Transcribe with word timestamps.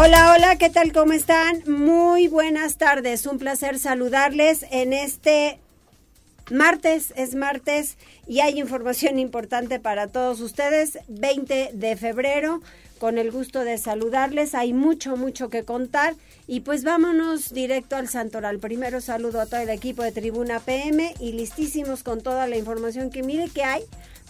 Hola, 0.00 0.32
hola, 0.32 0.54
¿qué 0.58 0.70
tal? 0.70 0.92
¿Cómo 0.92 1.12
están? 1.12 1.64
Muy 1.66 2.28
buenas 2.28 2.76
tardes. 2.76 3.26
Un 3.26 3.40
placer 3.40 3.80
saludarles 3.80 4.64
en 4.70 4.92
este 4.92 5.58
martes. 6.52 7.12
Es 7.16 7.34
martes 7.34 7.98
y 8.24 8.38
hay 8.38 8.60
información 8.60 9.18
importante 9.18 9.80
para 9.80 10.06
todos 10.06 10.40
ustedes. 10.40 11.00
20 11.08 11.70
de 11.72 11.96
febrero. 11.96 12.62
Con 13.00 13.18
el 13.18 13.32
gusto 13.32 13.64
de 13.64 13.76
saludarles. 13.76 14.54
Hay 14.54 14.72
mucho, 14.72 15.16
mucho 15.16 15.50
que 15.50 15.64
contar. 15.64 16.14
Y 16.46 16.60
pues 16.60 16.84
vámonos 16.84 17.52
directo 17.52 17.96
al 17.96 18.08
Santoral. 18.08 18.60
Primero 18.60 19.00
saludo 19.00 19.40
a 19.40 19.46
todo 19.46 19.62
el 19.62 19.70
equipo 19.70 20.04
de 20.04 20.12
Tribuna 20.12 20.60
PM 20.60 21.12
y 21.18 21.32
listísimos 21.32 22.04
con 22.04 22.22
toda 22.22 22.46
la 22.46 22.56
información 22.56 23.10
que 23.10 23.24
mire 23.24 23.48
que 23.48 23.64
hay 23.64 23.82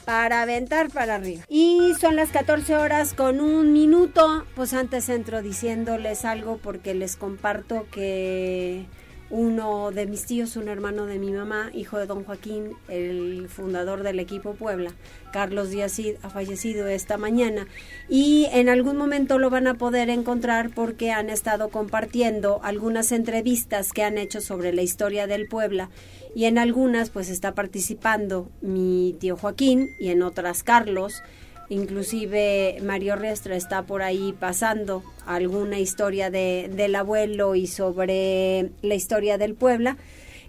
para 0.09 0.41
aventar 0.41 0.89
para 0.89 1.17
arriba. 1.17 1.43
Y 1.51 1.93
son 2.01 2.17
las 2.17 2.31
14 2.31 2.77
horas 2.77 3.13
con 3.13 3.41
un 3.41 3.75
minuto. 3.75 4.47
Pues 4.57 4.73
antes 4.73 5.11
entro 5.11 5.43
diciéndoles 5.43 6.25
algo 6.25 6.57
porque 6.57 6.95
les 6.95 7.17
comparto 7.17 7.87
que 7.91 8.87
uno 9.31 9.91
de 9.91 10.07
mis 10.07 10.25
tíos, 10.25 10.57
un 10.57 10.69
hermano 10.69 11.07
de 11.07 11.19
mi 11.19 11.33
mamá, 11.33 11.71
hijo 11.75 11.99
de 11.99 12.07
don 12.07 12.25
Joaquín, 12.25 12.73
el 12.89 13.49
fundador 13.49 14.03
del 14.03 14.21
equipo 14.21 14.55
Puebla, 14.55 14.93
Carlos 15.33 15.71
Díaz 15.71 16.01
ha 16.23 16.31
fallecido 16.31 16.87
esta 16.87 17.19
mañana. 17.19 17.67
Y 18.09 18.47
en 18.53 18.69
algún 18.69 18.97
momento 18.97 19.39
lo 19.39 19.51
van 19.51 19.67
a 19.67 19.75
poder 19.75 20.09
encontrar 20.09 20.71
porque 20.75 21.11
han 21.11 21.29
estado 21.29 21.69
compartiendo 21.69 22.61
algunas 22.63 23.13
entrevistas 23.13 23.93
que 23.93 24.03
han 24.03 24.17
hecho 24.17 24.41
sobre 24.41 24.73
la 24.73 24.83
historia 24.83 25.27
del 25.27 25.47
Puebla. 25.47 25.91
Y 26.35 26.45
en 26.47 26.59
algunas 26.59 27.11
pues 27.11 27.29
está 27.29 27.55
participando 27.55 28.49
mi 28.61 29.17
tío 29.19 29.37
Joaquín 29.37 29.91
y 29.99 30.09
en 30.11 30.23
otras 30.23 30.63
Carlos 30.63 31.23
inclusive 31.69 32.79
Mario 32.83 33.17
Restra 33.17 33.57
está 33.57 33.83
por 33.83 34.03
ahí 34.03 34.35
pasando 34.39 35.03
alguna 35.27 35.79
historia 35.79 36.31
de, 36.31 36.71
del 36.75 36.95
abuelo 36.95 37.55
y 37.55 37.67
sobre 37.67 38.71
la 38.83 38.95
historia 38.95 39.39
del 39.39 39.55
Puebla. 39.55 39.97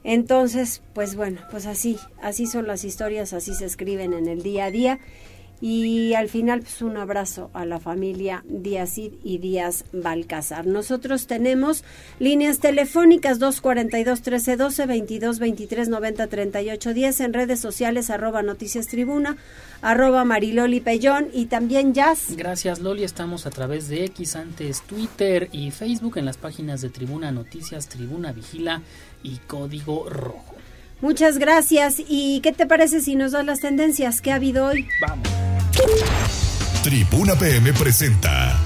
Entonces, 0.03 0.81
pues 0.93 1.15
bueno, 1.15 1.41
pues 1.51 1.65
así, 1.65 1.97
así 2.21 2.47
son 2.47 2.67
las 2.67 2.83
historias, 2.83 3.33
así 3.33 3.53
se 3.53 3.65
escriben 3.65 4.13
en 4.13 4.27
el 4.27 4.43
día 4.43 4.65
a 4.65 4.71
día 4.71 4.99
y 5.61 6.13
al 6.13 6.29
final, 6.29 6.61
pues 6.61 6.81
un 6.81 6.95
abrazo 6.97 7.49
a 7.53 7.65
la 7.65 7.79
familia 7.79 8.43
Díaz 8.47 8.97
y 8.97 9.37
Díaz 9.37 9.85
Balcázar. 9.91 10.65
Nosotros 10.65 11.27
tenemos 11.27 11.83
líneas 12.19 12.59
telefónicas 12.59 13.39
242-1312, 13.39 15.19
22-23-90-38-10, 15.19 17.25
en 17.25 17.33
redes 17.33 17.59
sociales 17.59 18.09
arroba 18.09 18.41
noticias 18.41 18.87
tribuna, 18.87 19.37
arroba 19.81 20.25
mariloli 20.25 20.79
pellón 20.79 21.27
y 21.33 21.47
también 21.47 21.93
jazz. 21.93 22.35
Gracias 22.35 22.79
Loli, 22.79 23.03
estamos 23.03 23.45
a 23.45 23.49
través 23.49 23.89
de 23.89 24.05
X, 24.05 24.35
antes 24.35 24.81
Twitter 24.83 25.49
y 25.51 25.71
Facebook 25.71 26.17
en 26.17 26.25
las 26.25 26.37
páginas 26.37 26.81
de 26.81 26.89
Tribuna 26.89 27.31
Noticias, 27.31 27.89
Tribuna 27.89 28.31
Vigila 28.31 28.81
y 29.23 29.37
Código 29.47 30.07
Rojo. 30.09 30.55
Muchas 31.01 31.37
gracias. 31.37 32.01
¿Y 32.07 32.41
qué 32.41 32.51
te 32.51 32.65
parece 32.65 33.01
si 33.01 33.15
nos 33.15 33.31
das 33.31 33.45
las 33.45 33.61
tendencias 33.61 34.21
que 34.21 34.31
ha 34.31 34.35
habido 34.35 34.65
hoy? 34.65 34.87
Vamos. 35.01 35.27
Tribuna 36.83 37.35
PM 37.35 37.73
presenta 37.73 38.57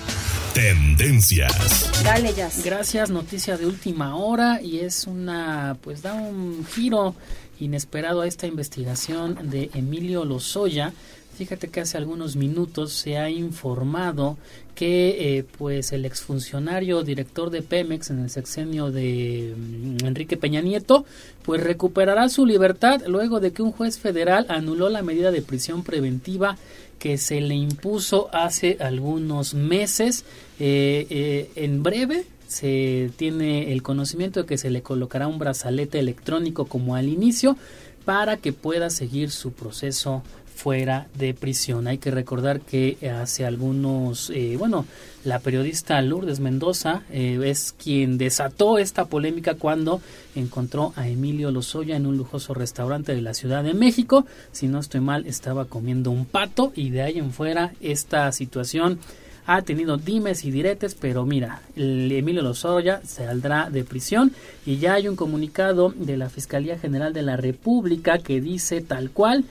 Tendencias. 0.53 1.89
Dale, 2.03 2.31
Jazz. 2.33 2.63
Gracias, 2.63 3.09
noticia 3.09 3.57
de 3.57 3.66
última 3.66 4.16
hora 4.16 4.61
y 4.61 4.79
es 4.79 5.07
una, 5.07 5.77
pues 5.81 6.03
da 6.03 6.13
un 6.13 6.63
giro 6.66 7.16
inesperado 7.59 8.21
a 8.21 8.27
esta 8.27 8.45
investigación 8.45 9.50
de 9.50 9.71
Emilio 9.73 10.25
Lozoya. 10.25 10.94
Fíjate 11.35 11.69
que 11.69 11.81
hace 11.81 11.97
algunos 11.97 12.35
minutos 12.35 12.94
se 12.94 13.17
ha 13.17 13.29
informado 13.29 14.38
que 14.75 15.38
eh, 15.38 15.45
pues 15.57 15.91
el 15.91 16.05
exfuncionario 16.05 17.03
director 17.03 17.49
de 17.49 17.63
Pemex 17.63 18.11
en 18.11 18.19
el 18.19 18.29
sexenio 18.29 18.91
de 18.91 19.53
mm, 19.57 20.05
Enrique 20.05 20.38
Peña 20.38 20.61
Nieto 20.61 21.05
pues 21.44 21.61
recuperará 21.61 22.29
su 22.29 22.45
libertad 22.45 23.01
luego 23.07 23.39
de 23.39 23.51
que 23.51 23.63
un 23.63 23.71
juez 23.71 23.97
federal 23.97 24.45
anuló 24.49 24.89
la 24.89 25.01
medida 25.01 25.31
de 25.31 25.41
prisión 25.41 25.83
preventiva 25.83 26.57
que 26.99 27.17
se 27.17 27.41
le 27.41 27.55
impuso 27.55 28.29
hace 28.31 28.77
algunos 28.79 29.55
meses. 29.55 30.25
Eh, 30.59 31.07
eh, 31.09 31.51
en 31.55 31.83
breve 31.83 32.25
se 32.47 33.11
tiene 33.17 33.73
el 33.73 33.81
conocimiento 33.81 34.41
de 34.41 34.45
que 34.45 34.59
se 34.59 34.69
le 34.69 34.83
colocará 34.83 35.27
un 35.27 35.39
brazalete 35.39 36.00
electrónico 36.00 36.65
como 36.65 36.95
al 36.95 37.09
inicio 37.09 37.57
para 38.05 38.38
que 38.38 38.53
pueda 38.53 38.89
seguir 38.89 39.31
su 39.31 39.53
proceso 39.53 40.23
fuera 40.53 41.08
de 41.18 41.34
prisión. 41.34 41.88
Hay 41.88 41.97
que 41.97 42.12
recordar 42.12 42.62
que 42.62 42.97
hace 43.09 43.46
algunos, 43.46 44.30
eh, 44.30 44.56
bueno, 44.58 44.86
la 45.24 45.40
periodista 45.40 46.02
Lourdes 46.02 46.40
Mendoza 46.40 47.03
eh, 47.12 47.40
es 47.44 47.74
quien 47.81 48.18
desató 48.18 48.78
esta 48.78 49.06
polémica 49.06 49.56
cuando 49.56 50.02
encontró 50.36 50.94
a 50.96 51.08
Emilio 51.08 51.52
Lozoya 51.52 51.96
en 51.96 52.06
un 52.06 52.18
lujoso 52.18 52.53
restaurante 52.53 53.16
de 53.16 53.22
la 53.22 53.34
Ciudad 53.34 53.63
de 53.63 53.74
México. 53.74 54.25
Si 54.52 54.68
no 54.68 54.80
estoy 54.80 55.02
mal, 55.02 55.25
estaba 55.25 55.66
comiendo 55.66 56.12
un 56.12 56.25
pato 56.25 56.74
y 56.75 56.90
de 56.90 57.02
ahí 57.02 57.19
en 57.19 57.31
fuera 57.31 57.74
esta 57.81 58.31
situación 58.31 59.00
ha 59.46 59.62
tenido 59.62 59.97
dimes 59.97 60.46
y 60.46 60.52
diretes, 60.52 60.96
pero 60.96 61.25
mira, 61.25 61.62
Emilio 61.75 62.42
Lozoya 62.42 63.02
saldrá 63.06 63.69
de 63.69 63.84
prisión 63.84 64.31
y 64.66 64.78
ya 64.78 64.94
hay 64.94 65.08
un 65.08 65.16
comunicado 65.16 65.94
de 65.96 66.18
la 66.18 66.30
Fiscalía 66.30 66.80
General 66.80 67.13
de 67.13 67.24
la 67.24 67.36
República 67.36 68.19
que 68.19 68.40
dice 68.40 68.81
tal 68.81 69.12
cual 69.12 69.44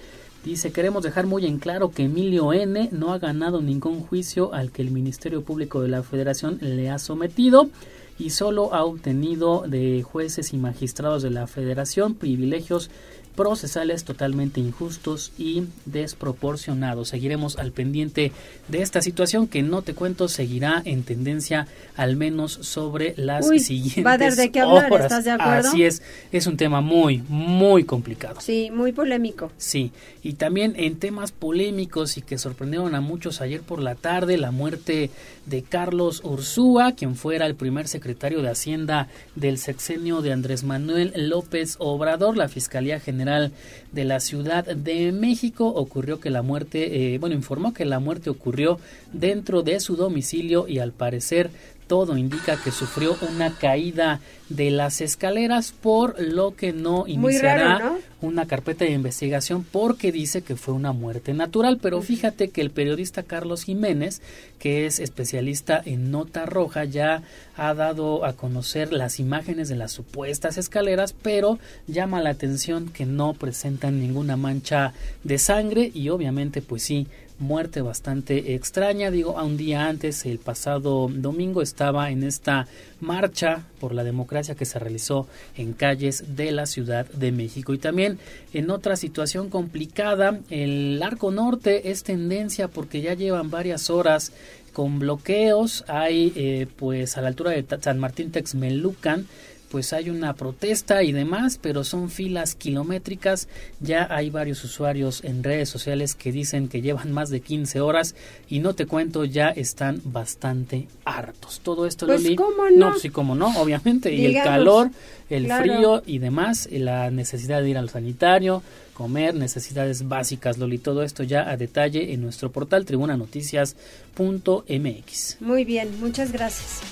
Dice, 0.45 0.73
queremos 0.73 1.05
dejar 1.05 1.27
muy 1.27 1.47
en 1.47 1.59
claro 1.59 1.93
que 1.93 2.05
Emilio 2.05 2.53
N. 2.53 2.89
no 2.91 3.13
ha 3.13 3.19
ganado 3.21 3.61
ningún 3.61 4.01
juicio 4.01 4.53
al 4.53 4.73
que 4.73 4.83
el 4.83 4.91
Ministerio 4.91 5.43
Público 5.43 5.81
de 5.81 5.89
la 5.89 6.03
Federación 6.03 6.59
le 6.61 6.91
ha 6.91 6.99
sometido 6.99 7.71
y 8.19 8.31
solo 8.31 8.75
ha 8.75 8.85
obtenido 8.85 9.65
de 9.69 10.03
jueces 10.03 10.53
y 10.53 10.57
magistrados 10.57 11.23
de 11.23 11.31
la 11.31 11.47
Federación 11.47 12.15
privilegios 12.15 12.91
procesales 13.35 14.05
totalmente 14.05 14.61
injustos 14.61 15.33
y 15.39 15.65
desproporcionados. 15.87 17.09
Seguiremos 17.09 17.59
al 17.59 17.73
pendiente 17.73 18.33
de 18.69 18.83
esta 18.83 19.03
situación 19.03 19.47
que 19.47 19.63
no 19.63 19.83
te 19.83 19.95
cuento 19.95 20.29
seguirá 20.29 20.83
en 20.85 21.03
tendencia 21.03 21.67
al 21.97 22.17
menos 22.17 22.53
sobre 22.53 23.15
las 23.17 23.47
siguientes 23.49 24.05
va 24.05 24.13
a 24.13 24.19
de 24.19 24.51
qué 24.51 24.61
hablar, 24.61 24.93
horas. 24.93 25.07
¿estás 25.07 25.25
de 25.25 25.31
acuerdo? 25.31 25.69
Así 25.69 25.83
es, 25.85 26.03
es 26.31 26.47
un 26.47 26.57
tema 26.57 26.81
muy 26.81 27.23
muy 27.29 27.85
complicado. 27.85 28.41
Sí, 28.41 28.71
muy 28.73 28.93
polémico. 28.93 29.51
Sí, 29.57 29.93
y 30.23 30.35
también 30.35 30.75
en 30.77 30.99
temas 30.99 31.33
polémicos 31.33 32.17
y 32.17 32.23
que 32.23 32.39
sorprendieron 32.39 32.95
a 32.95 33.01
muchos 33.01 33.41
ayer 33.41 33.63
por 33.63 33.81
la 33.81 33.95
tarde, 33.95 34.37
la 34.37 34.51
muerte 34.51 35.11
de 35.47 35.63
Carlos 35.63 36.23
Ursúa, 36.25 36.93
quien 36.93 37.17
fuera 37.17 37.47
el 37.47 37.55
primer 37.55 37.89
secretario 37.89 38.43
de 38.43 38.51
Hacienda 38.51 39.09
del 39.35 39.59
sexenio 39.59 40.23
de 40.23 40.33
Andrés 40.33 40.65
Manuel 40.65 41.13
López 41.17 41.77
Obrador, 41.79 42.37
la 42.37 42.49
Fiscalía 42.49 43.01
General 43.01 43.22
de 43.25 44.05
la 44.05 44.21
Ciudad 44.21 44.65
de 44.65 45.13
México. 45.13 45.69
Ocurrió 45.69 46.21
que 46.21 46.31
la 46.31 46.43
muerte, 46.43 47.15
eh, 47.15 47.19
bueno, 47.19 47.35
informó 47.35 47.73
que 47.73 47.85
la 47.85 48.01
muerte 48.01 48.31
ocurrió 48.31 48.79
dentro 49.13 49.63
de 49.63 49.81
su 49.81 49.97
domicilio 49.97 50.69
y 50.69 50.79
al 50.79 50.93
parecer 50.93 51.51
todo 51.93 52.17
indica 52.17 52.57
que 52.57 52.71
sufrió 52.71 53.19
una 53.35 53.55
caída 53.55 54.19
de 54.49 54.71
las 54.71 55.03
escaleras, 55.03 55.73
por 55.73 56.19
lo 56.19 56.57
que 56.57 56.73
no 56.73 57.07
iniciará 57.07 57.99
una 58.23 58.47
carpeta 58.47 58.87
de 58.87 58.93
investigación 58.93 59.63
porque 59.63 60.11
dice 60.11 60.41
que 60.41 60.57
fue 60.57 60.73
una 60.73 60.93
muerte 60.93 61.35
natural. 61.35 61.79
Pero 61.83 62.01
fíjate 62.01 62.49
que 62.49 62.63
el 62.63 62.71
periodista 62.71 63.25
Carlos 63.25 63.65
Jiménez, 63.65 64.23
que 64.59 64.87
es 64.87 65.01
especialista 65.01 65.83
en 65.85 66.11
nota 66.11 66.47
roja, 66.47 66.87
ya 66.87 67.25
ha 67.59 67.75
dado 67.75 68.25
a 68.25 68.33
conocer 68.33 68.91
las 68.91 69.21
imágenes 69.21 69.69
de 69.69 69.77
las 69.77 69.93
supuestas 69.93 70.57
escaleras, 70.57 71.13
pero 71.13 71.59
llama 71.87 72.23
la 72.23 72.31
atención 72.31 72.89
que 72.89 73.05
no 73.05 73.35
presentan 73.35 74.01
ninguna 74.01 74.39
mancha 74.39 74.95
de 75.25 75.37
sangre 75.37 75.91
y 75.93 76.09
obviamente 76.09 76.63
pues 76.63 76.85
sí 76.85 77.07
muerte 77.43 77.83
bastante 77.83 78.55
extraña. 78.55 79.11
Digo, 79.11 79.39
a 79.39 79.45
un 79.45 79.59
día 79.59 79.89
antes, 79.89 80.25
el 80.25 80.39
pasado 80.39 81.11
domingo, 81.13 81.61
estaba 81.61 82.11
en 82.11 82.23
esta 82.23 82.67
marcha 83.01 83.65
por 83.81 83.93
la 83.95 84.05
democracia 84.05 84.55
que 84.55 84.65
se 84.65 84.79
realizó 84.79 85.27
en 85.57 85.75
calles 85.75 86.37
de 86.37 86.53
la 86.53 86.67
Ciudad 86.67 87.07
de 87.11 87.33
México. 87.33 87.75
Y 87.75 87.79
también 87.79 88.19
en 88.55 88.71
otra 88.71 88.97
situación 88.97 89.51
complicada, 89.51 90.39
el 90.49 91.03
arco 91.03 91.31
norte 91.31 91.91
es 91.91 92.05
tendencia 92.05 92.69
porque 92.69 93.03
ya 93.03 93.15
llevan 93.15 93.51
varias 93.51 93.91
horas 93.91 94.33
con 94.73 94.99
bloqueos. 94.99 95.85
Hay 95.89 96.33
eh, 96.37 96.67
pues 96.77 97.19
a 97.19 97.23
la 97.23 97.29
altura 97.29 97.51
de 97.51 97.67
San 97.81 97.99
Martín 97.99 98.31
Texmelucan 98.31 99.27
pues 99.73 99.93
hay 99.95 100.11
una 100.11 100.35
protesta 100.35 101.03
y 101.03 101.13
demás, 101.13 101.59
pero 101.61 101.83
son 101.83 102.11
filas 102.11 102.55
kilométricas. 102.55 103.49
Ya 103.81 104.07
hay 104.11 104.29
varios 104.29 104.63
usuarios 104.65 105.25
en 105.25 105.43
redes 105.43 105.71
sociales 105.71 106.15
que 106.15 106.31
dicen 106.31 106.69
que 106.69 106.83
llevan 106.83 107.11
más 107.11 107.31
de 107.31 107.41
15 107.41 107.81
horas 107.81 108.15
y 108.51 108.59
no 108.59 108.75
te 108.75 108.85
cuento, 108.85 109.25
ya 109.25 109.49
están 109.49 110.03
bastante 110.05 110.89
hartos. 111.07 111.61
Todo 111.61 111.87
esto, 111.87 112.07
pues, 112.07 112.23
Loli. 112.23 112.37
¿cómo 112.37 112.69
no? 112.69 112.91
no, 112.91 112.99
sí, 112.99 113.09
como 113.09 113.35
no, 113.35 113.59
obviamente. 113.59 114.13
y 114.13 114.27
el 114.27 114.35
calor, 114.45 114.91
el 115.31 115.51
frío 115.51 116.03
y 116.05 116.19
demás, 116.19 116.69
y 116.71 116.77
la 116.77 117.11
necesidad 117.11 117.63
de 117.63 117.71
ir 117.71 117.79
al 117.79 117.89
sanitario, 117.89 118.63
comer, 118.93 119.35
necesidades 119.35 120.07
básicas, 120.07 120.59
Loli. 120.59 120.77
Todo 120.77 121.03
esto 121.03 121.23
ya 121.23 121.49
a 121.49 121.57
detalle 121.57 122.13
en 122.13 122.21
nuestro 122.21 122.53
portal 122.53 122.85
tribunanoticias.mx. 122.85 125.37
Muy 125.41 125.65
bien, 125.65 125.99
muchas 125.99 126.31
gracias. 126.31 126.83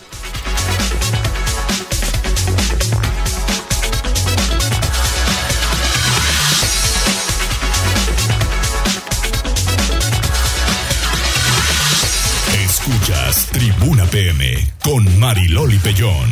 PM 14.11 14.45
con 14.85 15.05
Mariloli 15.21 15.79
Pellón. 15.79 16.29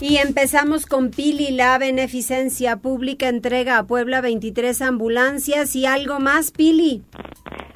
Y 0.00 0.18
empezamos 0.18 0.84
con 0.84 1.10
Pili, 1.10 1.50
la 1.50 1.78
beneficencia 1.78 2.76
pública 2.76 3.28
entrega 3.28 3.78
a 3.78 3.86
Puebla 3.86 4.20
23 4.20 4.82
ambulancias 4.82 5.74
y 5.74 5.86
algo 5.86 6.20
más, 6.20 6.50
Pili. 6.50 7.02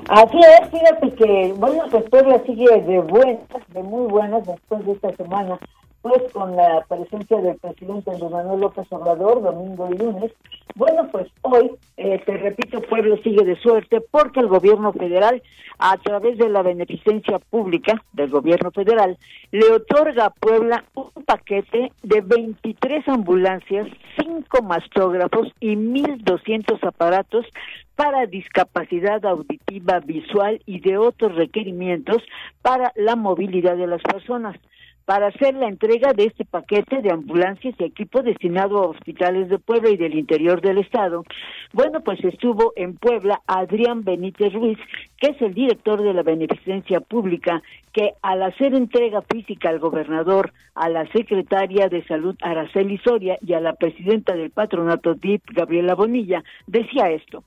Así 0.08 0.38
es, 0.38 0.70
fíjate 0.70 1.14
que, 1.14 1.54
bueno, 1.56 1.84
pues 1.90 2.04
Puebla 2.10 2.42
sigue 2.44 2.82
de 2.82 2.98
buenas, 2.98 3.40
de 3.68 3.82
muy 3.82 4.10
buenas 4.10 4.46
después 4.46 4.84
de 4.84 4.92
esta 4.92 5.16
semana 5.16 5.58
pues 6.02 6.32
con 6.32 6.56
la 6.56 6.84
presencia 6.88 7.40
del 7.40 7.56
presidente 7.58 8.10
Andrés 8.10 8.30
Manuel 8.30 8.60
López 8.60 8.86
Obrador, 8.90 9.40
domingo 9.40 9.88
y 9.92 9.98
lunes. 9.98 10.32
Bueno, 10.74 11.08
pues 11.12 11.28
hoy, 11.42 11.70
eh, 11.96 12.20
te 12.26 12.36
repito, 12.38 12.80
Pueblo 12.82 13.16
sigue 13.18 13.44
de 13.44 13.56
suerte 13.56 14.00
porque 14.10 14.40
el 14.40 14.48
gobierno 14.48 14.92
federal, 14.92 15.42
a 15.78 15.96
través 15.98 16.38
de 16.38 16.48
la 16.48 16.62
beneficencia 16.62 17.38
pública 17.38 18.02
del 18.12 18.30
gobierno 18.30 18.72
federal, 18.72 19.16
le 19.52 19.70
otorga 19.70 20.26
a 20.26 20.30
Puebla 20.30 20.84
un 20.94 21.10
paquete 21.24 21.92
de 22.02 22.20
23 22.20 23.06
ambulancias, 23.08 23.86
5 24.20 24.62
mastógrafos 24.62 25.52
y 25.60 25.76
1.200 25.76 26.84
aparatos 26.84 27.46
para 27.94 28.26
discapacidad 28.26 29.24
auditiva, 29.24 30.00
visual 30.00 30.60
y 30.66 30.80
de 30.80 30.98
otros 30.98 31.36
requerimientos 31.36 32.22
para 32.60 32.92
la 32.96 33.14
movilidad 33.14 33.76
de 33.76 33.86
las 33.86 34.02
personas 34.02 34.56
para 35.04 35.28
hacer 35.28 35.54
la 35.54 35.68
entrega 35.68 36.12
de 36.12 36.24
este 36.24 36.44
paquete 36.44 37.02
de 37.02 37.10
ambulancias 37.10 37.74
y 37.78 37.84
equipo 37.84 38.22
destinado 38.22 38.78
a 38.78 38.88
hospitales 38.88 39.48
de 39.48 39.58
Puebla 39.58 39.90
y 39.90 39.96
del 39.96 40.14
interior 40.14 40.60
del 40.60 40.78
estado. 40.78 41.24
Bueno, 41.72 42.00
pues 42.00 42.22
estuvo 42.24 42.72
en 42.76 42.94
Puebla 42.94 43.40
Adrián 43.46 44.04
Benítez 44.04 44.52
Ruiz, 44.52 44.78
que 45.18 45.28
es 45.28 45.42
el 45.42 45.54
director 45.54 46.02
de 46.02 46.14
la 46.14 46.22
Beneficencia 46.22 47.00
Pública, 47.00 47.62
que 47.92 48.14
al 48.22 48.42
hacer 48.42 48.74
entrega 48.74 49.22
física 49.22 49.68
al 49.68 49.78
gobernador, 49.78 50.52
a 50.74 50.88
la 50.88 51.10
secretaria 51.12 51.88
de 51.88 52.04
Salud 52.04 52.36
Araceli 52.40 52.98
Soria 52.98 53.38
y 53.40 53.54
a 53.54 53.60
la 53.60 53.74
presidenta 53.74 54.34
del 54.34 54.50
patronato 54.50 55.14
DIP, 55.14 55.42
Gabriela 55.52 55.94
Bonilla, 55.94 56.42
decía 56.66 57.10
esto. 57.10 57.44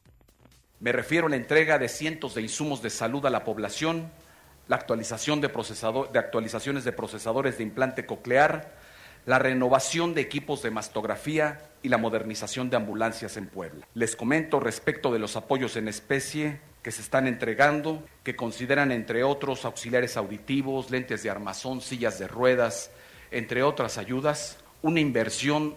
Me 0.80 0.92
refiero 0.92 1.28
a 1.28 1.30
la 1.30 1.38
entrega 1.38 1.80
de 1.80 1.88
cientos 1.88 2.36
de 2.36 2.42
insumos 2.42 2.82
de 2.82 2.90
salud 2.90 3.26
a 3.26 3.30
la 3.30 3.44
población 3.44 4.12
la 4.68 4.76
actualización 4.76 5.42
de, 5.42 5.50
de 5.50 6.20
actualizaciones 6.20 6.84
de 6.84 6.92
procesadores 6.92 7.58
de 7.58 7.64
implante 7.64 8.06
coclear, 8.06 8.74
la 9.26 9.40
renovación 9.40 10.14
de 10.14 10.22
equipos 10.22 10.62
de 10.62 10.72
mastografía 10.72 11.60
y 11.82 11.90
la 11.90 11.98
modernización 11.98 12.70
de 12.70 12.78
ambulancias 12.78 13.38
en 13.38 13.48
Puebla. 13.48 13.88
Les 13.94 14.16
comento 14.16 14.60
respecto 14.60 15.12
de 15.12 15.20
los 15.20 15.36
apoyos 15.36 15.76
en 15.78 15.88
especie 15.88 16.60
que 16.84 16.92
se 16.92 17.02
están 17.02 17.26
entregando, 17.26 18.04
que 18.24 18.36
consideran 18.36 18.92
entre 18.92 19.24
otros 19.24 19.66
auxiliares 19.66 20.18
auditivos, 20.18 20.92
lentes 20.92 21.24
de 21.24 21.32
armazón, 21.32 21.82
sillas 21.82 22.20
de 22.20 22.28
ruedas, 22.28 22.92
entre 23.32 23.64
otras 23.64 23.98
ayudas, 23.98 24.58
una 24.84 25.00
inversión 25.00 25.74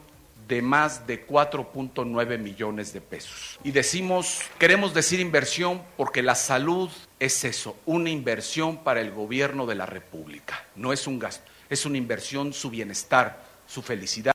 de 0.48 0.62
más 0.62 1.06
de 1.06 1.26
4.9 1.26 2.38
millones 2.38 2.92
de 2.94 3.02
pesos. 3.02 3.60
Y 3.62 3.70
decimos, 3.70 4.40
queremos 4.58 4.94
decir 4.94 5.20
inversión 5.20 5.82
porque 5.96 6.22
la 6.22 6.34
salud 6.34 6.90
es 7.20 7.44
eso, 7.44 7.76
una 7.84 8.08
inversión 8.08 8.78
para 8.78 9.00
el 9.00 9.12
gobierno 9.12 9.66
de 9.66 9.74
la 9.74 9.84
República. 9.84 10.64
No 10.74 10.92
es 10.92 11.06
un 11.06 11.18
gasto, 11.18 11.48
es 11.68 11.84
una 11.84 11.98
inversión, 11.98 12.54
su 12.54 12.70
bienestar, 12.70 13.42
su 13.66 13.82
felicidad. 13.82 14.32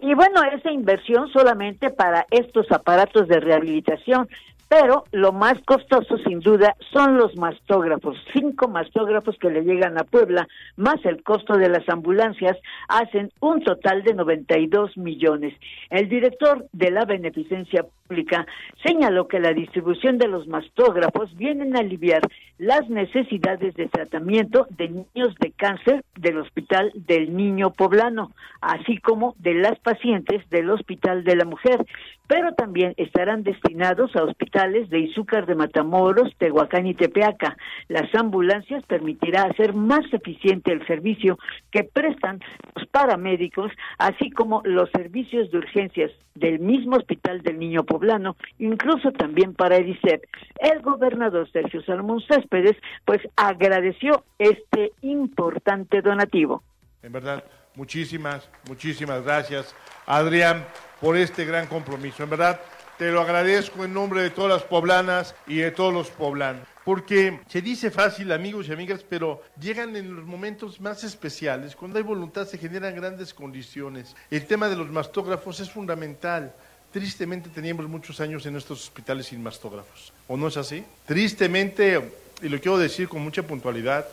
Y 0.00 0.14
bueno, 0.14 0.42
esa 0.44 0.70
inversión 0.70 1.28
solamente 1.32 1.90
para 1.90 2.26
estos 2.30 2.70
aparatos 2.70 3.26
de 3.28 3.40
rehabilitación, 3.40 4.28
pero 4.70 5.02
lo 5.10 5.32
más 5.32 5.54
costoso 5.66 6.16
sin 6.18 6.38
duda 6.38 6.76
son 6.92 7.18
los 7.18 7.36
mastógrafos, 7.36 8.16
cinco 8.32 8.68
mastógrafos 8.68 9.36
que 9.40 9.50
le 9.50 9.62
llegan 9.62 9.98
a 9.98 10.04
Puebla, 10.04 10.46
más 10.76 11.04
el 11.04 11.24
costo 11.24 11.58
de 11.58 11.68
las 11.68 11.88
ambulancias, 11.88 12.56
hacen 12.86 13.32
un 13.40 13.64
total 13.64 14.04
de 14.04 14.14
92 14.14 14.96
millones. 14.96 15.54
El 15.90 16.08
director 16.08 16.66
de 16.72 16.92
la 16.92 17.04
Beneficencia 17.04 17.84
Pública 18.06 18.46
señaló 18.84 19.26
que 19.26 19.40
la 19.40 19.52
distribución 19.52 20.18
de 20.18 20.28
los 20.28 20.46
mastógrafos 20.46 21.36
vienen 21.36 21.74
a 21.74 21.80
aliviar 21.80 22.22
las 22.58 22.88
necesidades 22.88 23.74
de 23.74 23.88
tratamiento 23.88 24.68
de 24.70 24.88
niños 24.88 25.34
de 25.40 25.50
cáncer 25.50 26.04
del 26.16 26.38
Hospital 26.38 26.92
del 26.94 27.36
Niño 27.36 27.70
Poblano, 27.70 28.30
así 28.60 28.98
como 28.98 29.34
de 29.40 29.54
las 29.54 29.80
pacientes 29.80 30.48
del 30.48 30.70
Hospital 30.70 31.24
de 31.24 31.34
la 31.34 31.44
Mujer, 31.44 31.84
pero 32.30 32.52
también 32.54 32.94
estarán 32.96 33.42
destinados 33.42 34.14
a 34.14 34.22
hospitales 34.22 34.88
de 34.88 35.00
Izúcar 35.00 35.46
de 35.46 35.56
Matamoros, 35.56 36.32
Tehuacán 36.38 36.86
y 36.86 36.94
Tepeaca. 36.94 37.56
Las 37.88 38.14
ambulancias 38.14 38.84
permitirá 38.86 39.42
hacer 39.42 39.74
más 39.74 40.02
eficiente 40.12 40.70
el 40.70 40.86
servicio 40.86 41.40
que 41.72 41.82
prestan 41.82 42.38
los 42.76 42.86
paramédicos, 42.86 43.72
así 43.98 44.30
como 44.30 44.62
los 44.64 44.88
servicios 44.92 45.50
de 45.50 45.58
urgencias 45.58 46.12
del 46.36 46.60
mismo 46.60 46.98
Hospital 46.98 47.42
del 47.42 47.58
Niño 47.58 47.82
Poblano, 47.82 48.36
incluso 48.60 49.10
también 49.10 49.52
para 49.54 49.78
EDICEP. 49.78 50.22
El 50.60 50.82
gobernador 50.82 51.50
Sergio 51.50 51.82
Salomón 51.82 52.22
Céspedes, 52.28 52.76
pues 53.06 53.20
agradeció 53.34 54.22
este 54.38 54.92
importante 55.02 56.00
donativo. 56.00 56.62
En 57.02 57.10
verdad, 57.10 57.42
muchísimas, 57.74 58.48
muchísimas 58.68 59.24
gracias, 59.24 59.74
Adrián 60.06 60.64
por 61.00 61.16
este 61.16 61.44
gran 61.44 61.66
compromiso. 61.66 62.22
En 62.22 62.30
verdad, 62.30 62.60
te 62.98 63.10
lo 63.10 63.22
agradezco 63.22 63.84
en 63.84 63.94
nombre 63.94 64.20
de 64.22 64.28
todas 64.28 64.50
las 64.50 64.62
poblanas 64.62 65.34
y 65.46 65.56
de 65.56 65.70
todos 65.70 65.92
los 65.92 66.10
poblanos. 66.10 66.68
Porque 66.84 67.40
se 67.48 67.62
dice 67.62 67.90
fácil, 67.90 68.30
amigos 68.30 68.68
y 68.68 68.72
amigas, 68.72 69.04
pero 69.08 69.42
llegan 69.58 69.96
en 69.96 70.14
los 70.14 70.24
momentos 70.26 70.80
más 70.80 71.02
especiales. 71.02 71.74
Cuando 71.74 71.98
hay 71.98 72.04
voluntad 72.04 72.46
se 72.46 72.58
generan 72.58 72.94
grandes 72.94 73.32
condiciones. 73.32 74.14
El 74.30 74.46
tema 74.46 74.68
de 74.68 74.76
los 74.76 74.90
mastógrafos 74.90 75.60
es 75.60 75.70
fundamental. 75.70 76.52
Tristemente 76.92 77.48
teníamos 77.48 77.88
muchos 77.88 78.20
años 78.20 78.44
en 78.44 78.56
estos 78.56 78.82
hospitales 78.82 79.26
sin 79.26 79.42
mastógrafos. 79.42 80.12
¿O 80.28 80.36
no 80.36 80.48
es 80.48 80.56
así? 80.56 80.84
Tristemente, 81.06 82.02
y 82.42 82.48
lo 82.48 82.60
quiero 82.60 82.76
decir 82.76 83.08
con 83.08 83.22
mucha 83.22 83.42
puntualidad, 83.44 84.06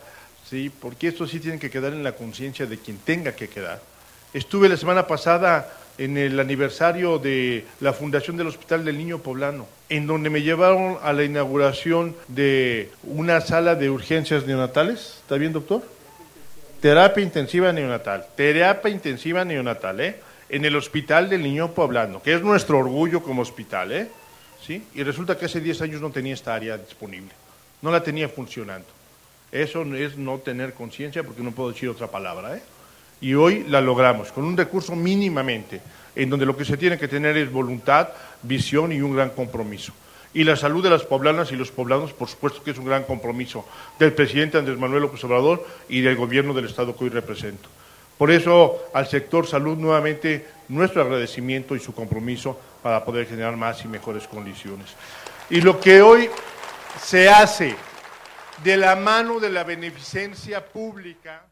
sí, 0.48 0.70
porque 0.70 1.08
esto 1.08 1.26
sí 1.26 1.40
tiene 1.40 1.58
que 1.58 1.68
quedar 1.70 1.92
en 1.92 2.04
la 2.04 2.12
conciencia 2.12 2.64
de 2.64 2.78
quien 2.78 2.98
tenga 2.98 3.32
que 3.32 3.48
quedar. 3.48 3.82
Estuve 4.32 4.68
la 4.68 4.76
semana 4.76 5.06
pasada 5.06 5.70
en 5.98 6.16
el 6.16 6.38
aniversario 6.38 7.18
de 7.18 7.64
la 7.80 7.92
fundación 7.92 8.36
del 8.36 8.46
Hospital 8.46 8.84
del 8.84 8.96
Niño 8.96 9.18
Poblano, 9.18 9.66
en 9.88 10.06
donde 10.06 10.30
me 10.30 10.42
llevaron 10.42 10.96
a 11.02 11.12
la 11.12 11.24
inauguración 11.24 12.14
de 12.28 12.90
una 13.02 13.40
sala 13.40 13.74
de 13.74 13.90
urgencias 13.90 14.46
neonatales. 14.46 15.18
¿Está 15.22 15.36
bien, 15.36 15.52
doctor? 15.52 15.82
Terapia 16.80 17.22
intensiva 17.22 17.72
neonatal. 17.72 18.26
Terapia 18.36 18.90
intensiva 18.90 19.44
neonatal, 19.44 20.00
¿eh? 20.00 20.16
En 20.48 20.64
el 20.64 20.76
Hospital 20.76 21.28
del 21.28 21.42
Niño 21.42 21.74
Poblano, 21.74 22.22
que 22.22 22.34
es 22.34 22.42
nuestro 22.42 22.78
orgullo 22.78 23.22
como 23.22 23.42
hospital, 23.42 23.92
¿eh? 23.92 24.08
¿Sí? 24.64 24.84
Y 24.94 25.02
resulta 25.02 25.36
que 25.36 25.46
hace 25.46 25.60
10 25.60 25.82
años 25.82 26.00
no 26.00 26.10
tenía 26.10 26.34
esta 26.34 26.54
área 26.54 26.78
disponible. 26.78 27.30
No 27.82 27.90
la 27.90 28.02
tenía 28.02 28.28
funcionando. 28.28 28.86
Eso 29.50 29.82
es 29.94 30.16
no 30.16 30.38
tener 30.38 30.74
conciencia, 30.74 31.22
porque 31.22 31.42
no 31.42 31.52
puedo 31.52 31.70
decir 31.70 31.88
otra 31.88 32.06
palabra, 32.06 32.56
¿eh? 32.56 32.62
Y 33.20 33.34
hoy 33.34 33.64
la 33.68 33.80
logramos 33.80 34.32
con 34.32 34.44
un 34.44 34.56
recurso 34.56 34.94
mínimamente, 34.94 35.80
en 36.14 36.30
donde 36.30 36.46
lo 36.46 36.56
que 36.56 36.64
se 36.64 36.76
tiene 36.76 36.98
que 36.98 37.08
tener 37.08 37.36
es 37.36 37.50
voluntad, 37.50 38.08
visión 38.42 38.92
y 38.92 39.00
un 39.00 39.14
gran 39.14 39.30
compromiso. 39.30 39.92
y 40.34 40.44
la 40.44 40.56
salud 40.56 40.84
de 40.84 40.90
las 40.90 41.04
poblanas 41.04 41.50
y 41.52 41.56
los 41.56 41.70
poblanos, 41.70 42.12
por 42.12 42.28
supuesto 42.28 42.62
que 42.62 42.72
es 42.72 42.78
un 42.78 42.84
gran 42.84 43.04
compromiso 43.04 43.64
del 43.98 44.12
presidente 44.12 44.58
Andrés 44.58 44.78
Manuel 44.78 45.02
López 45.02 45.24
Obrador 45.24 45.66
y 45.88 46.02
del 46.02 46.16
gobierno 46.16 46.52
del 46.52 46.66
Estado 46.66 46.94
que 46.94 47.04
hoy 47.04 47.10
represento. 47.10 47.68
Por 48.18 48.30
eso, 48.30 48.78
al 48.92 49.06
sector 49.06 49.46
salud, 49.46 49.78
nuevamente, 49.78 50.46
nuestro 50.68 51.02
agradecimiento 51.02 51.74
y 51.74 51.80
su 51.80 51.94
compromiso 51.94 52.60
para 52.82 53.04
poder 53.04 53.26
generar 53.26 53.56
más 53.56 53.84
y 53.84 53.88
mejores 53.88 54.28
condiciones. 54.28 54.94
Y 55.50 55.60
lo 55.62 55.80
que 55.80 56.02
hoy 56.02 56.28
se 57.00 57.28
hace 57.28 57.74
de 58.62 58.76
la 58.76 58.96
mano 58.96 59.38
de 59.38 59.50
la 59.50 59.64
beneficencia 59.64 60.64
pública. 60.64 61.44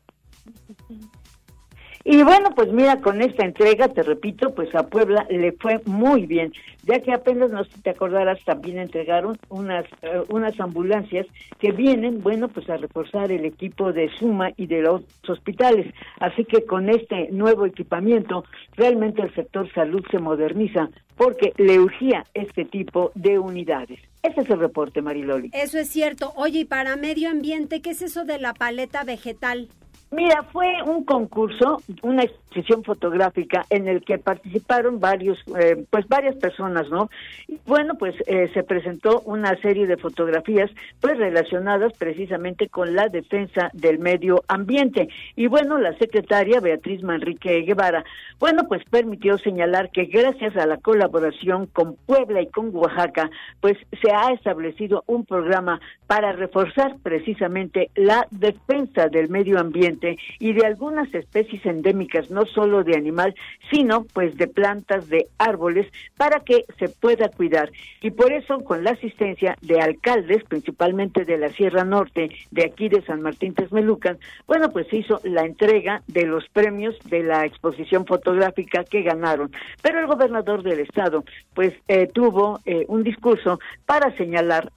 Y 2.09 2.23
bueno, 2.23 2.51
pues 2.55 2.73
mira, 2.73 3.01
con 3.01 3.21
esta 3.21 3.45
entrega, 3.45 3.89
te 3.89 4.05
repito, 4.05 4.55
pues 4.55 4.73
a 4.77 4.87
Puebla 4.87 5.27
le 5.29 5.51
fue 5.51 5.81
muy 5.87 6.25
bien, 6.25 6.53
ya 6.85 7.01
que 7.01 7.13
apenas, 7.13 7.51
no 7.51 7.65
sé 7.65 7.73
si 7.73 7.81
te 7.81 7.91
acordarás, 7.91 8.39
también 8.45 8.79
entregaron 8.79 9.37
unas, 9.49 9.85
eh, 10.03 10.23
unas 10.29 10.59
ambulancias 10.61 11.27
que 11.59 11.73
vienen, 11.73 12.23
bueno, 12.23 12.47
pues 12.47 12.71
a 12.71 12.77
reforzar 12.77 13.33
el 13.33 13.45
equipo 13.45 13.93
de 13.93 14.09
Suma 14.21 14.51
y 14.57 14.69
de 14.69 14.83
los 14.83 15.03
hospitales. 15.27 15.93
Así 16.21 16.45
que 16.45 16.65
con 16.65 16.89
este 16.91 17.29
nuevo 17.33 17.67
equipamiento, 17.67 18.45
realmente 18.77 19.23
el 19.23 19.35
sector 19.35 19.69
salud 19.75 20.05
se 20.09 20.21
moderniza 20.21 20.89
porque 21.17 21.55
le 21.57 21.81
urgía 21.81 22.25
este 22.35 22.65
tipo 22.65 23.11
de 23.17 23.41
unidades. 23.41 23.99
Ese 24.23 24.43
es 24.43 24.51
el 24.51 24.61
reporte, 24.61 25.03
Mariloli. 25.03 25.51
Eso 25.53 25.79
es 25.79 25.89
cierto. 25.89 26.33
Oye, 26.37 26.61
y 26.61 26.65
para 26.67 26.95
medio 26.95 27.31
ambiente, 27.31 27.81
¿qué 27.81 27.91
es 27.91 28.03
eso 28.03 28.25
de 28.25 28.39
la 28.39 28.55
paleta 28.55 29.03
vegetal? 29.03 29.71
Mira, 30.13 30.45
fue 30.53 30.83
un 30.87 31.05
concurso, 31.05 31.83
una 32.03 32.23
exposición 32.23 32.85
fotográfica 32.85 33.67
en 33.71 33.89
el 33.89 34.05
que 34.05 34.19
participaron 34.19 35.01
varios, 35.01 35.37
eh, 35.59 35.85
pues 35.91 36.07
varias 36.07 36.37
personas, 36.37 36.89
¿no? 36.91 37.11
Y 37.49 37.59
bueno, 37.67 37.95
pues 37.99 38.15
eh, 38.29 38.49
se 38.55 38.63
presentó 38.63 39.21
una 39.23 39.61
serie 39.61 39.89
de 39.89 39.97
fotografías, 39.97 40.71
pues 41.01 41.19
relacionadas 41.19 41.93
precisamente 41.99 42.69
con 42.69 42.95
la 42.95 43.09
defensa 43.09 43.71
del 43.73 43.99
medio 43.99 44.45
ambiente. 44.47 45.09
Y 45.35 45.49
bueno, 45.49 45.77
la 45.77 45.99
secretaria 45.99 46.61
Beatriz 46.61 47.03
Manrique 47.03 47.63
Guevara, 47.63 48.05
bueno, 48.39 48.63
pues 48.69 48.85
permitió 48.89 49.39
señalar 49.39 49.91
que 49.91 50.05
gracias 50.05 50.57
a 50.57 50.67
la 50.67 50.77
colaboración 50.77 51.67
con 51.67 51.97
Puebla 52.07 52.43
y 52.43 52.47
con 52.47 52.75
Oaxaca, 52.75 53.29
pues 53.61 53.77
se 54.01 54.13
ha 54.13 54.33
establecido 54.33 55.03
un 55.09 55.25
programa 55.25 55.81
para 56.07 56.31
reforzar 56.31 56.95
precisamente 57.03 57.91
la 57.97 58.29
defensa 58.31 59.09
del 59.09 59.29
medio 59.29 59.59
ambiente 59.59 59.96
y 60.39 60.53
de 60.53 60.67
algunas 60.67 61.13
especies 61.15 61.65
endémicas, 61.67 62.31
no 62.31 62.47
solo 62.47 62.85
de 62.85 62.97
animal, 62.97 63.35
sino 63.71 64.05
pues 64.05 64.37
de 64.37 64.49
plantas, 64.49 65.09
de 65.09 65.27
árboles, 65.39 65.87
para 66.17 66.41
que 66.41 66.65
se 66.79 66.89
pueda 66.89 67.29
cuidar. 67.29 67.71
Y 68.01 68.11
por 68.11 68.33
eso, 68.33 68.61
con 68.61 68.85
la 68.85 68.91
asistencia 68.91 69.57
de 69.63 69.81
alcaldes, 69.81 70.45
principalmente 70.45 71.25
de 71.25 71.39
la 71.39 71.51
Sierra 71.51 71.85
Norte, 71.85 72.31
de 72.51 72.65
aquí 72.65 72.89
de 72.89 73.03
San 73.03 73.23
Martín 73.23 73.55
Texmelucan, 73.55 74.19
bueno, 74.47 74.71
pues 74.71 74.87
se 74.89 74.99
hizo 74.99 75.21
la 75.25 75.45
entrega 75.45 76.03
de 76.07 76.27
los 76.27 76.49
premios 76.49 76.97
de 77.05 77.23
la 77.23 77.45
exposición 77.45 78.07
fotográfica 78.07 78.85
que 78.85 79.03
ganaron. 79.03 79.51
Pero 79.83 80.01
el 80.01 80.07
gobernador 80.07 80.63
del 80.63 80.81
estado, 80.81 81.25
pues 81.55 81.75
eh, 81.89 82.09
tuvo 82.13 82.61
eh, 82.67 82.85
un 82.89 83.03
discurso 83.03 83.59
para 83.85 84.15
señalar 84.17 84.73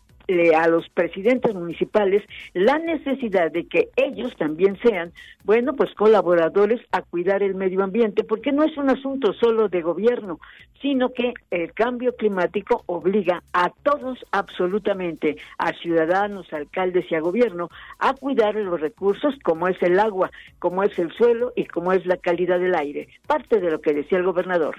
a 0.55 0.67
los 0.67 0.87
presidentes 0.89 1.55
municipales 1.55 2.23
la 2.53 2.77
necesidad 2.77 3.51
de 3.51 3.67
que 3.67 3.89
ellos 3.95 4.35
también 4.35 4.77
sean, 4.81 5.11
bueno, 5.43 5.73
pues 5.75 5.93
colaboradores 5.95 6.81
a 6.91 7.01
cuidar 7.01 7.41
el 7.41 7.55
medio 7.55 7.83
ambiente, 7.83 8.23
porque 8.23 8.51
no 8.51 8.63
es 8.63 8.77
un 8.77 8.89
asunto 8.89 9.33
solo 9.33 9.69
de 9.69 9.81
gobierno, 9.81 10.39
sino 10.81 11.11
que 11.13 11.33
el 11.49 11.73
cambio 11.73 12.15
climático 12.15 12.83
obliga 12.85 13.41
a 13.53 13.71
todos 13.83 14.23
absolutamente, 14.31 15.37
a 15.57 15.73
ciudadanos, 15.73 16.51
alcaldes 16.53 17.11
y 17.11 17.15
a 17.15 17.21
gobierno, 17.21 17.69
a 17.97 18.13
cuidar 18.13 18.55
los 18.55 18.79
recursos 18.79 19.35
como 19.43 19.67
es 19.67 19.81
el 19.81 19.99
agua, 19.99 20.31
como 20.59 20.83
es 20.83 20.97
el 20.99 21.11
suelo 21.13 21.53
y 21.55 21.65
como 21.65 21.91
es 21.91 22.05
la 22.05 22.17
calidad 22.17 22.59
del 22.59 22.75
aire. 22.75 23.07
Parte 23.27 23.59
de 23.59 23.71
lo 23.71 23.81
que 23.81 23.93
decía 23.93 24.19
el 24.19 24.25
gobernador. 24.25 24.75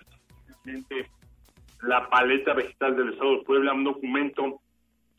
La 1.83 2.09
paleta 2.09 2.53
vegetal 2.55 2.97
del 2.97 3.11
Estado 3.11 3.39
de 3.39 3.45
Puebla, 3.45 3.73
un 3.73 3.85
documento 3.85 4.61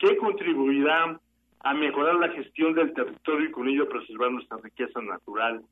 que 0.08 0.16
contribuirá 0.16 1.18
a 1.60 1.74
mejorar 1.74 2.16
la 2.16 2.30
gestión 2.30 2.74
del 2.74 2.92
territorio 2.92 3.48
y 3.48 3.52
con 3.52 3.68
ello 3.68 3.88
preservar 3.88 4.32
nuestra 4.32 4.58
riqueza 4.58 5.00
natural 5.00 5.62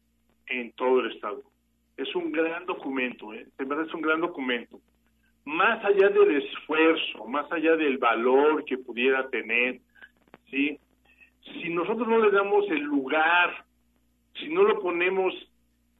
en 0.46 0.72
todo 0.72 1.00
el 1.00 1.12
estado. 1.12 1.42
Es 1.96 2.14
un 2.14 2.30
gran 2.30 2.64
documento, 2.64 3.32
¿eh? 3.34 3.46
de 3.58 3.64
verdad 3.64 3.86
es 3.86 3.94
un 3.94 4.02
gran 4.02 4.20
documento. 4.20 4.80
Más 5.44 5.84
allá 5.84 6.08
del 6.10 6.42
esfuerzo, 6.42 7.26
más 7.26 7.50
allá 7.50 7.76
del 7.76 7.98
valor 7.98 8.64
que 8.64 8.78
pudiera 8.78 9.28
tener, 9.30 9.80
¿sí? 10.48 10.78
si 11.42 11.70
nosotros 11.70 12.06
no 12.06 12.20
le 12.20 12.30
damos 12.30 12.68
el 12.70 12.82
lugar, 12.82 13.64
si 14.34 14.48
no 14.48 14.62
lo 14.62 14.80
ponemos 14.80 15.34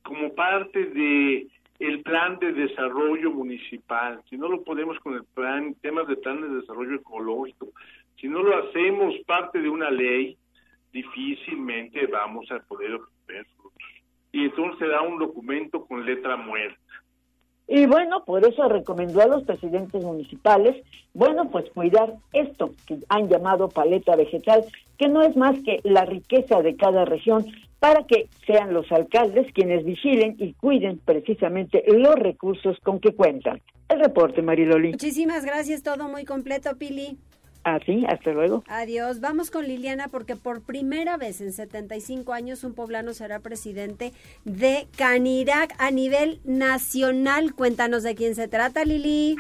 como 0.03 0.35
parte 0.35 0.85
de 0.87 1.49
el 1.81 2.03
plan 2.03 2.39
de 2.39 2.53
desarrollo 2.53 3.31
municipal, 3.33 4.23
si 4.29 4.37
no 4.37 4.49
lo 4.49 4.63
ponemos 4.63 4.99
con 5.01 5.15
el 5.15 5.25
plan, 5.25 5.75
temas 5.81 6.07
de 6.07 6.17
plan 6.17 6.41
de 6.43 6.61
desarrollo 6.61 6.97
ecológico, 6.97 7.69
si 8.21 8.29
no 8.29 8.43
lo 8.43 8.57
hacemos 8.59 9.15
parte 9.27 9.61
de 9.61 9.69
una 9.69 9.91
ley, 9.91 10.37
difícilmente 10.93 12.07
vamos 12.07 12.51
a 12.51 12.59
poder 12.61 12.95
obtener 12.95 13.47
frutos. 13.57 13.83
Y 14.33 14.45
entonces 14.45 14.79
se 14.79 14.87
da 14.87 15.03
un 15.03 15.19
documento 15.19 15.87
con 15.87 16.05
letra 16.05 16.37
muerta. 16.37 16.79
Y 17.67 17.87
bueno, 17.87 18.25
por 18.25 18.45
eso 18.45 18.69
recomendó 18.69 19.23
a 19.23 19.29
los 19.29 19.45
presidentes 19.45 20.03
municipales, 20.03 20.85
bueno, 21.15 21.51
pues 21.51 21.71
cuidar 21.71 22.15
esto 22.33 22.73
que 22.87 22.99
han 23.09 23.29
llamado 23.29 23.69
paleta 23.69 24.17
vegetal, 24.17 24.65
que 24.99 25.09
no 25.09 25.23
es 25.23 25.37
más 25.37 25.57
que 25.63 25.79
la 25.85 26.05
riqueza 26.05 26.63
de 26.63 26.75
cada 26.75 27.05
región, 27.05 27.47
para 27.79 28.05
que 28.07 28.29
sean 28.45 28.75
los 28.75 28.91
alcaldes 28.93 29.53
quienes 29.53 29.85
vigilen 29.85 30.35
y 30.39 30.53
cuiden 30.55 30.99
precisamente 30.99 31.83
los 31.87 32.17
recursos 32.17 32.77
con 32.81 32.99
que 33.01 33.15
cuentan. 33.15 33.61
El 33.89 34.01
reporte, 34.01 34.43
Mariloli. 34.43 34.91
Muchísimas 34.91 35.45
gracias, 35.45 35.83
todo 35.83 36.09
muy 36.09 36.25
completo, 36.25 36.77
Pili. 36.77 37.19
Así, 37.65 38.05
ah, 38.09 38.13
hasta 38.15 38.33
luego. 38.33 38.65
Adiós. 38.69 39.21
Vamos 39.21 39.51
con 39.51 39.67
Liliana 39.67 40.09
porque 40.09 40.37
por 40.37 40.63
primera 40.63 41.17
vez 41.17 41.41
en 41.41 41.53
75 41.53 42.33
años 42.33 42.65
un 42.65 42.75
poblano 42.75 43.13
será 43.13 43.41
presidente 43.41 44.13
de 44.45 44.87
Canirac 44.97 45.75
a 45.79 45.91
nivel 45.91 46.41
nacional. 46.45 47.55
Cuéntanos 47.55 48.03
de 48.03 48.15
quién 48.15 48.35
se 48.35 48.49
trata, 48.49 48.85
Lili. 48.85 49.37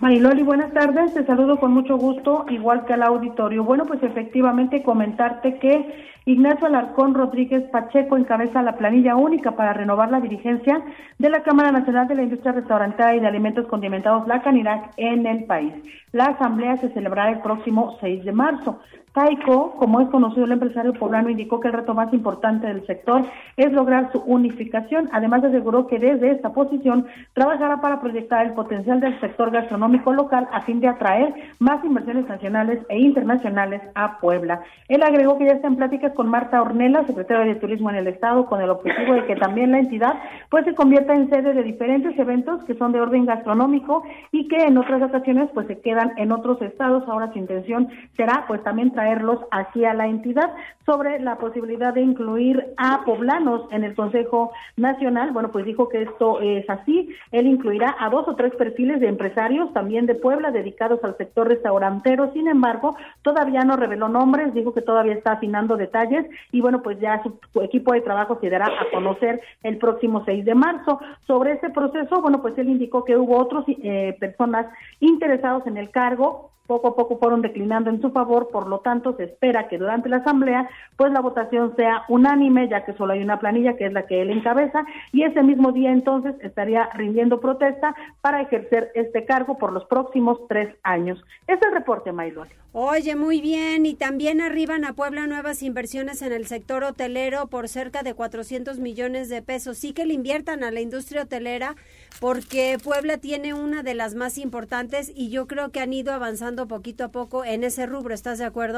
Mariloli, 0.00 0.42
buenas 0.42 0.72
tardes. 0.72 1.12
Te 1.14 1.26
saludo 1.26 1.58
con 1.58 1.72
mucho 1.72 1.96
gusto, 1.96 2.46
igual 2.48 2.84
que 2.86 2.94
al 2.94 3.02
auditorio. 3.02 3.64
Bueno, 3.64 3.84
pues 3.84 4.02
efectivamente 4.02 4.82
comentarte 4.82 5.58
que 5.58 6.08
Ignacio 6.28 6.66
Alarcón 6.66 7.14
Rodríguez 7.14 7.62
Pacheco 7.70 8.18
encabeza 8.18 8.60
la 8.60 8.76
planilla 8.76 9.16
única 9.16 9.52
para 9.52 9.72
renovar 9.72 10.10
la 10.10 10.20
dirigencia 10.20 10.82
de 11.18 11.30
la 11.30 11.42
Cámara 11.42 11.72
Nacional 11.72 12.06
de 12.06 12.16
la 12.16 12.22
Industria 12.22 12.52
Restaurantera 12.52 13.14
y 13.14 13.20
de 13.20 13.26
Alimentos 13.26 13.66
Condimentados, 13.66 14.28
la 14.28 14.42
Canirac, 14.42 14.92
en 14.98 15.24
el 15.24 15.44
país. 15.44 15.72
La 16.12 16.26
asamblea 16.26 16.76
se 16.76 16.90
celebrará 16.90 17.30
el 17.30 17.40
próximo 17.40 17.96
6 18.02 18.26
de 18.26 18.32
marzo. 18.32 18.78
Taiko, 19.12 19.72
como 19.78 20.00
es 20.00 20.08
conocido 20.08 20.44
el 20.44 20.52
empresario 20.52 20.92
poblano, 20.92 21.30
indicó 21.30 21.60
que 21.60 21.68
el 21.68 21.74
reto 21.74 21.94
más 21.94 22.12
importante 22.12 22.66
del 22.66 22.86
sector 22.86 23.22
es 23.56 23.72
lograr 23.72 24.10
su 24.12 24.18
unificación. 24.20 25.08
Además, 25.12 25.44
aseguró 25.44 25.86
que 25.86 25.98
desde 25.98 26.30
esta 26.30 26.52
posición 26.52 27.06
trabajará 27.34 27.80
para 27.80 28.00
proyectar 28.00 28.46
el 28.46 28.52
potencial 28.52 29.00
del 29.00 29.18
sector 29.20 29.50
gastronómico 29.50 30.12
local 30.12 30.48
a 30.52 30.62
fin 30.62 30.80
de 30.80 30.88
atraer 30.88 31.34
más 31.58 31.84
inversiones 31.84 32.28
nacionales 32.28 32.80
e 32.88 32.98
internacionales 32.98 33.82
a 33.94 34.18
Puebla. 34.18 34.60
Él 34.88 35.02
agregó 35.02 35.38
que 35.38 35.46
ya 35.46 35.52
está 35.52 35.68
en 35.68 35.76
pláticas 35.76 36.12
con 36.14 36.28
Marta 36.28 36.60
Ornella, 36.62 37.04
secretaria 37.06 37.44
de 37.44 37.60
Turismo 37.60 37.90
en 37.90 37.96
el 37.96 38.08
Estado, 38.08 38.46
con 38.46 38.60
el 38.60 38.70
objetivo 38.70 39.14
de 39.14 39.26
que 39.26 39.36
también 39.36 39.72
la 39.72 39.78
entidad 39.78 40.14
pues 40.50 40.64
se 40.64 40.74
convierta 40.74 41.14
en 41.14 41.28
sede 41.28 41.54
de 41.54 41.62
diferentes 41.62 42.18
eventos 42.18 42.64
que 42.64 42.74
son 42.74 42.92
de 42.92 43.00
orden 43.00 43.26
gastronómico 43.26 44.02
y 44.32 44.48
que 44.48 44.64
en 44.64 44.78
otras 44.78 45.02
ocasiones 45.02 45.48
pues 45.54 45.66
se 45.66 45.80
quedan 45.80 46.12
en 46.16 46.32
otros 46.32 46.60
estados. 46.62 47.04
Ahora 47.08 47.32
su 47.32 47.38
intención 47.38 47.88
será 48.16 48.44
pues 48.46 48.62
también 48.62 48.92
traerlos 48.98 49.38
hacia 49.52 49.94
la 49.94 50.08
entidad 50.08 50.50
sobre 50.84 51.20
la 51.20 51.36
posibilidad 51.38 51.94
de 51.94 52.00
incluir 52.00 52.74
a 52.78 53.04
poblanos 53.04 53.62
en 53.70 53.84
el 53.84 53.94
Consejo 53.94 54.50
Nacional. 54.76 55.30
Bueno, 55.30 55.52
pues 55.52 55.64
dijo 55.64 55.88
que 55.88 56.02
esto 56.02 56.40
es 56.40 56.68
así. 56.68 57.14
Él 57.30 57.46
incluirá 57.46 57.94
a 58.00 58.10
dos 58.10 58.26
o 58.26 58.34
tres 58.34 58.52
perfiles 58.56 58.98
de 58.98 59.06
empresarios 59.06 59.72
también 59.72 60.06
de 60.06 60.16
Puebla 60.16 60.50
dedicados 60.50 60.98
al 61.04 61.16
sector 61.16 61.46
restaurantero. 61.46 62.32
Sin 62.32 62.48
embargo, 62.48 62.96
todavía 63.22 63.62
no 63.62 63.76
reveló 63.76 64.08
nombres, 64.08 64.52
dijo 64.52 64.74
que 64.74 64.82
todavía 64.82 65.12
está 65.12 65.32
afinando 65.34 65.76
detalles 65.76 66.26
y 66.50 66.60
bueno, 66.60 66.82
pues 66.82 66.98
ya 66.98 67.22
su 67.22 67.62
equipo 67.62 67.92
de 67.92 68.00
trabajo 68.00 68.38
se 68.40 68.50
dará 68.50 68.66
a 68.66 68.90
conocer 68.92 69.40
el 69.62 69.78
próximo 69.78 70.24
6 70.24 70.44
de 70.44 70.56
marzo. 70.56 70.98
Sobre 71.24 71.52
este 71.52 71.70
proceso, 71.70 72.20
bueno, 72.20 72.42
pues 72.42 72.58
él 72.58 72.68
indicó 72.68 73.04
que 73.04 73.16
hubo 73.16 73.38
otras 73.38 73.64
eh, 73.68 74.16
personas 74.18 74.66
interesados 74.98 75.64
en 75.68 75.76
el 75.76 75.90
cargo 75.90 76.50
poco 76.68 76.88
a 76.88 76.94
poco 76.94 77.18
fueron 77.18 77.40
declinando 77.40 77.88
en 77.90 78.00
su 78.00 78.10
favor, 78.10 78.50
por 78.52 78.68
lo 78.68 78.80
tanto, 78.80 78.87
tanto, 78.88 79.14
se 79.18 79.24
espera 79.24 79.68
que 79.68 79.76
durante 79.76 80.08
la 80.08 80.16
asamblea, 80.16 80.66
pues 80.96 81.12
la 81.12 81.20
votación 81.20 81.76
sea 81.76 82.04
unánime, 82.08 82.70
ya 82.70 82.86
que 82.86 82.94
solo 82.94 83.12
hay 83.12 83.22
una 83.22 83.38
planilla 83.38 83.76
que 83.76 83.84
es 83.84 83.92
la 83.92 84.06
que 84.06 84.22
él 84.22 84.30
encabeza, 84.30 84.86
y 85.12 85.24
ese 85.24 85.42
mismo 85.42 85.72
día 85.72 85.92
entonces 85.92 86.34
estaría 86.40 86.88
rindiendo 86.94 87.38
protesta 87.38 87.94
para 88.22 88.40
ejercer 88.40 88.90
este 88.94 89.26
cargo 89.26 89.58
por 89.58 89.74
los 89.74 89.84
próximos 89.84 90.38
tres 90.48 90.74
años. 90.82 91.22
Es 91.46 91.60
el 91.60 91.72
reporte, 91.72 92.12
Maylor. 92.12 92.48
Oye, 92.72 93.16
muy 93.16 93.40
bien. 93.40 93.86
Y 93.86 93.94
también 93.94 94.40
arriban 94.40 94.84
a 94.84 94.92
Puebla 94.92 95.26
nuevas 95.26 95.62
inversiones 95.62 96.20
en 96.22 96.32
el 96.32 96.46
sector 96.46 96.84
hotelero 96.84 97.48
por 97.48 97.66
cerca 97.68 98.02
de 98.02 98.14
400 98.14 98.78
millones 98.78 99.28
de 99.30 99.42
pesos. 99.42 99.78
Sí 99.78 99.92
que 99.94 100.04
le 100.04 100.14
inviertan 100.14 100.62
a 100.62 100.70
la 100.70 100.80
industria 100.80 101.22
hotelera 101.22 101.76
porque 102.20 102.78
Puebla 102.82 103.18
tiene 103.18 103.54
una 103.54 103.82
de 103.82 103.94
las 103.94 104.14
más 104.14 104.36
importantes 104.38 105.10
y 105.14 105.30
yo 105.30 105.46
creo 105.46 105.70
que 105.70 105.80
han 105.80 105.92
ido 105.92 106.12
avanzando 106.12 106.68
poquito 106.68 107.04
a 107.04 107.08
poco 107.08 107.44
en 107.44 107.64
ese 107.64 107.86
rubro. 107.86 108.14
¿Estás 108.14 108.38
de 108.38 108.44
acuerdo? 108.44 108.77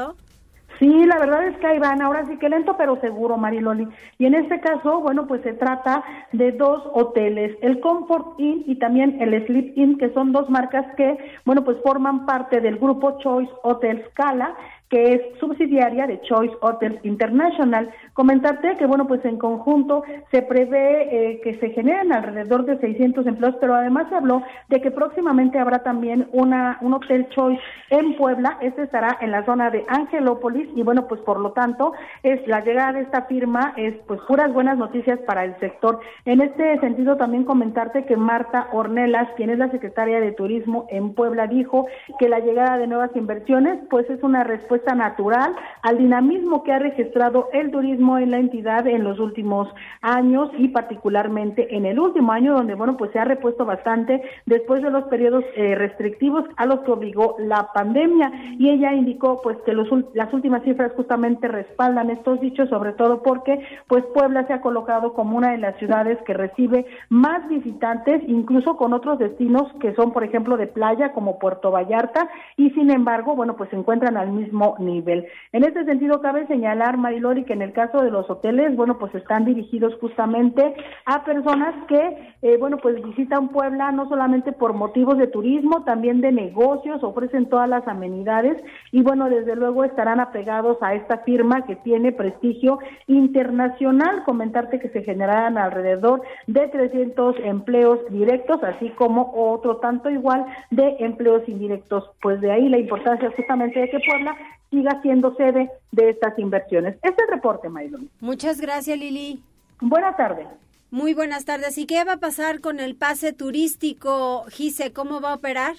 Sí, 0.81 1.05
la 1.05 1.19
verdad 1.19 1.45
es 1.45 1.55
que 1.57 1.67
ahí 1.67 1.77
van, 1.77 2.01
ahora 2.01 2.25
sí 2.25 2.37
que 2.37 2.49
lento 2.49 2.75
pero 2.75 2.99
seguro, 3.01 3.37
Mariloli. 3.37 3.87
Y 4.17 4.25
en 4.25 4.33
este 4.33 4.59
caso, 4.61 4.99
bueno, 4.99 5.27
pues 5.27 5.43
se 5.43 5.53
trata 5.53 6.03
de 6.31 6.53
dos 6.53 6.81
hoteles, 6.95 7.55
el 7.61 7.79
Comfort 7.81 8.39
Inn 8.39 8.63
y 8.65 8.79
también 8.79 9.21
el 9.21 9.45
Sleep 9.45 9.77
Inn, 9.77 9.99
que 9.99 10.11
son 10.13 10.31
dos 10.31 10.49
marcas 10.49 10.87
que, 10.95 11.19
bueno, 11.45 11.63
pues 11.63 11.77
forman 11.83 12.25
parte 12.25 12.61
del 12.61 12.79
grupo 12.79 13.19
Choice 13.19 13.51
Hotel 13.61 14.03
Scala 14.09 14.55
que 14.91 15.13
es 15.13 15.21
subsidiaria 15.39 16.05
de 16.05 16.19
Choice 16.21 16.53
Hotels 16.59 16.99
International. 17.03 17.89
Comentarte 18.13 18.75
que, 18.75 18.85
bueno, 18.85 19.07
pues 19.07 19.23
en 19.23 19.37
conjunto 19.37 20.03
se 20.31 20.41
prevé 20.41 21.31
eh, 21.31 21.41
que 21.41 21.57
se 21.59 21.69
generen 21.69 22.11
alrededor 22.11 22.65
de 22.65 22.77
600 22.77 23.25
empleos, 23.25 23.55
pero 23.61 23.73
además 23.73 24.07
se 24.09 24.15
habló 24.15 24.43
de 24.67 24.81
que 24.81 24.91
próximamente 24.91 25.59
habrá 25.59 25.79
también 25.79 26.27
una, 26.33 26.77
un 26.81 26.93
hotel 26.93 27.29
Choice 27.29 27.61
en 27.89 28.17
Puebla. 28.17 28.57
Este 28.59 28.83
estará 28.83 29.17
en 29.21 29.31
la 29.31 29.45
zona 29.45 29.69
de 29.69 29.85
Angelópolis 29.87 30.67
y, 30.75 30.83
bueno, 30.83 31.07
pues 31.07 31.21
por 31.21 31.39
lo 31.39 31.53
tanto, 31.53 31.93
es 32.21 32.45
la 32.45 32.59
llegada 32.59 32.91
de 32.91 33.01
esta 33.01 33.21
firma 33.23 33.73
es 33.77 33.95
pues 34.07 34.19
puras 34.27 34.51
buenas 34.51 34.77
noticias 34.77 35.19
para 35.19 35.45
el 35.45 35.57
sector. 35.61 36.01
En 36.25 36.41
este 36.41 36.77
sentido, 36.81 37.15
también 37.15 37.45
comentarte 37.45 38.03
que 38.03 38.17
Marta 38.17 38.67
Ornelas, 38.73 39.29
quien 39.37 39.51
es 39.51 39.57
la 39.57 39.71
secretaria 39.71 40.19
de 40.19 40.33
Turismo 40.33 40.85
en 40.89 41.13
Puebla, 41.13 41.47
dijo 41.47 41.87
que 42.19 42.27
la 42.27 42.39
llegada 42.39 42.77
de 42.77 42.87
nuevas 42.87 43.15
inversiones, 43.15 43.79
pues 43.89 44.09
es 44.09 44.21
una 44.21 44.43
respuesta 44.43 44.80
natural 44.95 45.55
al 45.81 45.97
dinamismo 45.97 46.63
que 46.63 46.73
ha 46.73 46.79
registrado 46.79 47.49
el 47.53 47.71
turismo 47.71 48.17
en 48.17 48.31
la 48.31 48.37
entidad 48.37 48.87
en 48.87 49.03
los 49.03 49.19
últimos 49.19 49.67
años 50.01 50.49
y 50.57 50.67
particularmente 50.69 51.75
en 51.75 51.85
el 51.85 51.99
último 51.99 52.31
año 52.31 52.53
donde 52.53 52.75
bueno 52.75 52.97
pues 52.97 53.11
se 53.11 53.19
ha 53.19 53.25
repuesto 53.25 53.65
bastante 53.65 54.21
después 54.45 54.81
de 54.81 54.89
los 54.89 55.05
periodos 55.05 55.43
eh, 55.55 55.75
restrictivos 55.75 56.45
a 56.57 56.65
los 56.65 56.81
que 56.81 56.91
obligó 56.91 57.35
la 57.39 57.71
pandemia. 57.73 58.31
Y 58.57 58.69
ella 58.69 58.93
indicó 58.93 59.41
pues 59.41 59.57
que 59.65 59.73
los, 59.73 59.87
las 60.13 60.33
últimas 60.33 60.63
cifras 60.63 60.91
justamente 60.95 61.47
respaldan 61.47 62.09
estos 62.09 62.39
dichos 62.41 62.69
sobre 62.69 62.93
todo 62.93 63.21
porque 63.21 63.65
pues 63.87 64.03
Puebla 64.13 64.45
se 64.47 64.53
ha 64.53 64.61
colocado 64.61 65.13
como 65.13 65.37
una 65.37 65.51
de 65.51 65.57
las 65.57 65.77
ciudades 65.77 66.17
que 66.25 66.33
recibe 66.33 66.85
más 67.09 67.47
visitantes 67.47 68.21
incluso 68.27 68.77
con 68.77 68.93
otros 68.93 69.19
destinos 69.19 69.71
que 69.79 69.93
son 69.95 70.11
por 70.11 70.23
ejemplo 70.23 70.57
de 70.57 70.67
playa 70.67 71.13
como 71.13 71.39
Puerto 71.39 71.71
Vallarta 71.71 72.29
y 72.57 72.71
sin 72.71 72.91
embargo 72.91 73.35
bueno 73.35 73.55
pues 73.55 73.69
se 73.69 73.75
encuentran 73.75 74.17
al 74.17 74.31
mismo 74.31 74.70
nivel. 74.79 75.27
En 75.51 75.63
este 75.63 75.85
sentido, 75.85 76.21
cabe 76.21 76.47
señalar, 76.47 76.97
Marilori, 76.97 77.43
que 77.43 77.53
en 77.53 77.61
el 77.61 77.73
caso 77.73 78.01
de 78.01 78.11
los 78.11 78.29
hoteles, 78.29 78.75
bueno, 78.75 78.97
pues 78.97 79.13
están 79.15 79.45
dirigidos 79.45 79.95
justamente 79.99 80.73
a 81.05 81.23
personas 81.23 81.73
que, 81.87 82.35
eh, 82.41 82.57
bueno, 82.57 82.77
pues 82.77 83.01
visitan 83.03 83.49
Puebla 83.49 83.91
no 83.91 84.07
solamente 84.07 84.51
por 84.51 84.73
motivos 84.73 85.17
de 85.17 85.27
turismo, 85.27 85.83
también 85.83 86.21
de 86.21 86.31
negocios, 86.31 87.03
ofrecen 87.03 87.47
todas 87.47 87.67
las 87.67 87.87
amenidades 87.87 88.61
y, 88.91 89.01
bueno, 89.01 89.29
desde 89.29 89.55
luego 89.55 89.83
estarán 89.83 90.19
apegados 90.19 90.77
a 90.81 90.93
esta 90.93 91.19
firma 91.19 91.65
que 91.65 91.75
tiene 91.77 92.11
prestigio 92.11 92.79
internacional. 93.07 94.23
Comentarte 94.23 94.79
que 94.79 94.89
se 94.89 95.03
generarán 95.03 95.57
alrededor 95.57 96.21
de 96.47 96.67
300 96.67 97.35
empleos 97.43 97.99
directos, 98.09 98.63
así 98.63 98.89
como 98.91 99.31
otro 99.35 99.77
tanto 99.77 100.09
igual 100.09 100.45
de 100.69 100.95
empleos 100.99 101.47
indirectos. 101.47 102.09
Pues 102.21 102.41
de 102.41 102.51
ahí 102.51 102.69
la 102.69 102.77
importancia 102.77 103.31
justamente 103.35 103.79
de 103.79 103.89
que 103.89 103.99
Puebla 103.99 104.35
siga 104.71 104.99
siendo 105.03 105.35
sede 105.35 105.69
de 105.91 106.09
estas 106.09 106.39
inversiones. 106.39 106.95
Este 106.95 107.09
es 107.09 107.19
el 107.19 107.35
reporte, 107.35 107.69
Maylon. 107.69 108.09
Muchas 108.21 108.59
gracias, 108.59 108.97
Lili. 108.97 109.43
Buenas 109.79 110.17
tardes. 110.17 110.47
Muy 110.89 111.13
buenas 111.13 111.45
tardes. 111.45 111.77
¿Y 111.77 111.85
qué 111.85 112.03
va 112.03 112.13
a 112.13 112.19
pasar 112.19 112.59
con 112.59 112.79
el 112.79 112.95
pase 112.95 113.33
turístico, 113.33 114.45
Gise? 114.49 114.91
¿Cómo 114.91 115.21
va 115.21 115.31
a 115.31 115.35
operar? 115.35 115.75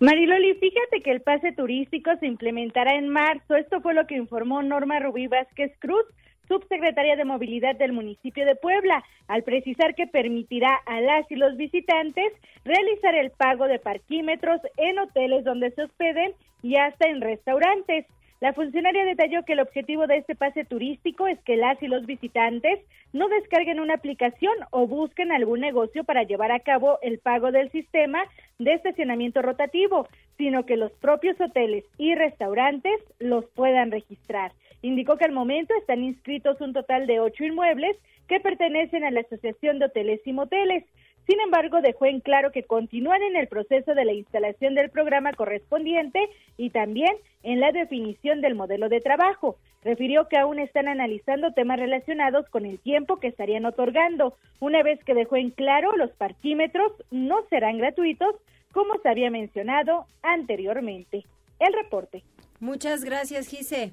Mariloli, 0.00 0.54
fíjate 0.54 1.02
que 1.02 1.10
el 1.10 1.20
pase 1.20 1.52
turístico 1.52 2.10
se 2.20 2.26
implementará 2.26 2.94
en 2.96 3.08
marzo. 3.10 3.54
Esto 3.54 3.82
fue 3.82 3.92
lo 3.92 4.06
que 4.06 4.16
informó 4.16 4.62
Norma 4.62 4.98
Rubí 4.98 5.26
Vázquez 5.26 5.72
Cruz, 5.78 6.04
subsecretaria 6.50 7.14
de 7.14 7.24
Movilidad 7.24 7.76
del 7.76 7.92
municipio 7.92 8.44
de 8.44 8.56
Puebla, 8.56 9.04
al 9.28 9.44
precisar 9.44 9.94
que 9.94 10.08
permitirá 10.08 10.74
a 10.84 11.00
las 11.00 11.30
y 11.30 11.36
los 11.36 11.56
visitantes 11.56 12.32
realizar 12.64 13.14
el 13.14 13.30
pago 13.30 13.68
de 13.68 13.78
parquímetros 13.78 14.60
en 14.76 14.98
hoteles 14.98 15.44
donde 15.44 15.70
se 15.70 15.84
hospeden 15.84 16.32
y 16.62 16.76
hasta 16.76 17.06
en 17.06 17.20
restaurantes. 17.20 18.04
La 18.40 18.54
funcionaria 18.54 19.04
detalló 19.04 19.44
que 19.44 19.52
el 19.52 19.60
objetivo 19.60 20.06
de 20.06 20.16
este 20.16 20.34
pase 20.34 20.64
turístico 20.64 21.26
es 21.26 21.38
que 21.40 21.56
las 21.56 21.80
y 21.82 21.88
los 21.88 22.06
visitantes 22.06 22.80
no 23.12 23.28
descarguen 23.28 23.80
una 23.80 23.94
aplicación 23.94 24.54
o 24.70 24.86
busquen 24.86 25.30
algún 25.30 25.60
negocio 25.60 26.04
para 26.04 26.22
llevar 26.22 26.50
a 26.50 26.60
cabo 26.60 26.98
el 27.02 27.18
pago 27.18 27.52
del 27.52 27.70
sistema 27.70 28.24
de 28.58 28.72
estacionamiento 28.72 29.42
rotativo, 29.42 30.08
sino 30.38 30.64
que 30.64 30.78
los 30.78 30.90
propios 30.92 31.38
hoteles 31.38 31.84
y 31.98 32.14
restaurantes 32.14 32.98
los 33.18 33.44
puedan 33.50 33.90
registrar. 33.90 34.52
Indicó 34.80 35.18
que 35.18 35.26
al 35.26 35.32
momento 35.32 35.74
están 35.78 36.02
inscritos 36.02 36.62
un 36.62 36.72
total 36.72 37.06
de 37.06 37.20
ocho 37.20 37.44
inmuebles 37.44 37.94
que 38.26 38.40
pertenecen 38.40 39.04
a 39.04 39.10
la 39.10 39.20
Asociación 39.20 39.78
de 39.78 39.86
Hoteles 39.86 40.20
y 40.24 40.32
Moteles. 40.32 40.84
Sin 41.26 41.40
embargo, 41.40 41.80
dejó 41.80 42.06
en 42.06 42.20
claro 42.20 42.50
que 42.50 42.64
continúan 42.64 43.22
en 43.22 43.36
el 43.36 43.46
proceso 43.46 43.94
de 43.94 44.04
la 44.04 44.12
instalación 44.12 44.74
del 44.74 44.90
programa 44.90 45.32
correspondiente 45.32 46.18
y 46.56 46.70
también 46.70 47.12
en 47.42 47.60
la 47.60 47.72
definición 47.72 48.40
del 48.40 48.54
modelo 48.54 48.88
de 48.88 49.00
trabajo. 49.00 49.56
Refirió 49.82 50.28
que 50.28 50.36
aún 50.36 50.58
están 50.58 50.88
analizando 50.88 51.52
temas 51.52 51.78
relacionados 51.78 52.48
con 52.48 52.66
el 52.66 52.78
tiempo 52.78 53.18
que 53.18 53.28
estarían 53.28 53.64
otorgando. 53.64 54.34
Una 54.58 54.82
vez 54.82 55.02
que 55.04 55.14
dejó 55.14 55.36
en 55.36 55.50
claro, 55.50 55.96
los 55.96 56.10
parquímetros 56.10 56.92
no 57.10 57.44
serán 57.48 57.78
gratuitos, 57.78 58.34
como 58.72 58.98
se 59.02 59.08
había 59.08 59.30
mencionado 59.30 60.06
anteriormente. 60.22 61.24
El 61.58 61.72
reporte. 61.72 62.22
Muchas 62.58 63.04
gracias, 63.04 63.48
Gise. 63.48 63.92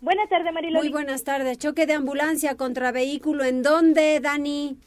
Buenas 0.00 0.28
tardes, 0.28 0.52
Mariloli. 0.52 0.78
Muy 0.78 0.92
buenas 0.92 1.24
tardes. 1.24 1.58
Choque 1.58 1.86
de 1.86 1.92
ambulancia 1.92 2.56
contra 2.56 2.90
vehículo. 2.90 3.44
¿En 3.44 3.62
dónde, 3.62 4.18
Dani? 4.20 4.78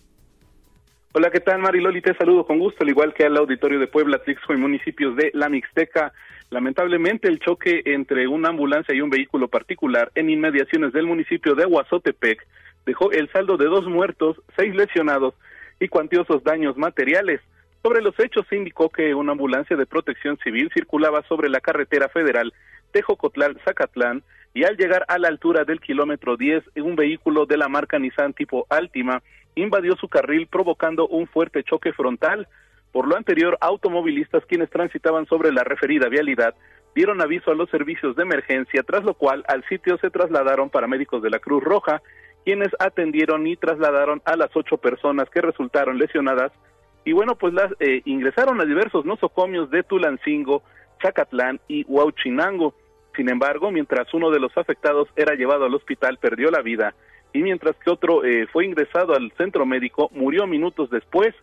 Hola, 1.15 1.29
¿qué 1.29 1.41
tal, 1.41 1.59
Mariloli? 1.59 2.01
Te 2.01 2.15
saludo 2.15 2.43
con 2.43 2.57
gusto, 2.57 2.83
al 2.83 2.89
igual 2.89 3.13
que 3.13 3.23
al 3.23 3.37
auditorio 3.37 3.77
de 3.77 3.85
Puebla, 3.85 4.23
Tlixco 4.23 4.51
y 4.51 4.57
municipios 4.57 5.15
de 5.15 5.29
La 5.35 5.47
Mixteca. 5.47 6.11
Lamentablemente, 6.49 7.27
el 7.27 7.37
choque 7.37 7.83
entre 7.85 8.27
una 8.27 8.49
ambulancia 8.49 8.95
y 8.95 9.01
un 9.01 9.11
vehículo 9.11 9.47
particular 9.47 10.11
en 10.15 10.31
inmediaciones 10.31 10.91
del 10.91 11.05
municipio 11.05 11.53
de 11.53 11.67
Huazotepec 11.67 12.43
dejó 12.87 13.11
el 13.11 13.31
saldo 13.31 13.57
de 13.57 13.65
dos 13.65 13.85
muertos, 13.85 14.41
seis 14.57 14.73
lesionados 14.73 15.35
y 15.79 15.87
cuantiosos 15.87 16.43
daños 16.43 16.77
materiales. 16.77 17.41
Sobre 17.83 18.01
los 18.01 18.19
hechos 18.19 18.47
se 18.49 18.55
indicó 18.55 18.89
que 18.89 19.13
una 19.13 19.33
ambulancia 19.33 19.77
de 19.77 19.85
protección 19.85 20.39
civil 20.43 20.71
circulaba 20.73 21.21
sobre 21.29 21.47
la 21.47 21.61
carretera 21.61 22.09
federal 22.09 22.55
Tejocotlán-Zacatlán 22.91 24.23
y 24.55 24.63
al 24.63 24.77
llegar 24.77 25.05
a 25.07 25.19
la 25.19 25.27
altura 25.27 25.63
del 25.63 25.79
kilómetro 25.79 26.37
10, 26.37 26.63
un 26.77 26.95
vehículo 26.95 27.45
de 27.45 27.57
la 27.57 27.67
marca 27.67 27.99
Nissan 27.99 28.33
tipo 28.33 28.65
Altima 28.69 29.21
invadió 29.55 29.95
su 29.95 30.07
carril 30.07 30.47
provocando 30.47 31.07
un 31.07 31.27
fuerte 31.27 31.63
choque 31.63 31.93
frontal. 31.93 32.47
Por 32.91 33.07
lo 33.07 33.15
anterior, 33.15 33.57
automovilistas 33.61 34.45
quienes 34.45 34.69
transitaban 34.69 35.25
sobre 35.25 35.51
la 35.51 35.63
referida 35.63 36.09
vialidad 36.09 36.55
dieron 36.95 37.21
aviso 37.21 37.51
a 37.51 37.55
los 37.55 37.69
servicios 37.69 38.15
de 38.15 38.23
emergencia, 38.23 38.83
tras 38.83 39.03
lo 39.03 39.15
cual 39.15 39.43
al 39.47 39.63
sitio 39.67 39.97
se 39.97 40.11
trasladaron 40.11 40.69
paramédicos 40.69 41.23
de 41.23 41.31
la 41.31 41.39
Cruz 41.39 41.63
Roja, 41.63 42.01
quienes 42.45 42.69
atendieron 42.77 43.47
y 43.47 43.55
trasladaron 43.55 44.21
a 44.25 44.35
las 44.35 44.55
ocho 44.55 44.77
personas 44.77 45.29
que 45.29 45.41
resultaron 45.41 45.97
lesionadas 45.97 46.51
y 47.05 47.11
bueno, 47.11 47.35
pues 47.35 47.53
eh, 47.79 48.01
ingresaron 48.05 48.61
a 48.61 48.65
diversos 48.65 49.05
nosocomios 49.05 49.69
de 49.69 49.83
Tulancingo, 49.83 50.63
Chacatlán 51.01 51.59
y 51.67 51.83
Huauchinango. 51.83 52.75
Sin 53.15 53.29
embargo, 53.29 53.71
mientras 53.71 54.11
uno 54.13 54.31
de 54.31 54.39
los 54.39 54.57
afectados 54.57 55.09
era 55.15 55.35
llevado 55.35 55.65
al 55.65 55.75
hospital, 55.75 56.17
perdió 56.17 56.49
la 56.49 56.61
vida, 56.61 56.95
y 57.33 57.41
mientras 57.41 57.75
que 57.77 57.89
otro 57.89 58.23
eh, 58.23 58.47
fue 58.51 58.65
ingresado 58.65 59.15
al 59.15 59.31
centro 59.37 59.65
médico, 59.65 60.09
murió 60.13 60.45
minutos 60.45 60.89
después. 60.91 61.33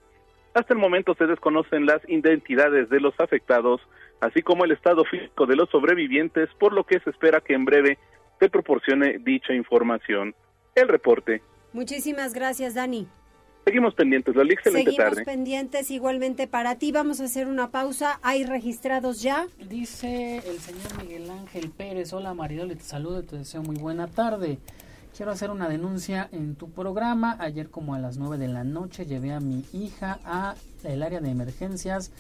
Hasta 0.55 0.73
el 0.73 0.81
momento 0.81 1.15
se 1.15 1.27
desconocen 1.27 1.85
las 1.87 2.01
identidades 2.09 2.89
de 2.89 3.01
los 3.01 3.15
afectados, 3.19 3.81
así 4.21 4.43
como 4.43 4.65
el 4.65 4.73
estado 4.73 5.05
físico 5.05 5.47
de 5.47 5.57
los 5.57 5.69
sobrevivientes, 5.71 6.49
por 6.59 6.73
lo 6.73 6.85
que 6.85 7.01
se 7.01 7.11
espera 7.11 7.41
que 7.41 7.55
en 7.55 7.65
breve 7.65 7.99
se 8.39 8.49
proporcione 8.49 9.19
dicha 9.19 9.53
información. 9.53 10.35
El 10.75 10.89
reporte. 10.89 11.43
Muchísimas 11.73 12.35
gracias, 12.35 12.75
Dani. 12.75 13.07
Seguimos 13.65 13.95
pendientes, 13.95 14.35
Loli, 14.35 14.55
excelente 14.55 14.91
Seguimos 14.91 15.11
tarde. 15.11 15.25
pendientes 15.25 15.91
igualmente 15.91 16.47
para 16.47 16.77
ti. 16.77 16.93
Vamos 16.93 17.21
a 17.21 17.25
hacer 17.25 17.47
una 17.47 17.71
pausa. 17.71 18.19
¿Hay 18.23 18.45
registrados 18.45 19.23
ya? 19.23 19.47
Dice 19.59 20.39
el 20.39 20.59
señor 20.59 21.03
Miguel 21.03 21.31
Ángel 21.31 21.71
Pérez. 21.71 22.13
Hola 22.13 22.33
Maridoli, 22.33 22.75
te 22.75 22.83
saludo 22.83 23.21
y 23.21 23.27
te 23.27 23.37
deseo 23.37 23.63
muy 23.63 23.77
buena 23.77 24.09
tarde. 24.09 24.59
Quiero 25.21 25.33
hacer 25.33 25.51
una 25.51 25.69
denuncia 25.69 26.31
en 26.33 26.55
tu 26.55 26.71
programa. 26.71 27.37
Ayer 27.41 27.69
como 27.69 27.93
a 27.93 27.99
las 27.99 28.17
9 28.17 28.39
de 28.39 28.49
la 28.49 28.65
noche 28.65 29.05
llevé 29.05 29.35
a 29.35 29.41
mi 29.41 29.67
hija 29.71 30.19
a 30.25 30.55
el 30.83 31.03
área 31.03 31.21
de 31.21 31.29
emergencias 31.29 32.11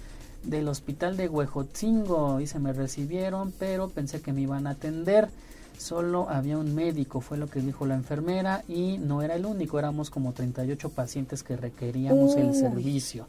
del 0.42 0.68
hospital 0.68 1.16
de 1.16 1.26
Huejotzingo 1.26 2.40
y 2.40 2.46
se 2.46 2.58
me 2.58 2.74
recibieron, 2.74 3.54
pero 3.58 3.88
pensé 3.88 4.20
que 4.20 4.34
me 4.34 4.42
iban 4.42 4.66
a 4.66 4.72
atender. 4.72 5.30
Solo 5.78 6.28
había 6.28 6.58
un 6.58 6.74
médico, 6.74 7.22
fue 7.22 7.38
lo 7.38 7.48
que 7.48 7.62
dijo 7.62 7.86
la 7.86 7.94
enfermera, 7.94 8.64
y 8.68 8.98
no 8.98 9.22
era 9.22 9.34
el 9.34 9.46
único, 9.46 9.78
éramos 9.78 10.10
como 10.10 10.34
38 10.34 10.90
pacientes 10.90 11.42
que 11.42 11.56
requeríamos 11.56 12.36
el 12.36 12.54
servicio. 12.54 13.28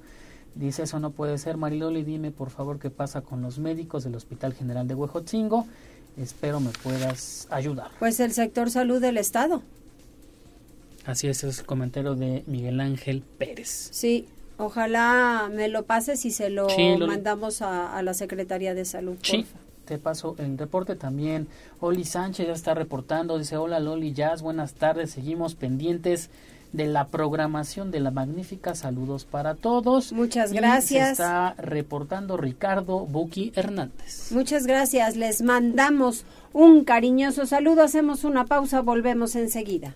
Dice, 0.54 0.84
eso 0.84 1.00
no 1.00 1.12
puede 1.12 1.38
ser, 1.38 1.56
Mariloli, 1.56 2.04
dime 2.04 2.32
por 2.32 2.50
favor 2.50 2.78
qué 2.78 2.90
pasa 2.90 3.22
con 3.22 3.42
los 3.42 3.58
médicos 3.58 4.04
del 4.04 4.16
Hospital 4.16 4.54
General 4.54 4.86
de 4.86 4.96
Huejotzingo. 4.96 5.66
Espero 6.18 6.60
me 6.60 6.72
puedas 6.72 7.48
ayudar. 7.50 7.90
Pues 8.00 8.20
el 8.20 8.32
sector 8.34 8.70
salud 8.70 9.02
del 9.02 9.18
Estado. 9.18 9.62
Así 11.06 11.28
es, 11.28 11.44
es 11.44 11.60
el 11.60 11.66
comentario 11.66 12.16
de 12.16 12.44
Miguel 12.48 12.80
Ángel 12.80 13.24
Pérez. 13.38 13.90
Sí, 13.92 14.28
ojalá 14.58 15.50
me 15.52 15.68
lo 15.68 15.84
pases 15.84 16.26
y 16.26 16.32
se 16.32 16.50
lo 16.50 16.70
Sí, 16.70 16.96
mandamos 16.98 17.62
a, 17.62 17.98
a 17.98 18.04
la 18.04 18.14
Secretaría 18.14 18.74
de 18.76 18.86
Salud. 18.86 19.16
Sí, 19.24 19.38
porfa. 19.38 19.58
te 19.86 19.98
paso 19.98 20.36
el 20.38 20.58
reporte 20.58 20.96
también. 20.96 21.48
Oli 21.80 22.04
Sánchez 22.04 22.46
ya 22.48 22.54
está 22.54 22.76
reportando, 22.76 23.40
dice, 23.40 23.58
hola 23.58 23.80
Loli 23.80 24.14
Jazz, 24.14 24.42
buenas 24.44 24.74
tardes, 24.76 25.10
seguimos 25.12 25.56
pendientes 25.56 26.30
de 26.74 26.86
la 26.88 27.08
programación 27.08 27.92
de 27.92 28.00
la 28.00 28.12
magnífica, 28.12 28.76
saludos 28.76 29.26
para 29.26 29.56
todos. 29.56 30.14
Muchas 30.14 30.52
Y 30.54 30.56
gracias. 30.56 31.06
se 31.08 31.12
está 31.12 31.54
reportando 31.58 32.38
Ricardo 32.38 33.00
Buki 33.06 33.52
Hernández. 33.56 34.32
Muchas 34.32 34.66
gracias. 34.66 35.16
Les 35.18 35.42
mandamos 35.42 36.26
un 36.54 36.84
cariñoso 36.84 37.46
saludo. 37.46 37.84
Hacemos 37.84 38.24
una 38.24 38.46
pausa. 38.46 38.82
Volvemos 38.82 39.36
enseguida. 39.36 39.96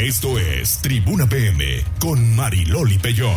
Esto 0.00 0.38
es 0.38 0.80
Tribuna 0.80 1.26
PM 1.28 1.82
con 2.00 2.36
Mariloli 2.36 2.98
Pellón. 2.98 3.34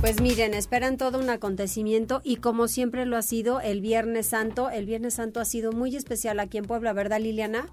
Pues 0.00 0.20
miren, 0.20 0.52
esperan 0.52 0.96
todo 0.96 1.20
un 1.20 1.30
acontecimiento 1.30 2.22
y 2.24 2.36
como 2.36 2.66
siempre 2.66 3.06
lo 3.06 3.16
ha 3.16 3.22
sido 3.22 3.60
el 3.60 3.80
Viernes 3.80 4.26
Santo. 4.26 4.68
El 4.68 4.84
Viernes 4.84 5.14
Santo 5.14 5.38
ha 5.38 5.44
sido 5.44 5.70
muy 5.70 5.94
especial 5.94 6.40
aquí 6.40 6.58
en 6.58 6.64
Puebla, 6.64 6.92
¿verdad, 6.92 7.20
Liliana? 7.20 7.68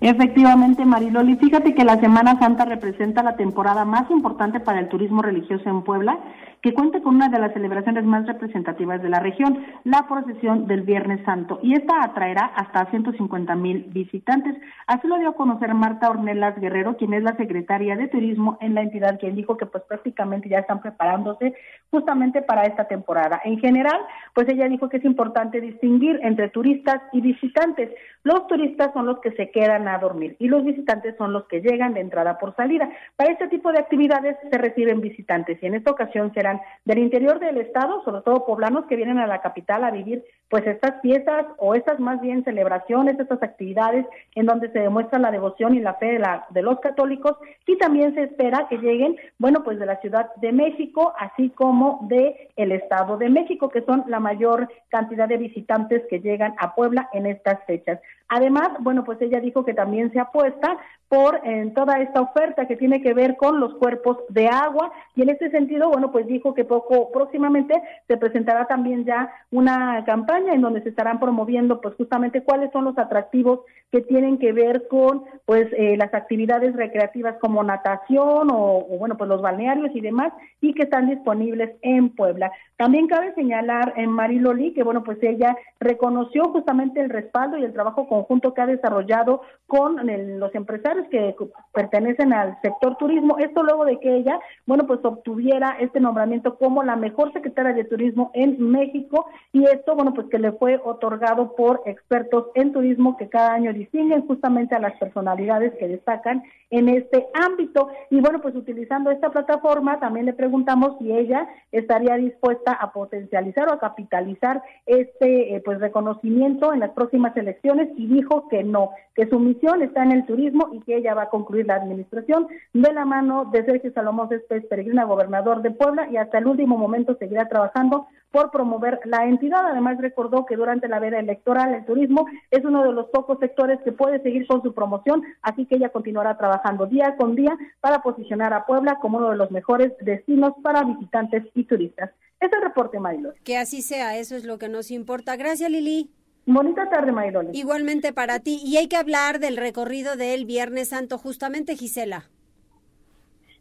Efectivamente, 0.00 0.84
Mariloli, 0.84 1.36
fíjate 1.36 1.74
que 1.74 1.84
la 1.84 1.98
Semana 1.98 2.38
Santa 2.38 2.66
representa 2.66 3.22
la 3.22 3.36
temporada 3.36 3.84
más 3.84 4.10
importante 4.10 4.60
para 4.60 4.80
el 4.80 4.88
turismo 4.88 5.22
religioso 5.22 5.68
en 5.68 5.82
Puebla, 5.82 6.18
que 6.60 6.74
cuenta 6.74 7.00
con 7.00 7.14
una 7.14 7.28
de 7.28 7.38
las 7.38 7.52
celebraciones 7.54 8.04
más 8.04 8.26
representativas 8.26 9.00
de 9.02 9.08
la 9.08 9.20
región, 9.20 9.64
la 9.84 10.06
procesión 10.06 10.66
del 10.66 10.82
Viernes 10.82 11.24
Santo, 11.24 11.60
y 11.62 11.74
esta 11.74 12.02
atraerá 12.02 12.44
hasta 12.44 12.90
150 12.90 13.54
mil 13.54 13.84
visitantes. 13.88 14.56
Así 14.86 15.06
lo 15.06 15.18
dio 15.18 15.30
a 15.30 15.34
conocer 15.36 15.72
Marta 15.74 16.10
Ornelas 16.10 16.60
Guerrero, 16.60 16.96
quien 16.96 17.14
es 17.14 17.22
la 17.22 17.36
secretaria 17.36 17.96
de 17.96 18.08
Turismo 18.08 18.58
en 18.60 18.74
la 18.74 18.82
entidad, 18.82 19.18
quien 19.18 19.34
dijo 19.34 19.56
que 19.56 19.66
pues 19.66 19.84
prácticamente 19.84 20.48
ya 20.48 20.58
están 20.58 20.80
preparándose 20.80 21.54
justamente 21.90 22.42
para 22.42 22.64
esta 22.64 22.86
temporada. 22.88 23.40
En 23.44 23.58
general, 23.58 24.00
pues 24.34 24.48
ella 24.48 24.68
dijo 24.68 24.88
que 24.88 24.98
es 24.98 25.04
importante 25.04 25.60
distinguir 25.60 26.20
entre 26.22 26.48
turistas 26.48 27.00
y 27.12 27.20
visitantes. 27.20 27.90
Los 28.22 28.46
turistas 28.48 28.92
son 28.92 29.06
los 29.06 29.20
que 29.20 29.30
se 29.32 29.50
quedan 29.50 29.86
a 29.86 29.98
dormir 29.98 30.36
y 30.38 30.48
los 30.48 30.64
visitantes 30.64 31.14
son 31.16 31.32
los 31.32 31.46
que 31.46 31.60
llegan 31.60 31.94
de 31.94 32.00
entrada 32.00 32.38
por 32.38 32.54
salida. 32.56 32.90
Para 33.14 33.30
este 33.30 33.48
tipo 33.48 33.70
de 33.72 33.78
actividades 33.78 34.36
se 34.50 34.58
reciben 34.58 35.00
visitantes 35.00 35.62
y 35.62 35.66
en 35.66 35.74
esta 35.74 35.92
ocasión 35.92 36.32
serán 36.34 36.60
del 36.84 36.98
interior 36.98 37.38
del 37.38 37.58
estado, 37.58 38.02
sobre 38.04 38.22
todo 38.22 38.44
poblanos 38.44 38.86
que 38.86 38.96
vienen 38.96 39.18
a 39.18 39.26
la 39.26 39.40
capital 39.40 39.84
a 39.84 39.90
vivir 39.90 40.24
pues 40.48 40.66
estas 40.66 41.00
fiestas 41.02 41.46
o 41.58 41.74
estas 41.74 41.98
más 41.98 42.20
bien 42.20 42.44
celebraciones, 42.44 43.18
estas 43.18 43.42
actividades 43.42 44.06
en 44.34 44.46
donde 44.46 44.70
se 44.70 44.78
demuestra 44.78 45.18
la 45.18 45.30
devoción 45.30 45.74
y 45.74 45.80
la 45.80 45.94
fe 45.94 46.12
de, 46.12 46.18
la, 46.18 46.46
de 46.50 46.62
los 46.62 46.78
católicos 46.80 47.36
y 47.66 47.76
también 47.78 48.14
se 48.14 48.24
espera 48.24 48.66
que 48.68 48.78
lleguen, 48.78 49.16
bueno, 49.38 49.62
pues 49.64 49.78
de 49.78 49.86
la 49.86 50.00
Ciudad 50.00 50.34
de 50.36 50.52
México, 50.52 51.14
así 51.18 51.50
como 51.50 51.85
de 52.02 52.50
el 52.56 52.72
Estado 52.72 53.16
de 53.16 53.28
México, 53.28 53.68
que 53.68 53.82
son 53.82 54.04
la 54.08 54.20
mayor 54.20 54.68
cantidad 54.88 55.28
de 55.28 55.36
visitantes 55.36 56.02
que 56.08 56.20
llegan 56.20 56.54
a 56.58 56.74
Puebla 56.74 57.08
en 57.12 57.26
estas 57.26 57.64
fechas. 57.66 58.00
Además, 58.28 58.70
bueno, 58.80 59.04
pues 59.04 59.20
ella 59.22 59.40
dijo 59.40 59.64
que 59.64 59.74
también 59.74 60.12
se 60.12 60.20
apuesta 60.20 60.78
por 61.08 61.40
toda 61.74 62.00
esta 62.00 62.20
oferta 62.20 62.66
que 62.66 62.76
tiene 62.76 63.00
que 63.00 63.14
ver 63.14 63.36
con 63.36 63.60
los 63.60 63.74
cuerpos 63.74 64.18
de 64.28 64.48
agua 64.48 64.90
y 65.14 65.22
en 65.22 65.28
este 65.28 65.50
sentido, 65.50 65.88
bueno, 65.88 66.10
pues 66.10 66.26
dijo 66.26 66.52
que 66.52 66.64
poco 66.64 67.12
próximamente 67.12 67.80
se 68.08 68.16
presentará 68.16 68.66
también 68.66 69.04
ya 69.04 69.30
una 69.52 70.04
campaña 70.04 70.52
en 70.52 70.62
donde 70.62 70.82
se 70.82 70.88
estarán 70.88 71.20
promoviendo 71.20 71.80
pues 71.80 71.94
justamente 71.94 72.42
cuáles 72.42 72.72
son 72.72 72.84
los 72.84 72.98
atractivos 72.98 73.60
que 73.92 74.00
tienen 74.00 74.38
que 74.38 74.52
ver 74.52 74.88
con 74.88 75.24
pues 75.44 75.68
eh, 75.76 75.96
las 75.96 76.12
actividades 76.12 76.74
recreativas 76.74 77.36
como 77.40 77.62
natación 77.62 78.50
o, 78.50 78.78
o, 78.78 78.98
bueno 78.98 79.16
pues 79.16 79.28
los 79.28 79.40
balnearios 79.40 79.94
y 79.94 80.00
demás 80.00 80.32
y 80.60 80.74
que 80.74 80.82
están 80.82 81.08
disponibles 81.08 81.76
en 81.82 82.10
Puebla. 82.10 82.50
También 82.76 83.06
cabe 83.06 83.32
señalar 83.34 83.94
en 83.96 84.10
Mariloli 84.10 84.72
que 84.72 84.82
bueno 84.82 85.04
pues 85.04 85.18
ella 85.22 85.56
reconoció 85.78 86.44
justamente 86.46 87.00
el 87.00 87.10
respaldo 87.10 87.56
y 87.58 87.64
el 87.64 87.72
trabajo 87.72 88.06
conjunto 88.16 88.54
que 88.54 88.60
ha 88.62 88.66
desarrollado 88.66 89.42
con 89.66 89.98
los 90.38 90.54
empresarios 90.54 91.06
que 91.08 91.34
pertenecen 91.72 92.32
al 92.32 92.58
sector 92.62 92.96
turismo. 92.96 93.38
Esto 93.38 93.62
luego 93.62 93.84
de 93.84 93.98
que 93.98 94.16
ella 94.16 94.38
bueno 94.64 94.86
pues 94.86 95.00
obtuviera 95.04 95.76
este 95.80 96.00
nombramiento 96.00 96.56
como 96.56 96.82
la 96.82 96.96
mejor 96.96 97.32
secretaria 97.32 97.72
de 97.72 97.84
turismo 97.84 98.30
en 98.34 98.70
México 98.70 99.26
y 99.52 99.64
esto 99.64 99.94
bueno 99.94 100.14
pues 100.14 100.28
que 100.28 100.38
le 100.38 100.52
fue 100.52 100.80
otorgado 100.84 101.54
por 101.56 101.82
expertos 101.86 102.46
en 102.54 102.72
turismo 102.72 103.16
que 103.16 103.28
cada 103.28 103.52
año 103.54 103.72
distinguen 103.72 104.26
justamente 104.26 104.74
a 104.74 104.80
las 104.80 104.94
personalidades 104.98 105.74
que 105.78 105.88
destacan 105.88 106.42
en 106.70 106.88
este 106.88 107.26
ámbito. 107.34 107.88
Y 108.10 108.20
bueno, 108.20 108.40
pues 108.40 108.54
utilizando 108.54 109.10
esta 109.10 109.30
plataforma 109.30 110.00
también 110.00 110.26
le 110.26 110.32
preguntamos 110.32 110.98
si 110.98 111.12
ella 111.12 111.48
estaría 111.72 112.16
dispuesta 112.16 112.72
a 112.72 112.92
potencializar 112.92 113.68
o 113.68 113.72
a 113.72 113.78
capitalizar 113.78 114.62
este 114.86 115.54
eh, 115.54 115.62
pues 115.64 115.80
reconocimiento 115.80 116.72
en 116.72 116.80
las 116.80 116.90
próximas 116.90 117.36
elecciones 117.36 117.88
dijo 118.08 118.48
que 118.48 118.64
no, 118.64 118.90
que 119.14 119.28
su 119.28 119.38
misión 119.38 119.82
está 119.82 120.02
en 120.02 120.12
el 120.12 120.26
turismo 120.26 120.68
y 120.72 120.80
que 120.80 120.96
ella 120.96 121.14
va 121.14 121.24
a 121.24 121.28
concluir 121.28 121.66
la 121.66 121.76
administración 121.76 122.46
de 122.72 122.92
la 122.92 123.04
mano 123.04 123.46
de 123.46 123.64
Sergio 123.64 123.92
Salomón 123.92 124.28
Céspedes 124.28 124.66
Peregrina, 124.66 125.04
gobernador 125.04 125.62
de 125.62 125.70
Puebla, 125.70 126.08
y 126.10 126.16
hasta 126.16 126.38
el 126.38 126.46
último 126.46 126.76
momento 126.76 127.16
seguirá 127.18 127.48
trabajando 127.48 128.06
por 128.30 128.50
promover 128.50 129.00
la 129.04 129.24
entidad. 129.24 129.66
Además, 129.66 129.98
recordó 129.98 130.44
que 130.44 130.56
durante 130.56 130.88
la 130.88 130.98
veda 130.98 131.18
electoral 131.18 131.74
el 131.74 131.84
turismo 131.84 132.26
es 132.50 132.64
uno 132.64 132.84
de 132.84 132.92
los 132.92 133.06
pocos 133.06 133.38
sectores 133.38 133.80
que 133.82 133.92
puede 133.92 134.22
seguir 134.22 134.46
con 134.46 134.62
su 134.62 134.74
promoción, 134.74 135.22
así 135.42 135.66
que 135.66 135.76
ella 135.76 135.88
continuará 135.88 136.36
trabajando 136.36 136.86
día 136.86 137.16
con 137.16 137.34
día 137.34 137.56
para 137.80 138.02
posicionar 138.02 138.52
a 138.52 138.66
Puebla 138.66 138.98
como 139.00 139.18
uno 139.18 139.30
de 139.30 139.36
los 139.36 139.50
mejores 139.50 139.92
destinos 140.00 140.52
para 140.62 140.84
visitantes 140.84 141.44
y 141.54 141.64
turistas. 141.64 142.10
Es 142.40 142.52
el 142.52 142.62
reporte, 142.62 143.00
Mariloli. 143.00 143.38
Que 143.44 143.56
así 143.56 143.80
sea, 143.80 144.18
eso 144.18 144.36
es 144.36 144.44
lo 144.44 144.58
que 144.58 144.68
nos 144.68 144.90
importa. 144.90 145.36
Gracias, 145.36 145.70
Lili. 145.70 146.10
Bonita 146.46 146.88
tarde, 146.88 147.10
Mariloli. 147.10 147.50
Igualmente 147.52 148.12
para 148.12 148.38
ti. 148.38 148.60
Y 148.64 148.76
hay 148.76 148.88
que 148.88 148.96
hablar 148.96 149.40
del 149.40 149.56
recorrido 149.56 150.16
del 150.16 150.46
Viernes 150.46 150.90
Santo, 150.90 151.18
justamente, 151.18 151.74
Gisela. 151.74 152.30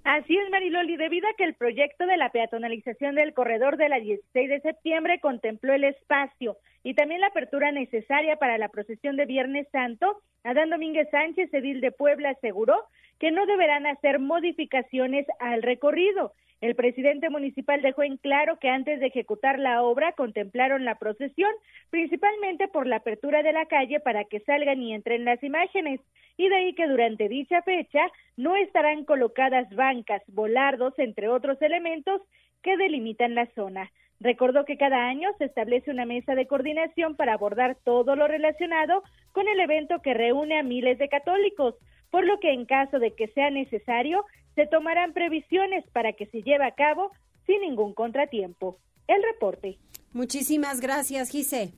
Así 0.03 0.37
es, 0.37 0.49
Mariloli, 0.51 0.97
debido 0.97 1.27
a 1.27 1.33
que 1.33 1.45
el 1.45 1.55
proyecto 1.55 2.05
de 2.05 2.15
la 2.17 2.29
peatonalización 2.29 3.15
del 3.15 3.33
corredor 3.33 3.77
de 3.77 3.89
la 3.89 3.99
16 3.99 4.49
de 4.49 4.61
septiembre 4.61 5.19
contempló 5.19 5.73
el 5.73 5.83
espacio 5.83 6.57
y 6.83 6.93
también 6.93 7.21
la 7.21 7.27
apertura 7.27 7.71
necesaria 7.71 8.35
para 8.35 8.59
la 8.59 8.69
procesión 8.69 9.17
de 9.17 9.25
Viernes 9.25 9.67
Santo, 9.71 10.21
Adán 10.43 10.69
Domínguez 10.69 11.09
Sánchez, 11.09 11.51
edil 11.51 11.81
de 11.81 11.91
Puebla, 11.91 12.29
aseguró 12.29 12.75
que 13.19 13.31
no 13.31 13.45
deberán 13.45 13.85
hacer 13.85 14.19
modificaciones 14.19 15.25
al 15.39 15.61
recorrido. 15.61 16.33
El 16.61 16.75
presidente 16.75 17.29
municipal 17.29 17.81
dejó 17.81 18.03
en 18.03 18.17
claro 18.17 18.57
que 18.59 18.69
antes 18.69 18.99
de 18.99 19.07
ejecutar 19.07 19.59
la 19.59 19.83
obra 19.83 20.13
contemplaron 20.13 20.85
la 20.85 20.95
procesión, 20.95 21.51
principalmente 21.89 22.67
por 22.67 22.87
la 22.87 22.97
apertura 22.97 23.43
de 23.43 23.51
la 23.51 23.65
calle 23.65 23.99
para 23.99 24.23
que 24.23 24.39
salgan 24.39 24.81
y 24.81 24.93
entren 24.93 25.25
las 25.25 25.43
imágenes, 25.43 25.99
y 26.37 26.49
de 26.49 26.55
ahí 26.55 26.73
que 26.73 26.87
durante 26.87 27.29
dicha 27.29 27.61
fecha 27.61 28.09
no 28.37 28.55
estarán 28.55 29.05
colocadas 29.05 29.69
bancas, 29.75 30.21
volardos, 30.27 30.97
entre 30.97 31.27
otros 31.27 31.61
elementos 31.61 32.21
que 32.63 32.77
delimitan 32.77 33.35
la 33.35 33.47
zona. 33.53 33.91
Recordó 34.19 34.63
que 34.65 34.77
cada 34.77 35.07
año 35.07 35.29
se 35.37 35.45
establece 35.45 35.91
una 35.91 36.05
mesa 36.05 36.35
de 36.35 36.47
coordinación 36.47 37.15
para 37.15 37.33
abordar 37.33 37.75
todo 37.83 38.15
lo 38.15 38.27
relacionado 38.27 39.03
con 39.33 39.47
el 39.47 39.59
evento 39.59 40.01
que 40.01 40.13
reúne 40.13 40.57
a 40.57 40.63
miles 40.63 40.97
de 40.97 41.09
católicos, 41.09 41.75
por 42.11 42.25
lo 42.25 42.39
que 42.39 42.53
en 42.53 42.65
caso 42.65 42.99
de 42.99 43.11
que 43.13 43.27
sea 43.29 43.49
necesario, 43.49 44.25
se 44.55 44.67
tomarán 44.67 45.13
previsiones 45.13 45.85
para 45.91 46.13
que 46.13 46.25
se 46.27 46.41
lleve 46.41 46.65
a 46.65 46.71
cabo 46.71 47.11
sin 47.45 47.61
ningún 47.61 47.93
contratiempo. 47.93 48.77
El 49.07 49.21
reporte. 49.23 49.77
Muchísimas 50.13 50.79
gracias, 50.79 51.29
Gise. 51.29 51.73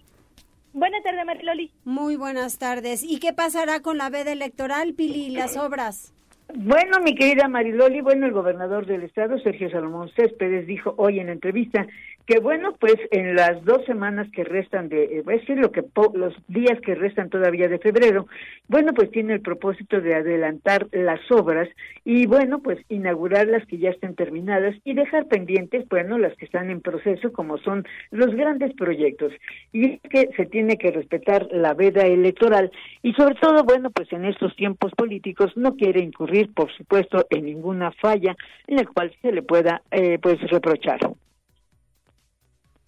Buenas 0.74 1.02
tardes, 1.04 1.26
Mariloli. 1.26 1.72
Muy 1.86 2.18
buenas 2.18 2.60
tardes. 2.60 3.04
¿Y 3.04 3.20
qué 3.20 3.34
pasará 3.34 3.82
con 3.82 3.98
la 3.98 4.10
veda 4.10 4.32
electoral, 4.32 4.94
Pili, 4.94 5.26
y 5.26 5.30
las 5.32 5.58
obras? 5.58 6.14
Bueno, 6.56 7.00
mi 7.04 7.14
querida 7.14 7.50
Mariloli, 7.50 8.00
bueno, 8.00 8.26
el 8.26 8.32
gobernador 8.32 8.86
del 8.86 9.04
estado, 9.04 9.38
Sergio 9.40 9.70
Salomón 9.70 10.10
Céspedes, 10.16 10.66
dijo 10.66 10.96
hoy 10.98 11.20
en 11.20 11.28
entrevista 11.28 11.86
que 12.28 12.40
bueno, 12.40 12.76
pues 12.78 12.96
en 13.12 13.36
las 13.36 13.64
dos 13.64 13.86
semanas 13.86 14.28
que 14.34 14.44
restan 14.44 14.90
de, 14.90 15.04
eh, 15.04 15.22
voy 15.24 15.36
a 15.36 15.38
decir 15.38 15.58
lo 15.58 15.72
que 15.72 15.82
los 16.14 16.36
días 16.50 16.78
que 16.82 16.94
restan 16.94 17.30
todavía 17.30 17.70
de 17.70 17.80
febrero, 17.80 18.28
bueno, 18.68 18.94
pues 18.94 19.10
tiene 19.12 19.34
el 19.34 19.40
propósito 19.40 20.02
de 20.02 20.14
adelantar 20.14 20.88
las 20.92 21.22
obras 21.32 21.70
y 22.04 22.28
bueno, 22.28 22.60
pues 22.60 22.80
inaugurar 22.90 23.48
las 23.48 23.66
que 23.66 23.78
ya 23.78 23.92
estén 23.92 24.14
terminadas 24.14 24.76
y 24.84 24.94
dejar 24.94 25.28
pendientes, 25.28 25.88
bueno, 25.88 26.18
las 26.18 26.36
que 26.36 26.44
están 26.44 26.70
en 26.70 26.82
proceso, 26.82 27.32
como 27.32 27.60
son 27.60 27.86
los 28.12 28.36
grandes 28.36 28.74
proyectos. 28.74 29.32
Y 29.72 29.94
es 29.94 30.02
que 30.10 30.30
se 30.36 30.46
tiene 30.48 30.78
que 30.78 30.92
respetar 30.92 31.48
la 31.52 31.74
veda 31.76 32.02
electoral 32.02 32.72
y 33.04 33.14
sobre 33.14 33.36
todo, 33.36 33.64
bueno, 33.64 33.90
pues 33.90 34.12
en 34.12 34.26
estos 34.26 34.54
tiempos 34.58 34.92
políticos 34.98 35.54
no 35.56 35.78
quiere 35.78 36.02
incurrir, 36.02 36.37
por 36.46 36.72
supuesto, 36.72 37.26
en 37.30 37.46
ninguna 37.46 37.92
falla 37.92 38.36
en 38.68 38.78
la 38.78 38.86
cual 38.86 39.16
se 39.22 39.32
le 39.32 39.42
pueda, 39.42 39.82
eh, 39.92 40.20
pues, 40.22 40.40
reprochar. 40.50 41.00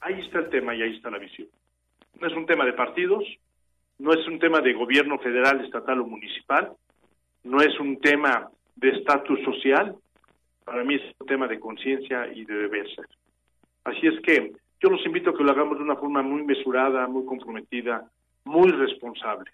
Ahí 0.01 0.19
está 0.21 0.39
el 0.39 0.49
tema 0.49 0.75
y 0.75 0.81
ahí 0.81 0.95
está 0.95 1.09
la 1.09 1.17
visión. 1.17 1.47
No 2.19 2.27
es 2.27 2.33
un 2.33 2.45
tema 2.45 2.65
de 2.65 2.73
partidos, 2.73 3.23
no 3.97 4.13
es 4.13 4.25
un 4.27 4.39
tema 4.39 4.61
de 4.61 4.73
gobierno 4.73 5.19
federal, 5.19 5.63
estatal 5.63 5.99
o 5.99 6.05
municipal, 6.05 6.71
no 7.43 7.61
es 7.61 7.77
un 7.79 7.99
tema 7.99 8.49
de 8.75 8.89
estatus 8.89 9.39
social, 9.43 9.95
para 10.63 10.83
mí 10.83 10.95
es 10.95 11.01
un 11.19 11.27
tema 11.27 11.47
de 11.47 11.59
conciencia 11.59 12.27
y 12.33 12.45
de 12.45 12.53
deber 12.53 12.87
ser. 12.95 13.07
Así 13.83 14.07
es 14.07 14.19
que 14.21 14.53
yo 14.81 14.89
los 14.89 15.05
invito 15.05 15.31
a 15.31 15.33
que 15.33 15.43
lo 15.43 15.51
hagamos 15.51 15.77
de 15.77 15.83
una 15.83 15.95
forma 15.95 16.21
muy 16.21 16.43
mesurada, 16.43 17.07
muy 17.07 17.25
comprometida, 17.25 18.09
muy 18.45 18.69
responsable. 18.71 19.51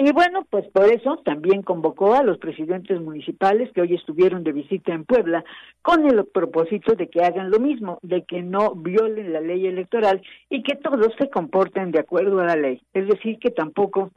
Y 0.00 0.12
bueno, 0.12 0.46
pues 0.48 0.64
por 0.68 0.84
eso 0.84 1.16
también 1.24 1.62
convocó 1.62 2.14
a 2.14 2.22
los 2.22 2.38
presidentes 2.38 3.00
municipales 3.00 3.68
que 3.72 3.80
hoy 3.80 3.94
estuvieron 3.96 4.44
de 4.44 4.52
visita 4.52 4.92
en 4.92 5.04
Puebla 5.04 5.44
con 5.82 6.06
el 6.06 6.24
propósito 6.24 6.94
de 6.94 7.08
que 7.08 7.24
hagan 7.24 7.50
lo 7.50 7.58
mismo, 7.58 7.98
de 8.02 8.22
que 8.22 8.40
no 8.40 8.76
violen 8.76 9.32
la 9.32 9.40
ley 9.40 9.66
electoral 9.66 10.22
y 10.48 10.62
que 10.62 10.76
todos 10.76 11.12
se 11.18 11.28
comporten 11.28 11.90
de 11.90 11.98
acuerdo 11.98 12.38
a 12.38 12.44
la 12.44 12.54
ley. 12.54 12.80
Es 12.94 13.08
decir, 13.08 13.40
que 13.40 13.50
tampoco 13.50 14.12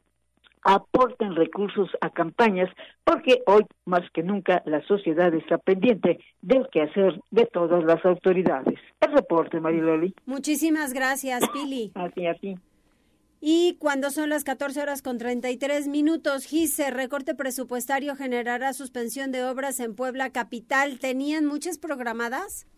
aporten 0.62 1.34
recursos 1.34 1.90
a 2.00 2.10
campañas, 2.10 2.70
porque 3.02 3.42
hoy 3.46 3.66
más 3.84 4.08
que 4.12 4.22
nunca 4.22 4.62
la 4.66 4.86
sociedad 4.86 5.34
está 5.34 5.58
pendiente 5.58 6.20
del 6.42 6.68
quehacer 6.70 7.20
de 7.32 7.46
todas 7.46 7.82
las 7.82 8.04
autoridades. 8.04 8.78
El 9.00 9.12
reporte, 9.14 9.58
Mariloli. 9.58 10.14
Muchísimas 10.26 10.92
gracias, 10.92 11.42
Pili. 11.52 11.90
Así, 11.96 12.26
así. 12.28 12.56
Y 13.44 13.76
cuando 13.80 14.10
son 14.10 14.30
las 14.30 14.44
14 14.44 14.80
horas 14.80 15.02
con 15.02 15.18
33 15.18 15.88
minutos, 15.88 16.46
GISE, 16.46 16.92
recorte 16.92 17.34
presupuestario 17.34 18.14
generará 18.14 18.72
suspensión 18.72 19.32
de 19.32 19.42
obras 19.42 19.80
en 19.80 19.96
Puebla 19.96 20.30
Capital. 20.30 21.00
¿Tenían 21.00 21.46
muchas 21.46 21.76
programadas? 21.76 22.68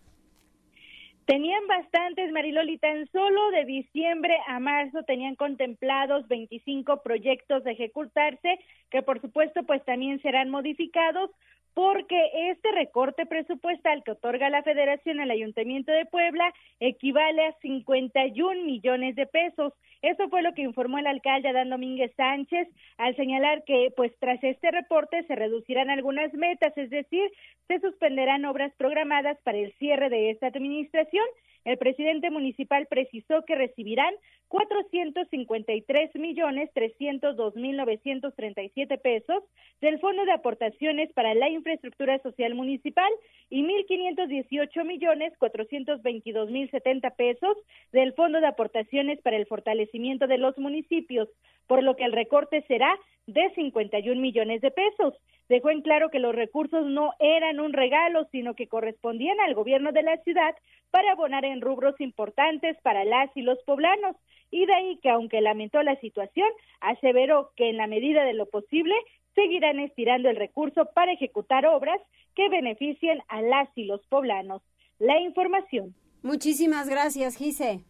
Tenían 1.26 1.66
bastantes, 1.66 2.32
Mariloli, 2.32 2.78
tan 2.78 3.06
solo 3.12 3.50
de 3.50 3.66
diciembre 3.66 4.38
a 4.46 4.58
marzo 4.58 5.02
tenían 5.02 5.36
contemplados 5.36 6.26
25 6.28 7.02
proyectos 7.02 7.62
de 7.64 7.72
ejecutarse, 7.72 8.58
que 8.90 9.02
por 9.02 9.20
supuesto 9.20 9.64
pues 9.64 9.84
también 9.84 10.22
serán 10.22 10.48
modificados 10.48 11.30
porque 11.74 12.50
este 12.50 12.70
recorte 12.72 13.26
presupuestal 13.26 14.02
que 14.04 14.12
otorga 14.12 14.48
la 14.48 14.62
Federación 14.62 15.20
al 15.20 15.30
Ayuntamiento 15.30 15.90
de 15.90 16.06
Puebla 16.06 16.52
equivale 16.78 17.46
a 17.46 17.52
51 17.60 18.64
millones 18.64 19.16
de 19.16 19.26
pesos. 19.26 19.72
Eso 20.00 20.28
fue 20.28 20.42
lo 20.42 20.54
que 20.54 20.62
informó 20.62 20.98
el 20.98 21.06
alcalde 21.06 21.48
Adán 21.48 21.70
Domínguez 21.70 22.12
Sánchez 22.16 22.68
al 22.98 23.16
señalar 23.16 23.64
que, 23.64 23.92
pues, 23.96 24.12
tras 24.20 24.42
este 24.44 24.70
reporte 24.70 25.24
se 25.24 25.34
reducirán 25.34 25.90
algunas 25.90 26.32
metas, 26.34 26.76
es 26.76 26.90
decir, 26.90 27.30
se 27.66 27.80
suspenderán 27.80 28.44
obras 28.44 28.72
programadas 28.76 29.38
para 29.42 29.58
el 29.58 29.72
cierre 29.74 30.10
de 30.10 30.30
esta 30.30 30.46
administración 30.46 31.24
el 31.64 31.78
presidente 31.78 32.30
municipal 32.30 32.86
precisó 32.86 33.44
que 33.44 33.54
recibirán 33.54 34.14
453 34.48 36.14
millones 36.16 36.70
302 36.74 37.56
mil 37.56 37.76
937 37.76 38.98
pesos 38.98 39.42
del 39.80 39.98
Fondo 39.98 40.24
de 40.24 40.32
Aportaciones 40.32 41.12
para 41.12 41.34
la 41.34 41.48
Infraestructura 41.48 42.18
Social 42.20 42.54
Municipal 42.54 43.10
y 43.50 43.62
1.518 43.62 44.84
millones 44.84 45.32
422 45.38 46.50
mil 46.50 46.70
70 46.70 47.10
pesos 47.10 47.56
del 47.92 48.12
Fondo 48.12 48.40
de 48.40 48.46
Aportaciones 48.46 49.20
para 49.22 49.36
el 49.36 49.46
Fortalecimiento 49.46 50.26
de 50.26 50.38
los 50.38 50.56
Municipios, 50.58 51.28
por 51.66 51.82
lo 51.82 51.96
que 51.96 52.04
el 52.04 52.12
recorte 52.12 52.62
será 52.68 52.94
de 53.26 53.50
51 53.54 54.20
millones 54.20 54.60
de 54.60 54.70
pesos. 54.70 55.14
Dejó 55.48 55.70
en 55.70 55.82
claro 55.82 56.10
que 56.10 56.18
los 56.18 56.34
recursos 56.34 56.86
no 56.86 57.12
eran 57.18 57.60
un 57.60 57.72
regalo, 57.72 58.26
sino 58.32 58.54
que 58.54 58.68
correspondían 58.68 59.38
al 59.40 59.54
gobierno 59.54 59.92
de 59.92 60.02
la 60.02 60.16
ciudad 60.18 60.54
para 60.90 61.12
abonar 61.12 61.44
en 61.44 61.60
rubros 61.60 62.00
importantes 62.00 62.76
para 62.82 63.04
las 63.04 63.30
y 63.36 63.42
los 63.42 63.58
poblanos. 63.64 64.16
Y 64.50 64.66
de 64.66 64.74
ahí 64.74 64.98
que, 65.02 65.10
aunque 65.10 65.40
lamentó 65.40 65.82
la 65.82 65.98
situación, 66.00 66.48
aseveró 66.80 67.50
que 67.56 67.70
en 67.70 67.76
la 67.76 67.86
medida 67.86 68.24
de 68.24 68.34
lo 68.34 68.46
posible 68.46 68.94
seguirán 69.34 69.80
estirando 69.80 70.30
el 70.30 70.36
recurso 70.36 70.88
para 70.94 71.12
ejecutar 71.12 71.66
obras 71.66 72.00
que 72.34 72.48
beneficien 72.48 73.20
a 73.28 73.42
las 73.42 73.68
y 73.74 73.84
los 73.84 74.06
poblanos. 74.06 74.62
La 74.98 75.20
información. 75.20 75.94
Muchísimas 76.22 76.88
gracias, 76.88 77.36
Gise. 77.36 77.80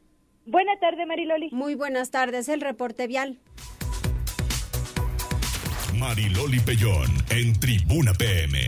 Buenas 0.46 0.80
tardes, 0.80 1.06
Mariloli. 1.06 1.50
Muy 1.52 1.74
buenas 1.74 2.10
tardes. 2.10 2.48
El 2.48 2.60
reporte 2.60 3.06
vial. 3.06 3.38
Mariloli 5.98 6.60
Pellón 6.60 7.10
en 7.30 7.58
Tribuna 7.58 8.12
PM. 8.12 8.58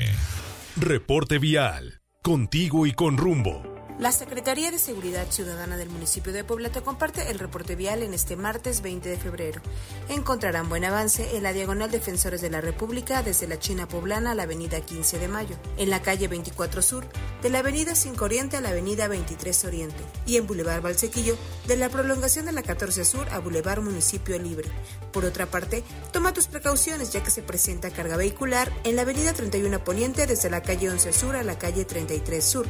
Reporte 0.76 1.38
vial. 1.38 2.00
Contigo 2.22 2.86
y 2.86 2.92
con 2.92 3.16
rumbo. 3.16 3.75
La 3.98 4.12
Secretaría 4.12 4.70
de 4.70 4.78
Seguridad 4.78 5.30
Ciudadana 5.30 5.78
del 5.78 5.88
municipio 5.88 6.30
de 6.30 6.44
Puebla 6.44 6.68
te 6.68 6.82
comparte 6.82 7.30
el 7.30 7.38
reporte 7.38 7.76
vial 7.76 8.02
en 8.02 8.12
este 8.12 8.36
martes 8.36 8.82
20 8.82 9.08
de 9.08 9.16
febrero. 9.16 9.62
Encontrarán 10.10 10.68
buen 10.68 10.84
avance 10.84 11.34
en 11.34 11.42
la 11.42 11.54
diagonal 11.54 11.90
Defensores 11.90 12.42
de 12.42 12.50
la 12.50 12.60
República 12.60 13.22
desde 13.22 13.48
la 13.48 13.58
China 13.58 13.88
Poblana 13.88 14.32
a 14.32 14.34
la 14.34 14.42
avenida 14.42 14.82
15 14.82 15.18
de 15.18 15.28
Mayo, 15.28 15.56
en 15.78 15.88
la 15.88 16.02
calle 16.02 16.28
24 16.28 16.82
Sur, 16.82 17.06
de 17.40 17.48
la 17.48 17.60
avenida 17.60 17.94
5 17.94 18.22
Oriente 18.22 18.58
a 18.58 18.60
la 18.60 18.68
avenida 18.68 19.08
23 19.08 19.64
Oriente, 19.64 20.04
y 20.26 20.36
en 20.36 20.46
Boulevard 20.46 20.82
Valsequillo, 20.82 21.38
de 21.66 21.76
la 21.78 21.88
prolongación 21.88 22.44
de 22.44 22.52
la 22.52 22.62
14 22.62 23.02
Sur 23.02 23.26
a 23.30 23.38
Boulevard 23.38 23.80
Municipio 23.80 24.38
Libre. 24.38 24.68
Por 25.10 25.24
otra 25.24 25.46
parte, 25.46 25.82
toma 26.12 26.34
tus 26.34 26.48
precauciones 26.48 27.14
ya 27.14 27.22
que 27.22 27.30
se 27.30 27.40
presenta 27.40 27.90
carga 27.90 28.18
vehicular 28.18 28.70
en 28.84 28.96
la 28.96 29.02
avenida 29.02 29.32
31 29.32 29.82
Poniente 29.84 30.26
desde 30.26 30.50
la 30.50 30.62
calle 30.62 30.90
11 30.90 31.14
Sur 31.14 31.34
a 31.34 31.42
la 31.42 31.58
calle 31.58 31.86
33 31.86 32.44
Sur 32.44 32.66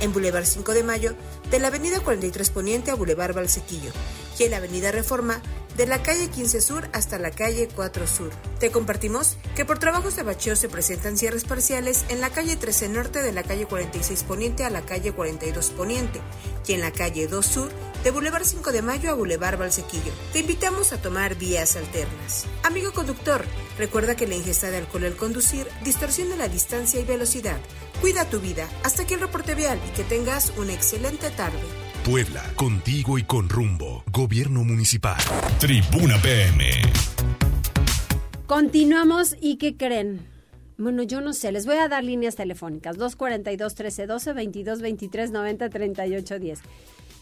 en 0.00 0.12
Boulevard 0.12 0.44
5 0.44 0.65
de 0.72 0.82
Mayo, 0.82 1.14
de 1.50 1.58
la 1.58 1.68
Avenida 1.68 2.00
43 2.00 2.50
Poniente 2.50 2.90
a 2.90 2.94
Boulevard 2.94 3.34
Valsequillo, 3.34 3.90
y 4.38 4.44
en 4.44 4.50
la 4.50 4.58
Avenida 4.58 4.92
Reforma, 4.92 5.40
de 5.76 5.86
la 5.86 6.02
calle 6.02 6.28
15 6.28 6.60
Sur 6.60 6.88
hasta 6.92 7.18
la 7.18 7.30
calle 7.30 7.68
4 7.74 8.06
Sur. 8.06 8.30
Te 8.58 8.70
compartimos 8.70 9.36
que 9.54 9.64
por 9.64 9.78
trabajos 9.78 10.16
de 10.16 10.22
bacheo 10.22 10.56
se 10.56 10.68
presentan 10.68 11.18
cierres 11.18 11.44
parciales 11.44 12.04
en 12.08 12.20
la 12.20 12.30
calle 12.30 12.56
13 12.56 12.88
Norte 12.88 13.22
de 13.22 13.32
la 13.32 13.42
calle 13.42 13.66
46 13.66 14.22
Poniente 14.22 14.64
a 14.64 14.70
la 14.70 14.82
calle 14.82 15.12
42 15.12 15.70
Poniente 15.70 16.20
y 16.66 16.72
en 16.72 16.80
la 16.80 16.92
calle 16.92 17.26
2 17.28 17.44
Sur 17.44 17.68
de 18.04 18.10
Boulevard 18.10 18.44
5 18.44 18.72
de 18.72 18.82
Mayo 18.82 19.10
a 19.10 19.14
Boulevard 19.14 19.58
Valsequillo. 19.58 20.12
Te 20.32 20.40
invitamos 20.40 20.92
a 20.92 21.02
tomar 21.02 21.34
vías 21.34 21.76
alternas. 21.76 22.46
Amigo 22.62 22.92
conductor, 22.92 23.44
recuerda 23.78 24.16
que 24.16 24.26
la 24.26 24.36
ingesta 24.36 24.70
de 24.70 24.78
alcohol 24.78 25.04
al 25.04 25.16
conducir 25.16 25.66
distorsiona 25.84 26.36
la 26.36 26.48
distancia 26.48 27.00
y 27.00 27.04
velocidad. 27.04 27.58
Cuida 28.00 28.24
tu 28.24 28.40
vida. 28.40 28.68
Hasta 28.84 29.02
aquí 29.02 29.14
el 29.14 29.20
reporte 29.20 29.54
vial 29.54 29.78
y 29.88 29.96
que 29.96 30.04
tengas 30.04 30.52
una 30.58 30.72
excelente 30.72 31.30
tarde. 31.30 31.58
Puebla, 32.04 32.42
contigo 32.54 33.18
y 33.18 33.24
con 33.24 33.48
rumbo. 33.48 34.04
Gobierno 34.12 34.64
Municipal. 34.64 35.16
Tribuna 35.58 36.20
PM. 36.22 36.64
Continuamos 38.46 39.36
y 39.40 39.56
¿qué 39.56 39.76
creen? 39.76 40.36
bueno, 40.78 41.02
yo 41.02 41.20
no 41.20 41.32
sé, 41.32 41.52
les 41.52 41.64
voy 41.64 41.76
a 41.76 41.88
dar 41.88 42.04
líneas 42.04 42.36
telefónicas, 42.36 42.98
242-1312, 42.98 44.34
22-23-90-38-10. 44.34 46.58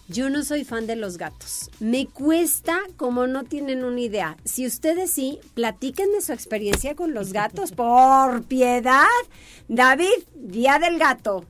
Yo 0.06 0.28
no 0.28 0.42
soy 0.44 0.64
fan 0.64 0.86
de 0.86 0.96
los 0.96 1.16
gatos. 1.16 1.70
Me 1.80 2.06
cuesta 2.06 2.78
como 2.96 3.26
no 3.26 3.44
tienen 3.44 3.84
una 3.84 4.00
idea. 4.00 4.36
Si 4.44 4.66
ustedes 4.66 5.10
sí, 5.10 5.40
platiquen 5.54 6.12
de 6.12 6.20
su 6.20 6.32
experiencia 6.32 6.94
con 6.94 7.14
los 7.14 7.32
gatos. 7.32 7.72
Por 7.76 8.42
piedad. 8.44 9.06
David, 9.68 10.24
Día 10.34 10.78
del 10.78 10.98
Gato. 10.98 11.46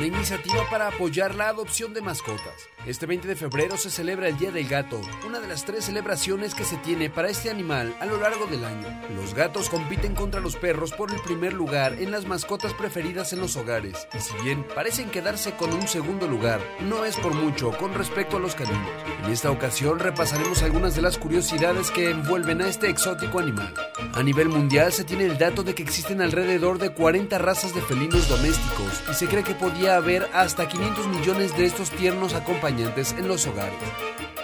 Una 0.00 0.06
iniciativa 0.06 0.64
para 0.70 0.88
apoyar 0.88 1.34
la 1.34 1.50
adopción 1.50 1.92
de 1.92 2.00
mascotas. 2.00 2.70
Este 2.86 3.04
20 3.04 3.28
de 3.28 3.36
febrero 3.36 3.76
se 3.76 3.90
celebra 3.90 4.28
el 4.28 4.38
Día 4.38 4.50
del 4.50 4.66
Gato, 4.66 4.98
una 5.26 5.40
de 5.40 5.46
las 5.46 5.66
tres 5.66 5.84
celebraciones 5.84 6.54
que 6.54 6.64
se 6.64 6.78
tiene 6.78 7.10
para 7.10 7.28
este 7.28 7.50
animal 7.50 7.94
a 8.00 8.06
lo 8.06 8.18
largo 8.18 8.46
del 8.46 8.64
año. 8.64 8.88
Los 9.14 9.34
gatos 9.34 9.68
compiten 9.68 10.14
contra 10.14 10.40
los 10.40 10.56
perros 10.56 10.92
por 10.92 11.12
el 11.12 11.20
primer 11.20 11.52
lugar 11.52 11.92
en 12.00 12.10
las 12.10 12.24
mascotas 12.24 12.72
preferidas 12.72 13.34
en 13.34 13.40
los 13.40 13.56
hogares, 13.56 14.08
y 14.14 14.20
si 14.20 14.32
bien 14.42 14.66
parecen 14.74 15.10
quedarse 15.10 15.52
con 15.52 15.70
un 15.74 15.86
segundo 15.86 16.26
lugar, 16.26 16.62
no 16.80 17.04
es 17.04 17.18
por 17.18 17.34
mucho 17.34 17.70
con 17.76 17.92
respecto 17.92 18.38
a 18.38 18.40
los 18.40 18.54
caninos. 18.54 18.88
En 19.22 19.30
esta 19.30 19.50
ocasión 19.50 19.98
repasaremos 19.98 20.62
algunas 20.62 20.96
de 20.96 21.02
las 21.02 21.18
curiosidades 21.18 21.90
que 21.90 22.08
envuelven 22.08 22.62
a 22.62 22.68
este 22.68 22.88
exótico 22.88 23.38
animal. 23.38 23.74
A 24.14 24.22
nivel 24.22 24.48
mundial 24.48 24.94
se 24.94 25.04
tiene 25.04 25.24
el 25.24 25.36
dato 25.36 25.62
de 25.62 25.74
que 25.74 25.82
existen 25.82 26.22
alrededor 26.22 26.78
de 26.78 26.94
40 26.94 27.36
razas 27.36 27.74
de 27.74 27.82
felinos 27.82 28.30
domésticos 28.30 29.02
y 29.10 29.12
se 29.12 29.26
cree 29.26 29.44
que 29.44 29.54
podía 29.54 29.89
haber 29.96 30.28
hasta 30.32 30.68
500 30.68 31.06
millones 31.08 31.56
de 31.56 31.66
estos 31.66 31.90
tiernos 31.90 32.34
acompañados 32.34 33.12
en 33.12 33.28
los 33.28 33.46
hogares. 33.46 33.78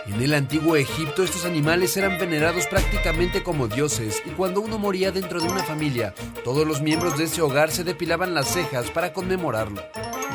En 0.08 0.22
el 0.22 0.34
antiguo 0.34 0.76
Egipto 0.76 1.24
estos 1.24 1.44
animales 1.44 1.96
eran 1.96 2.16
venerados 2.18 2.66
prácticamente 2.68 3.42
como 3.42 3.66
dioses 3.66 4.22
y 4.24 4.30
cuando 4.30 4.60
uno 4.60 4.78
moría 4.78 5.10
dentro 5.10 5.40
de 5.40 5.48
una 5.48 5.64
familia, 5.64 6.14
todos 6.44 6.64
los 6.64 6.80
miembros 6.80 7.18
de 7.18 7.24
ese 7.24 7.42
hogar 7.42 7.72
se 7.72 7.82
depilaban 7.82 8.32
las 8.32 8.46
cejas 8.46 8.90
para 8.92 9.12
conmemorarlo. 9.12 9.82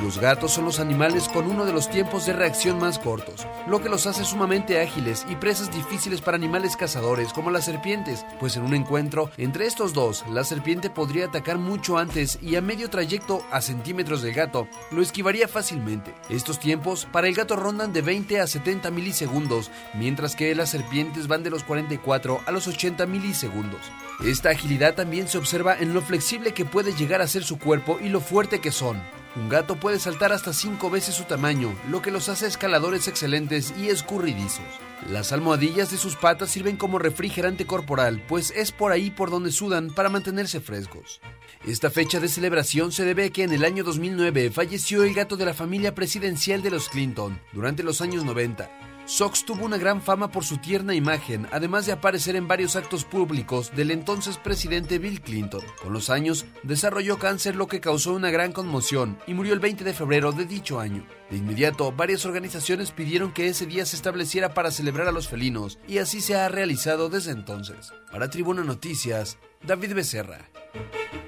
Los 0.01 0.17
gatos 0.17 0.51
son 0.51 0.65
los 0.65 0.79
animales 0.79 1.29
con 1.29 1.45
uno 1.45 1.63
de 1.63 1.73
los 1.73 1.87
tiempos 1.87 2.25
de 2.25 2.33
reacción 2.33 2.79
más 2.79 2.97
cortos, 2.97 3.45
lo 3.67 3.83
que 3.83 3.89
los 3.89 4.07
hace 4.07 4.25
sumamente 4.25 4.81
ágiles 4.81 5.25
y 5.29 5.35
presas 5.35 5.71
difíciles 5.71 6.21
para 6.21 6.37
animales 6.37 6.75
cazadores 6.75 7.31
como 7.33 7.51
las 7.51 7.65
serpientes, 7.65 8.25
pues 8.39 8.55
en 8.55 8.63
un 8.63 8.73
encuentro 8.73 9.29
entre 9.37 9.67
estos 9.67 9.93
dos, 9.93 10.25
la 10.31 10.43
serpiente 10.43 10.89
podría 10.89 11.25
atacar 11.25 11.59
mucho 11.59 11.99
antes 11.99 12.39
y 12.41 12.55
a 12.55 12.61
medio 12.61 12.89
trayecto 12.89 13.45
a 13.51 13.61
centímetros 13.61 14.23
del 14.23 14.33
gato, 14.33 14.67
lo 14.89 15.03
esquivaría 15.03 15.47
fácilmente. 15.47 16.15
Estos 16.29 16.59
tiempos 16.59 17.07
para 17.11 17.27
el 17.27 17.35
gato 17.35 17.55
rondan 17.55 17.93
de 17.93 18.01
20 18.01 18.39
a 18.39 18.47
70 18.47 18.89
milisegundos, 18.89 19.60
mientras 19.93 20.35
que 20.35 20.55
las 20.55 20.71
serpientes 20.71 21.27
van 21.27 21.43
de 21.43 21.49
los 21.49 21.63
44 21.63 22.41
a 22.45 22.51
los 22.51 22.67
80 22.67 23.05
milisegundos. 23.05 23.81
Esta 24.23 24.49
agilidad 24.49 24.95
también 24.95 25.27
se 25.27 25.37
observa 25.37 25.77
en 25.77 25.93
lo 25.93 26.01
flexible 26.01 26.53
que 26.53 26.65
puede 26.65 26.93
llegar 26.93 27.21
a 27.21 27.27
ser 27.27 27.43
su 27.43 27.59
cuerpo 27.59 27.99
y 28.01 28.09
lo 28.09 28.21
fuerte 28.21 28.59
que 28.59 28.71
son. 28.71 29.01
Un 29.35 29.47
gato 29.47 29.77
puede 29.77 29.97
saltar 29.97 30.33
hasta 30.33 30.51
cinco 30.51 30.89
veces 30.89 31.15
su 31.15 31.23
tamaño, 31.23 31.73
lo 31.89 32.01
que 32.01 32.11
los 32.11 32.27
hace 32.27 32.47
escaladores 32.47 33.07
excelentes 33.07 33.73
y 33.77 33.87
escurridizos. 33.87 34.65
Las 35.09 35.31
almohadillas 35.31 35.89
de 35.89 35.97
sus 35.97 36.17
patas 36.17 36.51
sirven 36.51 36.75
como 36.75 36.99
refrigerante 36.99 37.65
corporal, 37.65 38.21
pues 38.27 38.51
es 38.51 38.71
por 38.71 38.91
ahí 38.91 39.09
por 39.09 39.29
donde 39.29 39.51
sudan 39.51 39.89
para 39.89 40.09
mantenerse 40.09 40.59
frescos. 40.59 41.21
Esta 41.65 41.89
fecha 41.89 42.19
de 42.19 42.27
celebración 42.27 42.91
se 42.91 43.05
debe 43.05 43.25
a 43.25 43.29
que 43.29 43.43
en 43.43 43.53
el 43.53 43.63
año 43.63 43.83
2009 43.83 44.51
falleció 44.51 45.03
el 45.03 45.13
gato 45.13 45.37
de 45.37 45.45
la 45.45 45.53
familia 45.53 45.95
presidencial 45.95 46.61
de 46.61 46.71
los 46.71 46.89
Clinton 46.89 47.39
durante 47.53 47.83
los 47.83 48.01
años 48.01 48.25
90. 48.25 48.90
Sox 49.11 49.43
tuvo 49.43 49.65
una 49.65 49.77
gran 49.77 50.01
fama 50.01 50.31
por 50.31 50.45
su 50.45 50.59
tierna 50.59 50.95
imagen, 50.95 51.45
además 51.51 51.85
de 51.85 51.91
aparecer 51.91 52.37
en 52.37 52.47
varios 52.47 52.77
actos 52.77 53.03
públicos 53.03 53.69
del 53.75 53.91
entonces 53.91 54.37
presidente 54.37 54.99
Bill 54.99 55.19
Clinton. 55.19 55.59
Con 55.83 55.91
los 55.91 56.09
años, 56.09 56.45
desarrolló 56.63 57.19
cáncer 57.19 57.57
lo 57.57 57.67
que 57.67 57.81
causó 57.81 58.13
una 58.13 58.31
gran 58.31 58.53
conmoción 58.53 59.17
y 59.27 59.33
murió 59.33 59.51
el 59.53 59.59
20 59.59 59.83
de 59.83 59.93
febrero 59.93 60.31
de 60.31 60.45
dicho 60.45 60.79
año. 60.79 61.05
De 61.29 61.35
inmediato, 61.35 61.91
varias 61.91 62.25
organizaciones 62.25 62.91
pidieron 62.91 63.33
que 63.33 63.49
ese 63.49 63.65
día 63.65 63.85
se 63.85 63.97
estableciera 63.97 64.53
para 64.53 64.71
celebrar 64.71 65.09
a 65.09 65.11
los 65.11 65.27
felinos, 65.27 65.77
y 65.89 65.97
así 65.97 66.21
se 66.21 66.35
ha 66.35 66.47
realizado 66.47 67.09
desde 67.09 67.31
entonces. 67.31 67.91
Para 68.13 68.29
Tribuna 68.29 68.63
Noticias, 68.63 69.37
David 69.61 69.93
Becerra. 69.93 70.49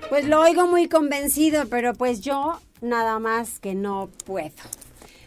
Pues 0.08 0.26
lo 0.26 0.39
oigo 0.39 0.67
muy 0.67 0.88
convencido, 0.88 1.65
pero 1.69 1.93
pues 1.96 2.22
yo 2.22 2.62
nada 2.80 3.19
más 3.19 3.60
que 3.60 3.76
no 3.76 4.10
puedo. 4.26 4.54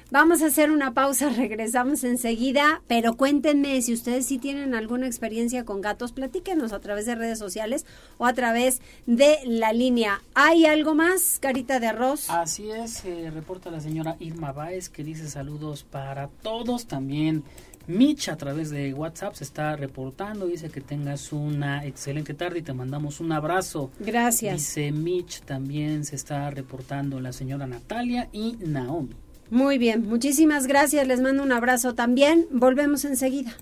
Vamos 0.08 0.40
a 0.40 0.46
hacer 0.46 0.70
una 0.70 0.94
pausa, 0.94 1.30
regresamos 1.36 2.04
enseguida, 2.04 2.80
pero 2.86 3.16
cuéntenme 3.16 3.82
si 3.82 3.92
ustedes 3.92 4.26
sí 4.26 4.38
tienen 4.38 4.72
alguna 4.72 5.08
experiencia 5.08 5.64
con 5.64 5.80
gatos, 5.80 6.12
platíquenos 6.12 6.72
a 6.72 6.78
través 6.78 7.06
de 7.06 7.16
redes 7.16 7.40
sociales 7.40 7.84
o 8.16 8.26
a 8.26 8.32
través 8.32 8.80
de 9.06 9.38
la 9.44 9.72
línea. 9.72 10.22
¿Hay 10.34 10.64
algo 10.64 10.94
más, 10.94 11.38
carita 11.40 11.80
de 11.80 11.88
arroz? 11.88 12.30
Así 12.30 12.70
es, 12.70 13.04
eh, 13.04 13.32
reporta 13.34 13.68
la 13.72 13.80
señora 13.80 14.16
Irma 14.20 14.52
Báez 14.52 14.88
que 14.88 15.02
dice 15.02 15.28
saludos 15.28 15.82
para 15.82 16.28
todos 16.28 16.86
también. 16.86 17.42
Mitch 17.88 18.28
a 18.28 18.36
través 18.36 18.70
de 18.70 18.94
WhatsApp 18.94 19.34
se 19.34 19.44
está 19.44 19.74
reportando, 19.74 20.46
dice 20.46 20.70
que 20.70 20.80
tengas 20.80 21.32
una 21.32 21.84
excelente 21.84 22.34
tarde 22.34 22.60
y 22.60 22.62
te 22.62 22.72
mandamos 22.72 23.18
un 23.18 23.32
abrazo. 23.32 23.90
Gracias. 23.98 24.54
Dice 24.54 24.92
Mitch, 24.92 25.40
también 25.42 26.04
se 26.04 26.14
está 26.14 26.48
reportando 26.50 27.20
la 27.20 27.32
señora 27.32 27.66
Natalia 27.66 28.28
y 28.32 28.56
Naomi. 28.60 29.25
Muy 29.50 29.78
bien, 29.78 30.08
muchísimas 30.08 30.66
gracias, 30.66 31.06
les 31.06 31.20
mando 31.20 31.42
un 31.42 31.52
abrazo 31.52 31.94
también, 31.94 32.46
volvemos 32.50 33.04
enseguida. 33.04 33.56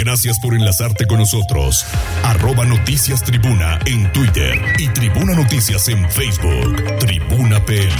Gracias 0.00 0.38
por 0.40 0.54
enlazarte 0.54 1.06
con 1.06 1.18
nosotros. 1.18 1.84
Arroba 2.24 2.64
Noticias 2.64 3.22
Tribuna 3.22 3.78
en 3.84 4.10
Twitter 4.12 4.58
y 4.78 4.88
Tribuna 4.88 5.34
Noticias 5.34 5.88
en 5.88 6.10
Facebook. 6.10 6.98
Tribuna 7.00 7.62
PM. 7.66 7.92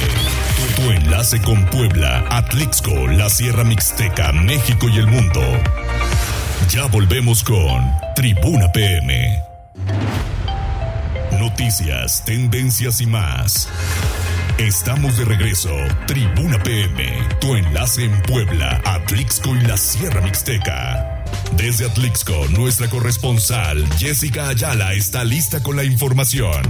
Tu, 0.77 0.83
tu 0.83 0.91
enlace 0.93 1.43
con 1.43 1.67
Puebla, 1.67 2.25
Atlixco, 2.31 3.07
la 3.07 3.29
Sierra 3.29 3.65
Mixteca, 3.65 4.33
México 4.33 4.89
y 4.89 4.97
el 4.97 5.09
mundo. 5.09 5.43
Ya 6.71 6.87
volvemos 6.87 7.45
con 7.45 7.93
Tribuna 8.17 8.73
PM. 8.73 9.43
Noticias, 11.61 12.25
tendencias 12.25 13.03
y 13.03 13.07
más. 13.07 13.69
Estamos 14.57 15.19
de 15.19 15.27
regreso. 15.27 15.69
Tribuna 16.07 16.59
PM, 16.63 17.05
tu 17.39 17.55
enlace 17.55 18.05
en 18.05 18.23
Puebla, 18.23 18.81
Atlixco 18.87 19.55
y 19.55 19.61
la 19.61 19.77
Sierra 19.77 20.23
Mixteca. 20.23 21.23
Desde 21.59 21.85
Atlixco, 21.85 22.49
nuestra 22.57 22.89
corresponsal 22.89 23.87
Jessica 23.99 24.49
Ayala 24.49 24.95
está 24.95 25.23
lista 25.23 25.63
con 25.63 25.77
la 25.77 25.85
información. 25.85 26.63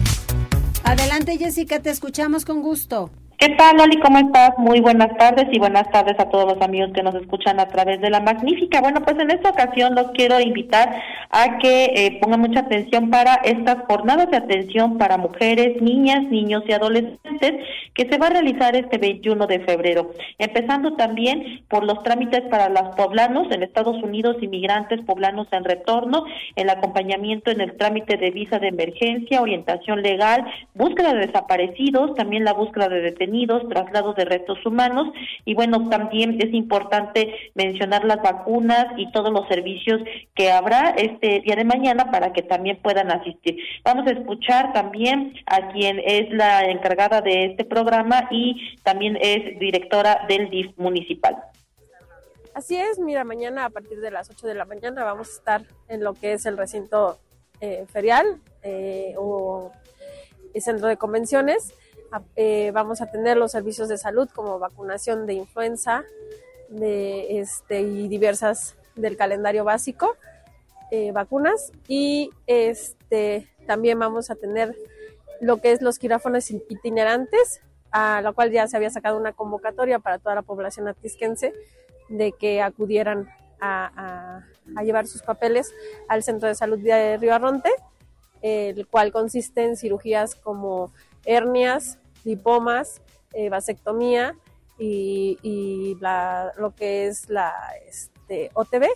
Adelante 0.83 1.39
Jessica, 1.39 1.81
te 1.81 1.91
escuchamos 1.91 2.45
con 2.45 2.61
gusto. 2.61 3.13
¿Qué 3.41 3.49
tal, 3.57 3.79
Loli? 3.79 3.99
¿Cómo 4.01 4.19
estás? 4.19 4.51
Muy 4.59 4.81
buenas 4.81 5.17
tardes 5.17 5.47
y 5.51 5.59
buenas 5.59 5.91
tardes 5.91 6.15
a 6.21 6.29
todos 6.29 6.45
los 6.45 6.61
amigos 6.61 6.91
que 6.93 7.03
nos 7.03 7.15
escuchan 7.15 7.59
a 7.59 7.69
través 7.69 7.99
de 8.03 8.11
la 8.11 8.21
magnífica. 8.21 8.83
Bueno, 8.83 9.01
pues 9.01 9.19
en 9.19 9.31
esta 9.31 9.49
ocasión 9.49 9.95
los 9.95 10.11
quiero 10.11 10.39
invitar 10.39 10.95
a 11.31 11.57
que 11.57 11.85
eh, 11.85 12.19
pongan 12.21 12.41
mucha 12.41 12.61
atención 12.61 13.09
para 13.09 13.37
estas 13.37 13.79
jornadas 13.89 14.31
de 14.31 14.37
atención 14.37 14.99
para 14.99 15.17
mujeres, 15.17 15.81
niñas, 15.81 16.25
niños 16.25 16.65
y 16.69 16.73
adolescentes 16.73 17.67
que 17.95 18.07
se 18.11 18.19
va 18.19 18.27
a 18.27 18.31
realizar 18.31 18.77
este 18.77 18.99
21 18.99 19.47
de 19.47 19.61
febrero. 19.61 20.11
Empezando 20.37 20.97
también 20.97 21.65
por 21.71 21.85
los 21.85 22.03
trámites 22.03 22.43
para 22.51 22.69
los 22.69 22.95
poblanos 22.95 23.51
en 23.53 23.63
Estados 23.63 24.03
Unidos, 24.03 24.37
inmigrantes 24.43 25.01
poblanos 25.07 25.49
en 25.53 25.65
retorno, 25.65 26.27
el 26.57 26.69
acompañamiento 26.69 27.51
en 27.51 27.63
el 27.63 27.75
trámite 27.79 28.19
de 28.19 28.33
visa 28.33 28.59
de 28.59 28.69
emergencia, 28.69 29.41
orientación 29.41 30.03
legal, 30.03 30.45
búsqueda 30.75 31.15
de 31.15 31.27
desaparecidos, 31.27 32.15
también 32.17 32.45
la 32.45 32.53
búsqueda 32.53 32.91
de 32.91 33.01
detenidos 33.01 33.30
traslados 33.69 34.17
de 34.17 34.25
restos 34.25 34.65
humanos 34.65 35.09
y 35.45 35.55
bueno, 35.55 35.89
también 35.89 36.37
es 36.41 36.53
importante 36.53 37.35
mencionar 37.55 38.05
las 38.05 38.23
vacunas 38.23 38.87
y 38.97 39.11
todos 39.13 39.33
los 39.33 39.47
servicios 39.49 40.01
que 40.35 40.51
habrá 40.51 40.91
este 40.91 41.41
día 41.41 41.57
de 41.57 41.65
mañana 41.65 42.11
para 42.11 42.33
que 42.33 42.43
también 42.43 42.79
puedan 42.83 43.11
asistir. 43.11 43.57
Vamos 43.85 44.07
a 44.07 44.13
escuchar 44.13 44.73
también 44.73 45.35
a 45.47 45.73
quien 45.73 46.01
es 46.05 46.31
la 46.31 46.65
encargada 46.65 47.21
de 47.21 47.47
este 47.47 47.65
programa 47.65 48.29
y 48.31 48.77
también 48.83 49.19
es 49.21 49.59
directora 49.59 50.27
del 50.29 50.51
DIF 50.51 50.77
municipal. 50.77 51.37
Así 52.55 52.77
es, 52.77 52.99
mira, 52.99 53.25
mañana 53.25 53.65
a 53.65 53.71
partir 53.71 54.01
de 54.01 54.11
las 54.11 54.29
8 54.29 54.47
de 54.47 54.55
la 54.55 54.65
mañana 54.65 55.05
vamos 55.05 55.29
a 55.29 55.33
estar 55.33 55.63
en 55.89 56.03
lo 56.03 56.15
que 56.15 56.33
es 56.33 56.47
el 56.47 56.57
recinto 56.57 57.19
eh, 57.61 57.87
ferial 57.93 58.41
eh, 58.63 59.15
o 59.17 59.71
el 60.53 60.63
centro 60.63 60.89
de 60.89 60.97
convenciones 60.97 61.75
eh, 62.37 62.71
vamos 62.73 63.01
a 63.01 63.11
tener 63.11 63.37
los 63.37 63.53
servicios 63.53 63.89
de 63.89 63.97
salud 63.97 64.29
como 64.35 64.59
vacunación 64.59 65.27
de 65.27 65.35
influenza 65.35 66.05
de, 66.69 67.41
este, 67.41 67.81
y 67.83 68.09
diversas 68.09 68.77
del 68.97 69.17
calendario 69.17 69.65
básico, 69.65 70.17
eh, 70.91 71.13
vacunas. 71.13 71.73
Y 71.87 72.31
este, 72.47 73.49
también 73.67 73.99
vamos 73.99 74.31
a 74.31 74.35
tener 74.35 74.77
lo 75.41 75.59
que 75.59 75.73
es 75.73 75.83
los 75.83 75.99
quirófanos 75.99 76.51
itinerantes, 76.51 77.61
a 77.93 78.21
lo 78.23 78.35
cual 78.35 78.51
ya 78.51 78.67
se 78.67 78.77
había 78.77 78.91
sacado 78.91 79.17
una 79.17 79.33
convocatoria 79.33 79.99
para 79.99 80.19
toda 80.19 80.35
la 80.35 80.43
población 80.43 80.89
atisquense 80.89 81.55
de 82.09 82.33
que 82.33 82.61
acudieran 82.61 83.29
a, 83.61 84.43
llevar 84.83 85.07
sus 85.07 85.23
papeles 85.23 85.73
al 86.09 86.23
centro 86.23 86.49
de 86.49 86.55
salud 86.55 86.79
de 86.79 87.17
Río 87.19 87.35
Arronte, 87.35 87.71
el 88.43 88.87
cual 88.87 89.13
consiste 89.13 89.65
en 89.65 89.77
cirugías 89.77 90.35
como 90.35 90.93
hernias, 91.25 91.99
lipomas, 92.25 93.01
eh, 93.33 93.49
vasectomía 93.49 94.37
y, 94.79 95.97
lo 96.57 96.75
que 96.75 97.07
es 97.07 97.29
la 97.29 97.53
este, 97.87 98.51
OTB 98.55 98.87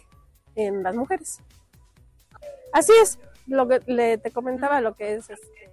en 0.57 0.83
las 0.83 0.95
mujeres. 0.95 1.41
Así 2.73 2.93
es, 3.03 3.19
lo 3.47 3.69
que 3.69 3.81
le, 3.87 4.19
te 4.19 4.31
comentaba 4.31 4.81
lo 4.81 4.95
que 4.95 5.15
es 5.15 5.31
este, 5.31 5.71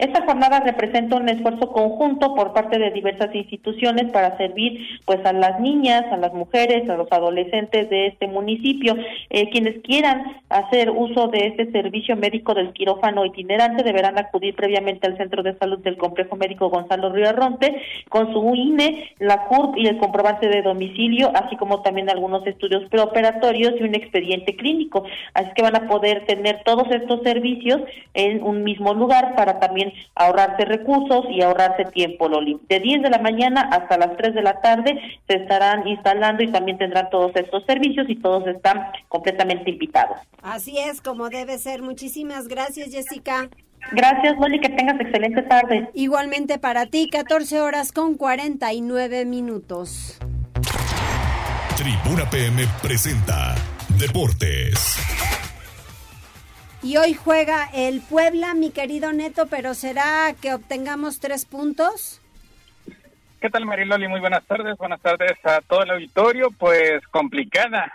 esta 0.00 0.24
jornada 0.24 0.60
representa 0.60 1.16
un 1.16 1.28
esfuerzo 1.28 1.70
conjunto 1.72 2.34
por 2.34 2.54
parte 2.54 2.78
de 2.78 2.90
diversas 2.90 3.34
instituciones 3.34 4.10
para 4.10 4.36
servir 4.38 5.00
pues 5.04 5.24
a 5.26 5.32
las 5.32 5.60
niñas, 5.60 6.04
a 6.10 6.16
las 6.16 6.32
mujeres, 6.32 6.88
a 6.88 6.96
los 6.96 7.06
adolescentes 7.12 7.90
de 7.90 8.06
este 8.06 8.26
municipio. 8.26 8.96
Eh, 9.28 9.50
quienes 9.50 9.82
quieran 9.82 10.40
hacer 10.48 10.90
uso 10.90 11.28
de 11.28 11.48
este 11.48 11.70
servicio 11.70 12.16
médico 12.16 12.54
del 12.54 12.72
quirófano 12.72 13.26
itinerante 13.26 13.82
deberán 13.82 14.18
acudir 14.18 14.54
previamente 14.54 15.06
al 15.06 15.18
Centro 15.18 15.42
de 15.42 15.56
Salud 15.58 15.78
del 15.80 15.98
Complejo 15.98 16.34
Médico 16.36 16.70
Gonzalo 16.70 17.12
Río 17.12 17.28
Arronte 17.28 17.82
con 18.08 18.32
su 18.32 18.54
INE, 18.54 19.10
la 19.18 19.44
CURP 19.48 19.76
y 19.76 19.86
el 19.86 19.98
comprobante 19.98 20.48
de 20.48 20.62
domicilio, 20.62 21.30
así 21.34 21.56
como 21.56 21.82
también 21.82 22.08
algunos 22.08 22.46
estudios 22.46 22.88
preoperatorios 22.88 23.74
y 23.78 23.84
un 23.84 23.94
expediente 23.94 24.56
clínico. 24.56 25.04
Así 25.34 25.50
que 25.54 25.62
van 25.62 25.76
a 25.76 25.88
poder 25.88 26.24
tener 26.24 26.62
todos 26.64 26.90
estos 26.90 27.22
servicios 27.22 27.82
en 28.14 28.42
un 28.42 28.64
mismo 28.64 28.94
lugar 28.94 29.34
para 29.36 29.60
también 29.60 29.89
ahorrarse 30.14 30.64
recursos 30.64 31.26
y 31.30 31.42
ahorrarse 31.42 31.84
tiempo, 31.86 32.28
Loli. 32.28 32.60
De 32.68 32.80
10 32.80 33.02
de 33.02 33.10
la 33.10 33.18
mañana 33.18 33.62
hasta 33.72 33.98
las 33.98 34.16
3 34.16 34.34
de 34.34 34.42
la 34.42 34.60
tarde 34.60 35.00
se 35.26 35.36
estarán 35.36 35.86
instalando 35.86 36.42
y 36.42 36.48
también 36.48 36.78
tendrán 36.78 37.10
todos 37.10 37.32
estos 37.34 37.64
servicios 37.66 38.08
y 38.08 38.16
todos 38.16 38.46
están 38.46 38.86
completamente 39.08 39.70
invitados. 39.70 40.18
Así 40.42 40.78
es, 40.78 41.00
como 41.00 41.28
debe 41.28 41.58
ser. 41.58 41.82
Muchísimas 41.82 42.48
gracias, 42.48 42.90
Jessica. 42.90 43.48
Gracias, 43.92 44.38
Loli, 44.38 44.60
que 44.60 44.68
tengas 44.68 45.00
excelente 45.00 45.42
tarde. 45.42 45.88
Igualmente 45.94 46.58
para 46.58 46.86
ti, 46.86 47.08
14 47.10 47.60
horas 47.60 47.92
con 47.92 48.14
49 48.14 49.24
minutos. 49.24 50.18
Tribuna 51.76 52.28
PM 52.28 52.66
presenta 52.82 53.54
Deportes. 53.98 55.49
Y 56.82 56.96
hoy 56.96 57.12
juega 57.12 57.68
el 57.74 58.00
Puebla, 58.00 58.54
mi 58.54 58.70
querido 58.70 59.12
Neto, 59.12 59.46
pero 59.46 59.74
¿será 59.74 60.34
que 60.40 60.54
obtengamos 60.54 61.20
tres 61.20 61.44
puntos? 61.44 62.19
¿Qué 63.40 63.48
tal 63.48 63.64
Mariloli? 63.64 64.06
Muy 64.06 64.20
buenas 64.20 64.44
tardes, 64.44 64.76
buenas 64.76 65.00
tardes 65.00 65.32
a 65.44 65.62
todo 65.62 65.82
el 65.82 65.92
auditorio. 65.92 66.50
Pues 66.58 67.00
complicada, 67.10 67.90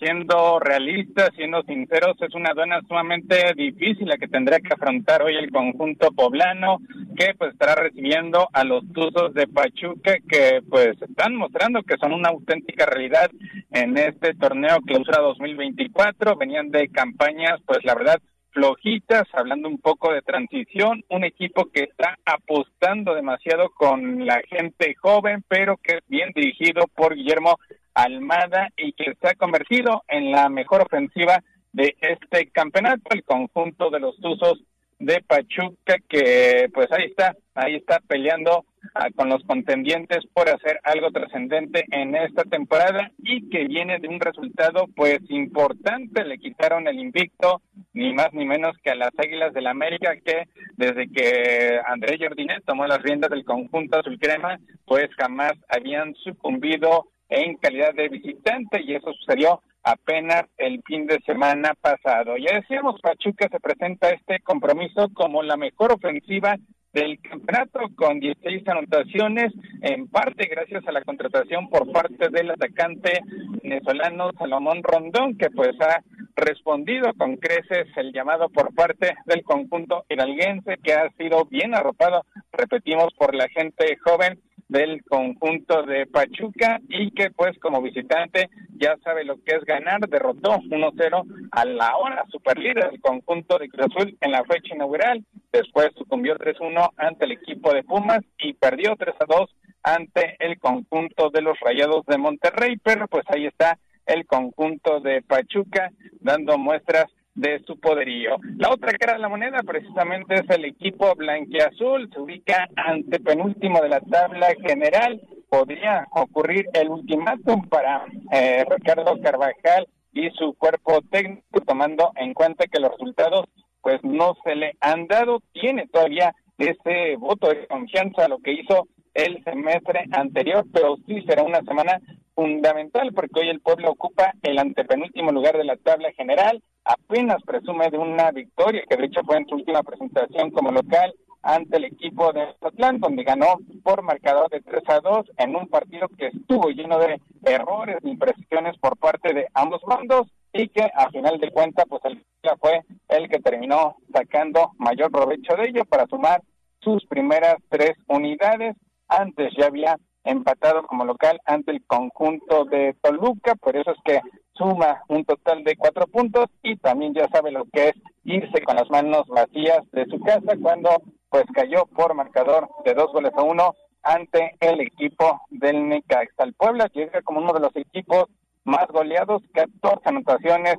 siendo 0.00 0.58
realistas, 0.58 1.30
siendo 1.36 1.62
sinceros, 1.62 2.20
es 2.20 2.34
una 2.34 2.50
aduana 2.50 2.80
sumamente 2.88 3.54
difícil 3.54 4.08
la 4.08 4.16
que 4.16 4.26
tendrá 4.26 4.58
que 4.58 4.74
afrontar 4.74 5.22
hoy 5.22 5.36
el 5.36 5.52
conjunto 5.52 6.10
poblano, 6.10 6.78
que 7.16 7.32
pues 7.38 7.52
estará 7.52 7.76
recibiendo 7.76 8.48
a 8.52 8.64
los 8.64 8.82
Tuzos 8.92 9.32
de 9.34 9.46
Pachuca, 9.46 10.16
que 10.28 10.62
pues 10.68 11.00
están 11.00 11.36
mostrando 11.36 11.84
que 11.84 11.96
son 11.98 12.12
una 12.12 12.30
auténtica 12.30 12.84
realidad 12.84 13.30
en 13.70 13.96
este 13.96 14.34
torneo 14.34 14.80
clausura 14.80 15.20
2024. 15.20 16.34
Venían 16.34 16.70
de 16.70 16.88
campañas, 16.88 17.60
pues 17.66 17.84
la 17.84 17.94
verdad, 17.94 18.20
flojitas, 18.52 19.24
hablando 19.32 19.68
un 19.68 19.78
poco 19.78 20.12
de 20.12 20.22
transición, 20.22 21.04
un 21.08 21.24
equipo 21.24 21.66
que 21.72 21.84
está 21.84 22.18
apostando 22.24 23.14
demasiado 23.14 23.70
con 23.70 24.26
la 24.26 24.40
gente 24.48 24.94
joven, 25.00 25.44
pero 25.48 25.76
que 25.78 25.94
es 25.94 26.00
bien 26.06 26.30
dirigido 26.34 26.86
por 26.94 27.14
Guillermo 27.14 27.58
Almada 27.94 28.68
y 28.76 28.92
que 28.92 29.14
se 29.20 29.28
ha 29.28 29.34
convertido 29.34 30.02
en 30.08 30.30
la 30.30 30.48
mejor 30.48 30.82
ofensiva 30.82 31.42
de 31.72 31.96
este 32.00 32.48
campeonato, 32.50 33.02
el 33.10 33.24
conjunto 33.24 33.90
de 33.90 34.00
los 34.00 34.16
Tuzos 34.18 34.62
de 35.02 35.20
Pachuca 35.22 35.96
que 36.08 36.68
pues 36.72 36.90
ahí 36.92 37.06
está, 37.06 37.34
ahí 37.54 37.74
está 37.74 38.00
peleando 38.06 38.64
ah, 38.94 39.08
con 39.14 39.28
los 39.28 39.42
contendientes 39.44 40.20
por 40.32 40.48
hacer 40.48 40.78
algo 40.84 41.10
trascendente 41.10 41.84
en 41.90 42.14
esta 42.14 42.44
temporada 42.44 43.10
y 43.18 43.48
que 43.50 43.64
viene 43.64 43.98
de 43.98 44.08
un 44.08 44.20
resultado 44.20 44.86
pues 44.94 45.18
importante, 45.28 46.24
le 46.24 46.38
quitaron 46.38 46.86
el 46.86 46.98
invicto 46.98 47.62
ni 47.92 48.12
más 48.12 48.32
ni 48.32 48.44
menos 48.44 48.76
que 48.82 48.90
a 48.90 48.94
las 48.94 49.10
Águilas 49.18 49.52
del 49.52 49.64
la 49.64 49.70
América 49.70 50.16
que 50.24 50.48
desde 50.76 51.08
que 51.08 51.80
André 51.86 52.18
Jardinet 52.18 52.64
tomó 52.64 52.86
las 52.86 53.02
riendas 53.02 53.30
del 53.30 53.44
conjunto 53.44 53.98
azul 53.98 54.18
crema 54.18 54.58
pues 54.86 55.08
jamás 55.16 55.52
habían 55.68 56.14
sucumbido 56.14 57.08
en 57.28 57.56
calidad 57.56 57.94
de 57.94 58.08
visitante 58.08 58.82
y 58.82 58.94
eso 58.94 59.12
sucedió 59.14 59.60
apenas 59.82 60.44
el 60.58 60.82
fin 60.84 61.06
de 61.06 61.20
semana 61.26 61.74
pasado. 61.80 62.36
Ya 62.36 62.56
decíamos, 62.56 63.00
Pachuca 63.00 63.48
se 63.50 63.60
presenta 63.60 64.10
este 64.10 64.40
compromiso 64.40 65.08
como 65.14 65.42
la 65.42 65.56
mejor 65.56 65.92
ofensiva 65.92 66.56
del 66.92 67.18
campeonato 67.22 67.80
con 67.96 68.20
16 68.20 68.68
anotaciones, 68.68 69.52
en 69.80 70.08
parte 70.08 70.46
gracias 70.46 70.86
a 70.86 70.92
la 70.92 71.02
contratación 71.02 71.70
por 71.70 71.90
parte 71.90 72.28
del 72.28 72.50
atacante 72.50 73.20
venezolano 73.62 74.30
Salomón 74.38 74.82
Rondón, 74.82 75.38
que 75.38 75.50
pues 75.50 75.72
ha 75.80 76.02
respondido 76.36 77.12
con 77.14 77.36
creces 77.36 77.86
el 77.96 78.12
llamado 78.12 78.48
por 78.50 78.74
parte 78.74 79.14
del 79.24 79.42
conjunto 79.42 80.04
hidalguense, 80.10 80.76
que 80.82 80.92
ha 80.92 81.08
sido 81.16 81.46
bien 81.46 81.74
arropado, 81.74 82.26
repetimos, 82.52 83.12
por 83.14 83.34
la 83.34 83.48
gente 83.48 83.96
joven 84.04 84.38
del 84.68 85.02
conjunto 85.04 85.82
de 85.82 86.06
Pachuca 86.06 86.80
y 86.88 87.10
que 87.10 87.30
pues 87.30 87.58
como 87.58 87.82
visitante 87.82 88.48
ya 88.76 88.96
sabe 89.04 89.24
lo 89.24 89.36
que 89.42 89.56
es 89.56 89.64
ganar, 89.64 90.00
derrotó 90.08 90.58
1-0 90.58 91.48
a 91.50 91.64
la 91.64 91.96
hora 91.96 92.24
super 92.30 92.58
líder 92.58 92.90
del 92.90 93.00
conjunto 93.00 93.58
de 93.58 93.68
Cruz 93.68 93.86
Azul 93.86 94.16
en 94.20 94.32
la 94.32 94.44
fecha 94.44 94.74
inaugural, 94.74 95.24
después 95.52 95.90
sucumbió 95.96 96.36
3-1 96.36 96.90
ante 96.96 97.24
el 97.26 97.32
equipo 97.32 97.72
de 97.72 97.84
Pumas 97.84 98.20
y 98.38 98.54
perdió 98.54 98.96
3-2 98.96 99.48
ante 99.82 100.36
el 100.40 100.58
conjunto 100.58 101.30
de 101.30 101.42
los 101.42 101.58
Rayados 101.60 102.06
de 102.06 102.18
Monterrey, 102.18 102.76
pero 102.82 103.08
pues 103.08 103.24
ahí 103.28 103.46
está 103.46 103.78
el 104.06 104.26
conjunto 104.26 105.00
de 105.00 105.22
Pachuca 105.22 105.90
dando 106.20 106.58
muestras 106.58 107.06
de 107.34 107.62
su 107.66 107.78
poderío. 107.78 108.36
La 108.56 108.70
otra 108.70 108.92
cara 108.92 109.14
de 109.14 109.18
la 109.18 109.28
moneda 109.28 109.62
precisamente 109.62 110.34
es 110.34 110.50
el 110.50 110.64
equipo 110.64 111.14
blanquiazul, 111.14 112.10
se 112.12 112.20
ubica 112.20 112.68
ante 112.76 113.20
penúltimo 113.20 113.80
de 113.80 113.88
la 113.88 114.00
tabla 114.00 114.48
general. 114.66 115.20
Podría 115.48 116.06
ocurrir 116.12 116.66
el 116.72 116.88
ultimátum 116.88 117.68
para 117.68 118.04
eh, 118.32 118.64
Ricardo 118.68 119.20
Carvajal 119.20 119.86
y 120.12 120.30
su 120.30 120.54
cuerpo 120.54 121.00
técnico, 121.10 121.60
tomando 121.66 122.12
en 122.16 122.34
cuenta 122.34 122.66
que 122.66 122.80
los 122.80 122.90
resultados 122.92 123.46
pues 123.80 124.00
no 124.02 124.34
se 124.44 124.54
le 124.54 124.76
han 124.80 125.06
dado. 125.06 125.40
Tiene 125.52 125.88
todavía 125.88 126.34
ese 126.58 127.16
voto 127.16 127.48
de 127.48 127.66
confianza 127.66 128.24
a 128.24 128.28
lo 128.28 128.38
que 128.38 128.52
hizo 128.52 128.88
el 129.14 129.42
semestre 129.44 130.04
anterior, 130.12 130.64
pero 130.72 130.96
sí 131.06 131.22
será 131.26 131.42
una 131.42 131.60
semana 131.62 132.00
fundamental 132.34 133.12
porque 133.14 133.40
hoy 133.40 133.48
el 133.48 133.60
pueblo 133.60 133.90
ocupa 133.90 134.32
el 134.42 134.58
antepenúltimo 134.58 135.32
lugar 135.32 135.56
de 135.56 135.64
la 135.64 135.76
tabla 135.76 136.12
general, 136.12 136.62
apenas 136.84 137.42
presume 137.42 137.90
de 137.90 137.98
una 137.98 138.30
victoria 138.30 138.82
que 138.88 138.96
de 138.96 139.06
hecho 139.06 139.20
fue 139.24 139.36
en 139.36 139.46
su 139.46 139.56
última 139.56 139.82
presentación 139.82 140.50
como 140.50 140.70
local 140.70 141.14
ante 141.42 141.76
el 141.76 141.84
equipo 141.84 142.32
de 142.32 142.54
Atlán, 142.60 143.00
donde 143.00 143.24
ganó 143.24 143.58
por 143.82 144.02
marcador 144.02 144.48
de 144.50 144.60
3 144.60 144.82
a 144.88 145.00
2 145.00 145.26
en 145.38 145.56
un 145.56 145.68
partido 145.68 146.08
que 146.08 146.28
estuvo 146.28 146.70
lleno 146.70 146.98
de 146.98 147.20
errores 147.44 147.98
e 148.02 148.08
imprecisiones 148.08 148.78
por 148.78 148.96
parte 148.96 149.34
de 149.34 149.48
ambos 149.54 149.82
bandos 149.82 150.28
y 150.52 150.68
que 150.68 150.82
a 150.94 151.10
final 151.10 151.38
de 151.38 151.50
cuentas 151.50 151.84
pues 151.88 152.04
el 152.04 152.22
fue 152.60 152.82
el 153.08 153.28
que 153.28 153.38
terminó 153.38 153.96
sacando 154.12 154.72
mayor 154.78 155.10
provecho 155.10 155.54
de 155.56 155.68
ello 155.68 155.84
para 155.84 156.06
sumar 156.06 156.42
sus 156.80 157.04
primeras 157.06 157.56
tres 157.68 157.92
unidades. 158.08 158.76
Antes 159.08 159.52
ya 159.56 159.66
había 159.66 159.96
empatado 160.24 160.82
como 160.86 161.04
local 161.04 161.40
ante 161.44 161.72
el 161.72 161.84
conjunto 161.86 162.64
de 162.64 162.94
Toluca, 163.02 163.54
por 163.56 163.76
eso 163.76 163.90
es 163.90 163.98
que 164.04 164.20
suma 164.54 165.02
un 165.08 165.24
total 165.24 165.64
de 165.64 165.76
cuatro 165.76 166.06
puntos 166.06 166.46
y 166.62 166.76
también 166.76 167.14
ya 167.14 167.28
sabe 167.28 167.50
lo 167.50 167.64
que 167.72 167.88
es 167.88 167.94
irse 168.24 168.62
con 168.62 168.76
las 168.76 168.88
manos 168.90 169.26
vacías 169.28 169.80
de 169.92 170.06
su 170.06 170.20
casa 170.20 170.56
cuando 170.60 170.90
pues 171.30 171.44
cayó 171.54 171.86
por 171.86 172.14
marcador 172.14 172.68
de 172.84 172.94
dos 172.94 173.12
goles 173.12 173.32
a 173.36 173.42
uno 173.42 173.74
ante 174.02 174.56
el 174.60 174.80
equipo 174.80 175.40
del 175.50 175.88
Necaxa. 175.88 176.44
El 176.44 176.54
Puebla 176.54 176.88
llega 176.92 177.22
como 177.22 177.40
uno 177.40 177.52
de 177.52 177.60
los 177.60 177.74
equipos 177.76 178.26
más 178.64 178.86
goleados, 178.88 179.42
14 179.54 180.00
anotaciones 180.04 180.76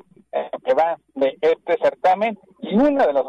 que 0.65 0.73
va 0.73 0.97
de 1.15 1.37
este 1.41 1.77
certamen 1.81 2.37
y 2.59 2.75
una 2.75 3.05
de 3.05 3.13
las 3.13 3.25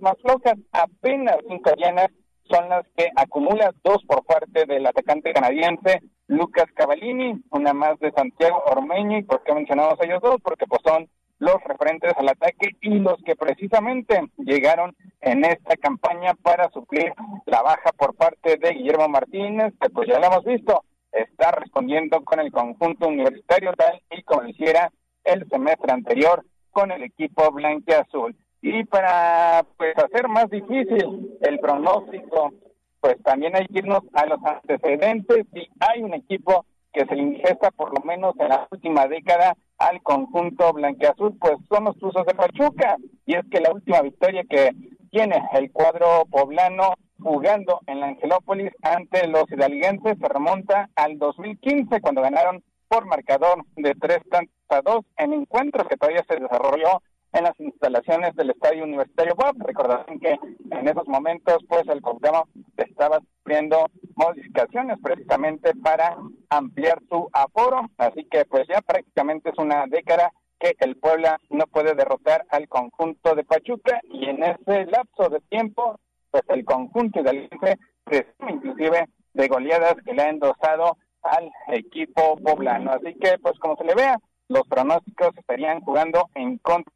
más 0.00 0.14
flojas, 0.22 0.54
apenas 0.72 1.36
cinco 1.48 1.70
llenas 1.76 2.08
son 2.50 2.68
las 2.68 2.86
que 2.96 3.08
acumula 3.16 3.72
dos 3.84 4.02
por 4.06 4.24
parte 4.24 4.64
del 4.66 4.86
atacante 4.86 5.32
canadiense 5.32 6.00
Lucas 6.26 6.66
Cavallini, 6.74 7.42
una 7.50 7.72
más 7.72 7.98
de 8.00 8.10
Santiago 8.12 8.62
Ormeño. 8.66 9.18
¿Y 9.18 9.22
por 9.22 9.42
qué 9.42 9.54
mencionamos 9.54 10.00
a 10.00 10.04
ellos 10.04 10.20
dos? 10.22 10.36
Porque 10.42 10.66
pues 10.66 10.80
son 10.84 11.08
los 11.38 11.56
referentes 11.64 12.12
al 12.16 12.28
ataque 12.28 12.70
y 12.80 13.00
los 13.00 13.20
que 13.24 13.34
precisamente 13.34 14.20
llegaron 14.38 14.94
en 15.20 15.44
esta 15.44 15.76
campaña 15.76 16.34
para 16.34 16.70
suplir 16.70 17.12
la 17.46 17.62
baja 17.62 17.90
por 17.96 18.14
parte 18.14 18.56
de 18.56 18.74
Guillermo 18.74 19.08
Martínez, 19.08 19.74
que 19.80 19.90
pues 19.90 20.08
ya 20.08 20.20
lo 20.20 20.26
hemos 20.26 20.44
visto, 20.44 20.84
está 21.10 21.50
respondiendo 21.50 22.22
con 22.22 22.38
el 22.38 22.52
conjunto 22.52 23.08
universitario 23.08 23.72
tal 23.74 24.00
y 24.10 24.22
como 24.22 24.48
hiciera 24.48 24.92
el 25.24 25.48
semestre 25.48 25.92
anterior 25.92 26.44
con 26.70 26.92
el 26.92 27.02
equipo 27.02 27.50
blanque-azul. 27.50 28.36
Y 28.62 28.84
para 28.84 29.66
pues 29.76 29.94
hacer 29.98 30.28
más 30.28 30.48
difícil 30.48 31.36
el 31.40 31.58
pronóstico, 31.58 32.52
pues 33.00 33.20
también 33.24 33.56
hay 33.56 33.66
que 33.66 33.80
irnos 33.80 34.02
a 34.14 34.24
los 34.26 34.38
antecedentes 34.44 35.46
y 35.52 35.68
hay 35.80 36.02
un 36.02 36.14
equipo 36.14 36.64
que 36.92 37.04
se 37.06 37.16
ingesta 37.16 37.72
por 37.72 37.92
lo 37.92 38.04
menos 38.04 38.34
en 38.38 38.50
la 38.50 38.68
última 38.70 39.08
década 39.08 39.56
al 39.78 40.00
conjunto 40.02 40.72
blanqueazul, 40.72 41.36
pues 41.38 41.54
son 41.68 41.84
los 41.84 41.98
Tuzos 41.98 42.24
de 42.24 42.34
Pachuca. 42.34 42.96
Y 43.26 43.34
es 43.34 43.42
que 43.50 43.60
la 43.60 43.72
última 43.72 44.00
victoria 44.02 44.44
que 44.48 44.70
tiene 45.10 45.42
el 45.54 45.72
cuadro 45.72 46.24
poblano 46.30 46.94
jugando 47.20 47.80
en 47.86 47.98
la 47.98 48.06
Angelópolis 48.06 48.70
ante 48.82 49.26
los 49.26 49.50
hidalguenses 49.50 50.18
se 50.18 50.28
remonta 50.28 50.88
al 50.94 51.18
2015 51.18 52.00
cuando 52.00 52.22
ganaron 52.22 52.62
por 52.88 53.06
marcador 53.06 53.64
de 53.76 53.94
tres 53.94 54.20
tantos 54.30 54.54
a 54.68 54.82
dos 54.82 55.04
en 55.16 55.32
encuentro 55.32 55.86
que 55.86 55.96
todavía 55.96 56.24
se 56.28 56.40
desarrolló 56.40 57.02
en 57.32 57.44
las 57.44 57.58
instalaciones 57.58 58.34
del 58.36 58.50
Estadio 58.50 58.84
Universitario 58.84 59.34
Bob. 59.34 59.54
Recordarán 59.66 60.18
que 60.18 60.38
en 60.70 60.88
esos 60.88 61.06
momentos, 61.08 61.58
pues, 61.68 61.86
el 61.88 62.02
Cuauhtémoc 62.02 62.48
estaba 62.76 63.20
sufriendo 63.20 63.86
modificaciones 64.16 64.98
precisamente 65.02 65.74
para 65.76 66.16
ampliar 66.50 66.98
su 67.08 67.28
aforo, 67.32 67.88
así 67.98 68.26
que 68.30 68.44
pues 68.44 68.66
ya 68.68 68.80
prácticamente 68.82 69.50
es 69.50 69.58
una 69.58 69.86
década 69.86 70.32
que 70.58 70.76
el 70.78 70.96
Puebla 70.96 71.38
no 71.50 71.66
puede 71.66 71.94
derrotar 71.94 72.44
al 72.50 72.68
conjunto 72.68 73.34
de 73.34 73.44
Pachuca 73.44 74.00
y 74.04 74.28
en 74.28 74.42
ese 74.42 74.86
lapso 74.86 75.28
de 75.28 75.40
tiempo, 75.48 75.98
pues 76.30 76.44
el 76.48 76.64
conjunto 76.64 77.22
del 77.22 77.48
presume 77.48 77.78
inclusive 78.48 79.08
de 79.34 79.48
goleadas 79.48 79.96
que 80.04 80.14
le 80.14 80.22
ha 80.22 80.28
endosado 80.28 80.96
al 81.22 81.50
equipo 81.68 82.36
poblano. 82.36 82.92
Así 82.92 83.14
que, 83.14 83.38
pues 83.42 83.58
como 83.58 83.76
se 83.76 83.84
le 83.84 83.94
vea, 83.94 84.18
los 84.48 84.66
pronósticos 84.68 85.36
estarían 85.36 85.80
jugando 85.80 86.28
en 86.34 86.58
contra 86.58 86.92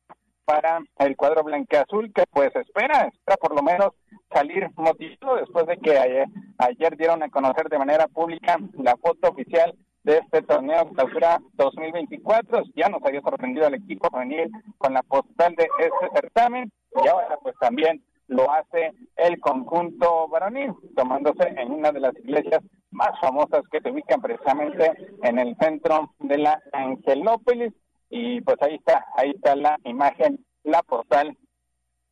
para 0.46 0.80
el 1.00 1.16
cuadro 1.16 1.42
blanqueazul 1.42 2.12
que 2.14 2.24
pues 2.30 2.54
espera, 2.54 3.08
espera 3.08 3.36
por 3.36 3.54
lo 3.54 3.62
menos 3.62 3.90
salir 4.32 4.70
motivado 4.76 5.36
después 5.36 5.66
de 5.66 5.76
que 5.78 5.98
ayer, 5.98 6.26
ayer 6.58 6.96
dieron 6.96 7.22
a 7.22 7.28
conocer 7.28 7.68
de 7.68 7.78
manera 7.78 8.06
pública 8.06 8.56
la 8.78 8.96
foto 8.96 9.28
oficial 9.28 9.74
de 10.04 10.18
este 10.18 10.40
torneo 10.42 10.88
clausura 10.90 11.40
2024. 11.54 12.62
Ya 12.76 12.88
nos 12.88 13.02
había 13.04 13.20
sorprendido 13.22 13.66
el 13.66 13.74
equipo 13.74 14.08
juvenil 14.08 14.50
con 14.78 14.94
la 14.94 15.02
postal 15.02 15.54
de 15.56 15.68
este 15.80 16.08
certamen 16.14 16.72
y 17.04 17.08
ahora 17.08 17.36
pues 17.42 17.56
también 17.60 18.02
lo 18.28 18.50
hace 18.50 18.92
el 19.16 19.40
conjunto 19.40 20.28
varonil, 20.28 20.72
tomándose 20.96 21.48
en 21.48 21.72
una 21.72 21.92
de 21.92 22.00
las 22.00 22.16
iglesias 22.18 22.60
más 22.90 23.10
famosas 23.20 23.62
que 23.70 23.80
se 23.80 23.90
ubican 23.90 24.20
precisamente 24.20 24.92
en 25.22 25.38
el 25.38 25.56
centro 25.60 26.12
de 26.20 26.38
la 26.38 26.60
Angelópolis 26.72 27.72
y 28.10 28.40
pues 28.40 28.56
ahí 28.60 28.74
está, 28.76 29.04
ahí 29.16 29.30
está 29.30 29.56
la 29.56 29.76
imagen, 29.84 30.44
la 30.64 30.82
postal 30.82 31.36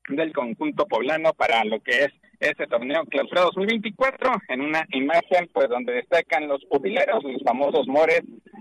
del 0.09 0.33
conjunto 0.33 0.87
poblano 0.87 1.33
para 1.33 1.65
lo 1.65 1.81
que 1.81 2.05
es 2.05 2.13
ese 2.41 2.67
torneo 2.67 3.05
clausura 3.07 3.43
2024 3.43 4.33
en 4.49 4.61
una 4.61 4.85
imagen 4.93 5.49
pues 5.53 5.69
donde 5.69 5.95
destacan 5.95 6.47
los 6.47 6.65
pupileros, 6.67 7.25
los 7.25 7.43
famosos 7.43 7.87
mores 7.87 8.21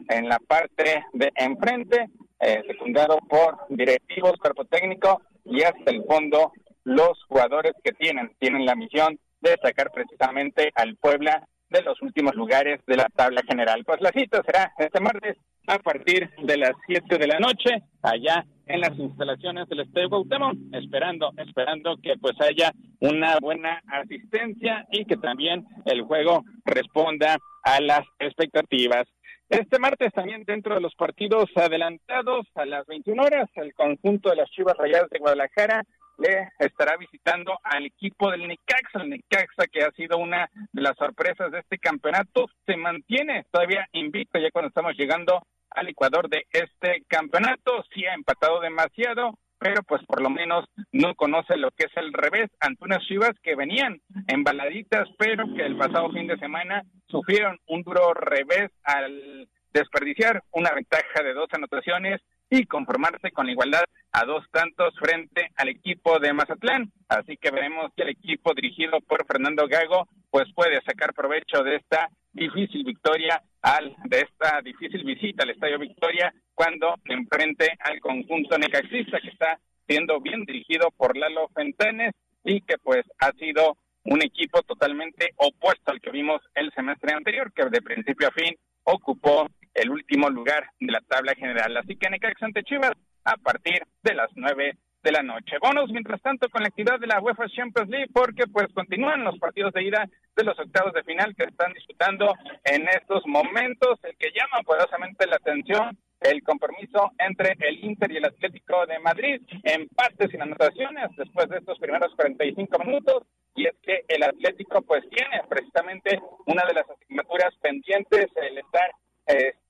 en 0.09 0.29
la 0.29 0.39
parte 0.39 1.03
de 1.13 1.31
enfrente, 1.35 2.07
eh, 2.39 2.61
secundado 2.67 3.17
por 3.27 3.57
directivos, 3.69 4.33
cuerpo 4.39 4.65
técnico 4.65 5.21
y 5.43 5.63
hasta 5.63 5.91
el 5.91 6.03
fondo 6.05 6.53
los 6.85 7.23
jugadores 7.27 7.73
que 7.83 7.91
tienen, 7.93 8.31
tienen 8.39 8.65
la 8.65 8.75
misión 8.75 9.19
de 9.41 9.57
sacar 9.61 9.91
precisamente 9.91 10.71
al 10.75 10.95
Puebla 10.95 11.45
de 11.69 11.81
los 11.81 12.01
últimos 12.01 12.35
lugares 12.35 12.79
de 12.85 12.95
la 12.95 13.09
tabla 13.15 13.41
general. 13.47 13.83
Pues 13.85 13.99
la 14.01 14.11
cita 14.11 14.41
será 14.45 14.71
este 14.77 14.99
martes 14.99 15.37
a 15.67 15.79
partir 15.79 16.29
de 16.41 16.57
las 16.57 16.73
7 16.87 17.17
de 17.17 17.27
la 17.27 17.39
noche 17.39 17.83
allá 18.01 18.45
en 18.65 18.81
las 18.81 18.97
instalaciones 18.97 19.67
del 19.67 19.81
Estadio 19.81 20.09
Cuauhtémoc, 20.09 20.55
esperando, 20.73 21.31
esperando 21.37 21.97
que 22.01 22.15
pues 22.19 22.39
haya 22.41 22.71
una 22.99 23.37
buena 23.39 23.81
asistencia 23.87 24.85
y 24.91 25.05
que 25.05 25.17
también 25.17 25.65
el 25.85 26.01
juego 26.03 26.43
responda 26.65 27.37
a 27.63 27.81
las 27.81 28.01
expectativas. 28.19 29.05
Este 29.49 29.77
martes 29.79 30.11
también 30.13 30.43
dentro 30.45 30.75
de 30.75 30.81
los 30.81 30.95
partidos 30.95 31.45
adelantados 31.55 32.47
a 32.55 32.65
las 32.65 32.85
21 32.87 33.21
horas, 33.21 33.49
el 33.55 33.73
conjunto 33.73 34.29
de 34.29 34.37
las 34.37 34.49
Chivas 34.49 34.77
Rayadas 34.77 35.09
de 35.09 35.19
Guadalajara 35.19 35.83
le 36.17 36.49
estará 36.59 36.97
visitando 36.97 37.57
al 37.63 37.85
equipo 37.85 38.29
del 38.31 38.47
Necaxa, 38.47 39.01
el 39.01 39.09
Necaxa 39.09 39.67
que 39.71 39.83
ha 39.83 39.91
sido 39.91 40.17
una 40.17 40.49
de 40.71 40.81
las 40.81 40.95
sorpresas 40.97 41.51
de 41.51 41.59
este 41.59 41.77
campeonato, 41.77 42.47
se 42.65 42.77
mantiene 42.77 43.45
todavía 43.51 43.87
invicto 43.93 44.39
ya 44.39 44.51
cuando 44.51 44.69
estamos 44.69 44.93
llegando 44.97 45.41
al 45.71 45.89
Ecuador 45.89 46.29
de 46.29 46.45
este 46.51 47.03
campeonato, 47.07 47.83
sí 47.93 48.05
ha 48.05 48.13
empatado 48.13 48.59
demasiado, 48.59 49.39
pero 49.57 49.81
pues 49.83 50.03
por 50.05 50.21
lo 50.21 50.29
menos 50.29 50.65
no 50.91 51.15
conoce 51.15 51.57
lo 51.57 51.71
que 51.71 51.85
es 51.85 51.97
el 51.97 52.11
revés. 52.11 52.51
Ante 52.59 52.83
unas 52.83 53.03
Chivas 53.05 53.31
que 53.41 53.55
venían 53.55 54.01
embaladitas, 54.27 55.07
pero 55.17 55.45
que 55.55 55.65
el 55.65 55.77
pasado 55.77 56.11
fin 56.11 56.27
de 56.27 56.37
semana 56.37 56.83
sufrieron 57.07 57.57
un 57.67 57.81
duro 57.81 58.13
revés 58.13 58.71
al 58.83 59.47
desperdiciar 59.73 60.43
una 60.51 60.71
ventaja 60.73 61.23
de 61.23 61.33
dos 61.33 61.47
anotaciones 61.53 62.21
y 62.55 62.67
conformarse 62.67 63.31
con 63.31 63.47
la 63.47 63.51
igualdad 63.51 63.83
a 64.11 64.25
dos 64.25 64.45
tantos 64.51 64.93
frente 64.99 65.49
al 65.55 65.69
equipo 65.69 66.19
de 66.19 66.33
Mazatlán. 66.33 66.91
Así 67.09 67.35
que 67.37 67.49
veremos 67.49 67.91
que 67.95 68.03
el 68.03 68.09
equipo 68.09 68.53
dirigido 68.53 69.01
por 69.01 69.25
Fernando 69.25 69.67
Gago 69.67 70.07
pues 70.29 70.45
puede 70.53 70.79
sacar 70.83 71.15
provecho 71.15 71.63
de 71.63 71.77
esta 71.77 72.09
difícil 72.31 72.83
victoria 72.83 73.41
al 73.63 73.95
de 74.05 74.19
esta 74.21 74.61
difícil 74.61 75.03
visita 75.03 75.41
al 75.41 75.49
Estadio 75.49 75.79
Victoria 75.79 76.31
cuando 76.53 76.93
enfrente 77.05 77.69
al 77.79 77.99
conjunto 77.99 78.55
necaxista 78.59 79.19
que 79.19 79.29
está 79.29 79.57
siendo 79.87 80.21
bien 80.21 80.45
dirigido 80.45 80.91
por 80.91 81.17
Lalo 81.17 81.47
Fentanes 81.55 82.13
y 82.43 82.61
que 82.61 82.77
pues 82.77 83.03
ha 83.17 83.31
sido 83.31 83.77
un 84.03 84.21
equipo 84.21 84.61
totalmente 84.61 85.33
opuesto 85.37 85.91
al 85.91 86.01
que 86.01 86.11
vimos 86.11 86.39
el 86.53 86.71
semestre 86.73 87.15
anterior, 87.15 87.51
que 87.51 87.65
de 87.65 87.81
principio 87.81 88.27
a 88.27 88.31
fin 88.31 88.55
ocupó 88.83 89.47
el 89.83 89.91
último 89.91 90.29
lugar 90.29 90.69
de 90.79 90.91
la 90.91 91.01
tabla 91.01 91.35
general. 91.35 91.75
Así 91.77 91.95
que 91.95 92.09
Necaxa 92.09 92.45
ante 92.45 92.63
Chivas 92.63 92.93
a 93.25 93.37
partir 93.37 93.83
de 94.01 94.15
las 94.15 94.29
nueve 94.35 94.77
de 95.03 95.11
la 95.11 95.21
noche. 95.21 95.57
Bonos, 95.61 95.91
mientras 95.91 96.21
tanto, 96.21 96.49
con 96.49 96.61
la 96.61 96.69
actividad 96.69 96.99
de 96.99 97.07
la 97.07 97.19
UEFA 97.19 97.49
Champions 97.49 97.89
League, 97.89 98.09
porque 98.13 98.47
pues 98.47 98.67
continúan 98.73 99.25
los 99.25 99.37
partidos 99.37 99.73
de 99.73 99.83
ida 99.83 100.07
de 100.35 100.43
los 100.43 100.57
octavos 100.57 100.93
de 100.93 101.03
final 101.03 101.35
que 101.35 101.43
están 101.43 101.73
disputando 101.73 102.33
en 102.63 102.87
estos 102.87 103.27
momentos. 103.27 103.99
El 104.03 104.15
que 104.15 104.31
llama 104.31 104.63
poderosamente 104.63 105.27
la 105.27 105.35
atención, 105.35 105.97
el 106.21 106.41
compromiso 106.43 107.11
entre 107.19 107.57
el 107.59 107.83
Inter 107.83 108.13
y 108.13 108.17
el 108.17 108.25
Atlético 108.25 108.85
de 108.85 108.99
Madrid, 108.99 109.41
empates 109.63 110.31
sin 110.31 110.41
anotaciones 110.41 111.09
después 111.17 111.49
de 111.49 111.57
estos 111.57 111.77
primeros 111.79 112.15
45 112.15 112.79
minutos. 112.79 113.23
Y 113.55 113.67
es 113.67 113.75
que 113.83 114.05
el 114.07 114.23
Atlético 114.23 114.81
pues 114.83 115.03
tiene 115.09 115.41
precisamente 115.49 116.17
una 116.45 116.63
de 116.65 116.73
las 116.75 116.89
asignaturas 116.89 117.53
pendientes, 117.61 118.27
el 118.37 118.57
estar 118.57 118.89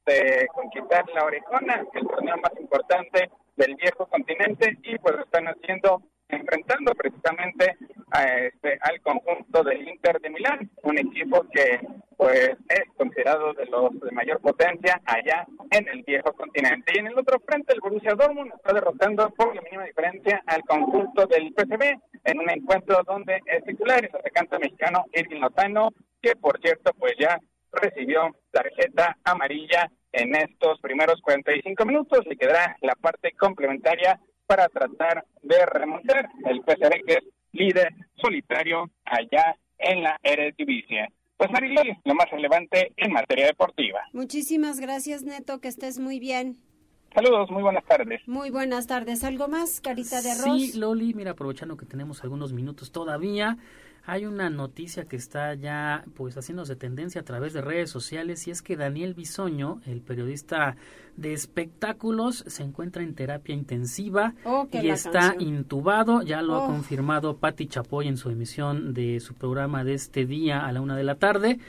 este, 0.06 0.48
conquistar 0.48 1.06
la 1.14 1.26
Orejona, 1.26 1.86
el 1.94 2.08
torneo 2.08 2.38
más 2.38 2.52
importante 2.60 3.30
del 3.56 3.76
viejo 3.76 4.06
continente 4.08 4.78
y 4.84 4.98
pues 4.98 5.16
están 5.20 5.46
haciendo 5.48 6.02
enfrentando 6.30 6.94
precisamente 6.96 7.78
a 8.10 8.24
este, 8.24 8.80
al 8.82 9.00
conjunto 9.02 9.64
del 9.64 9.88
Inter 9.88 10.20
de 10.20 10.32
Milán, 10.32 10.72
un 10.82 10.98
equipo 10.98 11.46
que 11.52 11.80
pues 12.18 12.58
es 12.70 12.84
considerado 12.98 13.54
de 13.54 13.66
los 13.68 14.00
de 14.00 14.12
mayor 14.12 14.40
potencia 14.40 15.00
allá 15.06 15.46
en 15.70 15.88
el 15.90 16.02
viejo 16.04 16.34
continente. 16.34 16.94
Y 16.96 17.00
en 17.00 17.08
el 17.08 17.20
otro 17.20 17.40
frente 17.46 17.74
el 17.74 17.82
Borussia 17.82 18.16
Dortmund 18.16 18.52
está 18.56 18.74
derrotando 18.74 19.30
por 19.32 19.56
la 19.56 19.62
mínima 19.62 19.84
diferencia 19.84 20.42
al 20.48 20.64
conjunto 20.64 21.28
del 21.28 21.54
PSV 21.54 22.00
en 22.24 22.40
un 22.40 22.50
encuentro 22.50 23.04
donde 23.06 23.40
el 23.46 23.64
titular 23.64 24.04
es 24.04 24.10
el 24.12 24.20
atacante 24.20 24.58
mexicano 24.58 25.06
Irving 25.14 25.42
Lozano, 25.42 25.90
que 26.20 26.36
por 26.36 26.60
cierto 26.62 26.94
pues 26.98 27.14
ya 27.20 27.40
recibió 27.74 28.36
tarjeta 28.52 29.18
amarilla 29.24 29.92
en 30.12 30.36
estos 30.36 30.80
primeros 30.80 31.20
45 31.22 31.86
minutos. 31.86 32.26
Le 32.26 32.38
quedará 32.38 32.78
la 32.82 32.96
parte 32.96 33.32
complementaria 33.34 34.20
para 34.46 34.68
tratar 34.70 35.26
de 35.42 35.66
remontar 35.66 36.30
el 36.46 36.62
PSV 36.62 37.06
que 37.06 37.14
es 37.14 37.24
líder 37.52 37.90
solitario 38.22 38.90
allá 39.06 39.56
en 39.78 40.04
la 40.04 40.20
Eredivisie. 40.24 41.08
Pues 41.38 41.52
Mariloli, 41.52 41.98
lo 42.06 42.16
más 42.16 42.30
relevante 42.30 42.94
en 42.96 43.12
materia 43.12 43.48
deportiva. 43.48 44.02
Muchísimas 44.14 44.80
gracias, 44.80 45.24
Neto, 45.24 45.60
que 45.60 45.68
estés 45.68 46.00
muy 46.00 46.20
bien. 46.20 46.58
Saludos, 47.14 47.52
muy 47.52 47.62
buenas 47.62 47.86
tardes. 47.86 48.22
Muy 48.28 48.50
buenas 48.50 48.88
tardes. 48.88 49.24
¿Algo 49.24 49.48
más, 49.48 49.82
Carita 49.82 50.22
de 50.22 50.32
Arroz? 50.32 50.62
Sí, 50.62 50.80
Loli, 50.80 51.14
mira, 51.14 51.32
aprovechando 51.32 51.78
que 51.78 51.86
tenemos 51.86 52.24
algunos 52.24 52.54
minutos 52.54 52.92
todavía, 52.92 53.58
hay 54.06 54.26
una 54.26 54.50
noticia 54.50 55.06
que 55.06 55.16
está 55.16 55.54
ya 55.54 56.04
pues 56.16 56.36
haciéndose 56.36 56.76
tendencia 56.76 57.22
a 57.22 57.24
través 57.24 57.54
de 57.54 57.62
redes 57.62 57.90
sociales 57.90 58.46
y 58.48 58.52
es 58.52 58.62
que 58.62 58.76
Daniel 58.76 59.14
Bisoño, 59.14 59.80
el 59.86 60.02
periodista 60.02 60.76
de 61.16 61.32
espectáculos, 61.34 62.44
se 62.48 62.64
encuentra 62.64 63.02
en 63.04 63.16
terapia 63.16 63.56
intensiva 63.56 64.34
Oh, 64.44 64.68
y 64.72 64.90
está 64.90 65.36
intubado. 65.40 66.22
Ya 66.22 66.42
lo 66.42 66.56
ha 66.56 66.64
Oh. 66.64 66.68
confirmado 66.68 67.38
Patti 67.38 67.68
Chapoy 67.68 68.08
en 68.08 68.18
su 68.18 68.30
emisión 68.30 68.94
de 68.94 69.20
su 69.20 69.34
programa 69.36 69.84
de 69.84 69.94
este 69.94 70.26
día 70.26 70.66
a 70.66 70.72
la 70.72 70.82
una 70.82 70.96
de 70.98 71.04
la 71.04 71.16
tarde. 71.16 71.60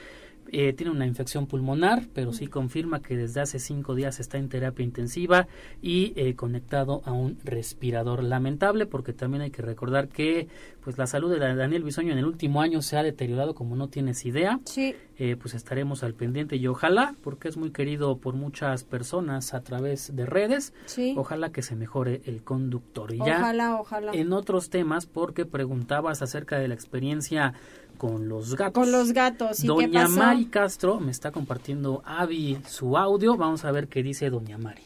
Eh, 0.51 0.73
tiene 0.73 0.91
una 0.91 1.05
infección 1.07 1.47
pulmonar, 1.47 2.03
pero 2.13 2.31
sí 2.31 2.47
confirma 2.47 3.01
que 3.01 3.17
desde 3.17 3.41
hace 3.41 3.59
cinco 3.59 3.95
días 3.95 4.19
está 4.19 4.37
en 4.37 4.47
terapia 4.49 4.83
intensiva 4.85 5.47
y 5.81 6.13
eh, 6.15 6.35
conectado 6.35 7.01
a 7.05 7.11
un 7.13 7.37
respirador. 7.43 8.23
Lamentable, 8.23 8.85
porque 8.85 9.11
también 9.13 9.41
hay 9.41 9.51
que 9.51 9.61
recordar 9.61 10.07
que 10.07 10.47
pues 10.83 10.97
la 10.99 11.07
salud 11.07 11.31
de 11.31 11.39
Daniel 11.39 11.83
Bisoño 11.83 12.11
en 12.11 12.19
el 12.19 12.25
último 12.25 12.61
año 12.61 12.81
se 12.83 12.95
ha 12.95 13.01
deteriorado 13.03 13.55
como 13.55 13.75
no 13.75 13.87
tienes 13.89 14.23
idea. 14.25 14.59
Sí. 14.65 14.95
Eh, 15.17 15.35
pues 15.41 15.53
estaremos 15.55 16.03
al 16.03 16.13
pendiente 16.13 16.57
y 16.57 16.67
ojalá, 16.67 17.15
porque 17.23 17.47
es 17.47 17.57
muy 17.57 17.71
querido 17.71 18.17
por 18.17 18.35
muchas 18.35 18.83
personas 18.83 19.53
a 19.53 19.61
través 19.61 20.15
de 20.15 20.25
redes, 20.25 20.73
Sí. 20.85 21.15
ojalá 21.17 21.51
que 21.51 21.61
se 21.63 21.75
mejore 21.75 22.21
el 22.25 22.43
conductor. 22.43 23.13
Y 23.15 23.19
Ojalá, 23.21 23.53
ya 23.63 23.75
ojalá. 23.79 24.11
en 24.13 24.31
otros 24.33 24.69
temas, 24.69 25.05
porque 25.07 25.45
preguntabas 25.45 26.21
acerca 26.21 26.59
de 26.59 26.67
la 26.67 26.75
experiencia 26.75 27.53
con 27.97 28.27
los 28.29 28.55
gatos. 28.55 28.73
Con 28.73 28.91
los 28.91 29.11
gatos. 29.13 29.59
¿Y 29.59 29.63
qué 29.63 29.67
Doña 29.67 30.03
pasó? 30.03 30.17
Mari 30.17 30.45
Castro 30.49 30.99
me 30.99 31.11
está 31.11 31.31
compartiendo 31.31 32.01
Avi 32.05 32.59
su 32.67 32.97
audio. 32.97 33.35
Vamos 33.37 33.65
a 33.65 33.71
ver 33.71 33.87
qué 33.87 34.03
dice 34.03 34.29
Doña 34.29 34.57
Mari. 34.57 34.83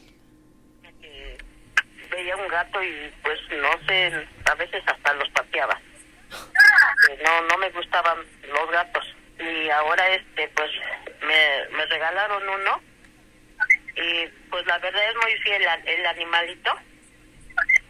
veía 2.10 2.36
un 2.36 2.48
gato 2.48 2.82
y 2.82 3.10
pues 3.22 3.38
no 3.50 3.86
sé, 3.86 4.12
a 4.50 4.54
veces 4.56 4.82
hasta 4.86 5.14
los 5.14 5.28
pateaba. 5.30 5.80
Eh, 7.10 7.18
No, 7.24 7.42
no 7.48 7.58
me 7.58 7.70
gustaban 7.70 8.18
los 8.52 8.70
gatos. 8.70 9.04
Y 9.38 9.70
ahora 9.70 10.06
este 10.14 10.48
pues 10.54 10.70
me, 11.22 11.76
me 11.76 11.86
regalaron 11.86 12.42
uno 12.48 12.80
y 13.96 14.26
pues 14.50 14.66
la 14.66 14.78
verdad 14.78 15.02
es 15.08 15.16
muy 15.16 15.32
fiel 15.42 15.66
al- 15.66 15.88
el 15.88 16.06
animalito 16.06 16.72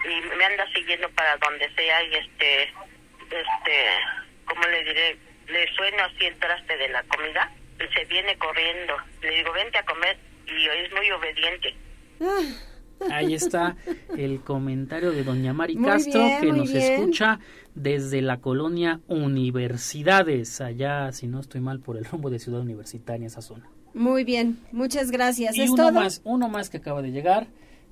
y 0.05 0.37
me 0.37 0.45
anda 0.45 0.65
siguiendo 0.73 1.09
para 1.11 1.37
donde 1.39 1.69
sea 1.75 2.03
y 2.05 2.15
este 2.15 2.63
este 3.31 3.77
cómo 4.61 4.73
le 4.73 4.85
diré 4.85 5.17
le 5.49 5.67
suena 5.75 6.05
así 6.05 6.25
el 6.27 6.37
traste 6.39 6.77
de 6.77 6.89
la 6.89 7.03
comida 7.05 7.51
y 7.77 7.93
se 7.99 8.05
viene 8.07 8.37
corriendo 8.39 8.95
le 9.23 9.31
digo 9.37 9.53
vente 9.53 9.79
a 9.79 9.85
comer 9.85 10.17
y 10.47 10.67
es 10.85 10.93
muy 10.93 11.11
obediente 11.11 11.75
Ahí 13.11 13.33
está 13.33 13.77
el 14.17 14.41
comentario 14.43 15.11
de 15.13 15.25
Doña 15.25 15.55
Mari 15.55 15.75
Muy 15.77 15.89
Castro 15.89 16.21
bien, 16.23 16.41
que 16.43 16.47
nos 16.53 16.71
bien. 16.71 16.93
escucha 16.93 17.41
desde 17.75 18.21
la 18.21 18.41
colonia 18.43 19.01
Universidades, 19.09 20.61
allá, 20.61 21.11
si 21.13 21.27
no 21.27 21.41
estoy 21.41 21.63
mal, 21.63 21.81
por 21.81 21.97
el 21.97 22.05
rumbo 22.05 22.29
de 22.29 22.39
Ciudad 22.39 22.61
Universitaria, 22.61 23.27
esa 23.27 23.41
zona. 23.41 23.71
Muy 23.95 24.25
bien, 24.25 24.59
muchas 24.71 25.11
gracias. 25.11 25.57
Y 25.57 25.63
¿Es 25.63 25.71
uno 25.71 25.85
todo? 25.85 25.93
más, 25.93 26.21
uno 26.25 26.49
más 26.51 26.69
que 26.69 26.77
acaba 26.77 27.01
de 27.01 27.11
llegar. 27.11 27.47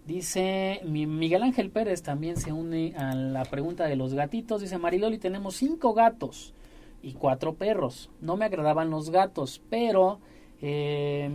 Dice 0.04 0.80
mi- 0.84 1.06
Miguel 1.06 1.42
Ángel 1.42 1.70
Pérez 1.70 2.02
también 2.02 2.36
se 2.36 2.52
une 2.52 2.94
a 2.96 3.14
la 3.14 3.44
pregunta 3.46 3.86
de 3.86 3.96
los 3.96 4.12
gatitos. 4.12 4.60
Dice 4.60 4.76
Mariloli, 4.76 5.16
tenemos 5.18 5.56
cinco 5.56 5.94
gatos 5.94 6.52
y 7.02 7.12
cuatro 7.12 7.54
perros. 7.54 8.10
No 8.20 8.36
me 8.36 8.44
agradaban 8.44 8.90
los 8.90 9.10
gatos, 9.10 9.60
pero 9.70 10.20
eh, 10.60 11.28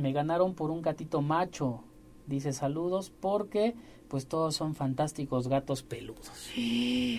me 0.00 0.12
ganaron 0.12 0.54
por 0.54 0.70
un 0.70 0.82
gatito 0.82 1.22
macho. 1.22 1.82
Dice 2.26 2.52
saludos 2.52 3.10
porque 3.20 3.74
pues 4.08 4.26
todos 4.26 4.56
son 4.56 4.74
fantásticos 4.74 5.48
gatos 5.48 5.82
peludos. 5.82 6.30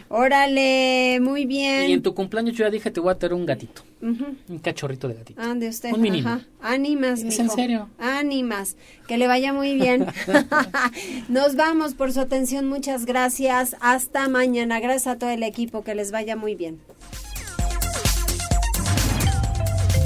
Órale, 0.10 1.20
muy 1.22 1.46
bien. 1.46 1.90
Y 1.90 1.94
en 1.94 2.02
tu 2.02 2.14
cumpleaños 2.14 2.56
yo 2.56 2.66
ya 2.66 2.72
dije 2.72 2.92
te 2.92 3.00
voy 3.00 3.12
a 3.12 3.16
traer 3.16 3.34
un 3.34 3.46
gatito, 3.46 3.84
un 4.02 4.60
cachorrito 4.62 5.08
de 5.08 5.14
gatito. 5.14 5.42
Ande 5.42 5.70
usted. 5.70 5.94
Un 5.94 6.02
menino. 6.02 6.30
Ajá. 6.30 6.46
Ánimas, 6.62 7.20
¿Es 7.20 7.26
mijo. 7.26 7.42
en 7.42 7.50
serio? 7.50 7.90
Ánimas. 8.00 8.76
Que 9.08 9.18
le 9.18 9.28
vaya 9.28 9.54
muy 9.54 9.76
bien. 9.76 10.08
Nos 11.30 11.56
vamos 11.56 11.94
por 11.94 12.12
su 12.12 12.20
atención. 12.20 12.68
Muchas 12.68 13.06
gracias. 13.06 13.76
Hasta 13.82 14.28
mañana. 14.28 14.80
Gracias 14.80 15.08
a 15.08 15.20
todo 15.20 15.30
el 15.30 15.44
equipo. 15.44 15.84
Que 15.84 15.96
les 15.96 16.12
vaya 16.12 16.36
muy 16.36 16.56
bien. 16.56 16.80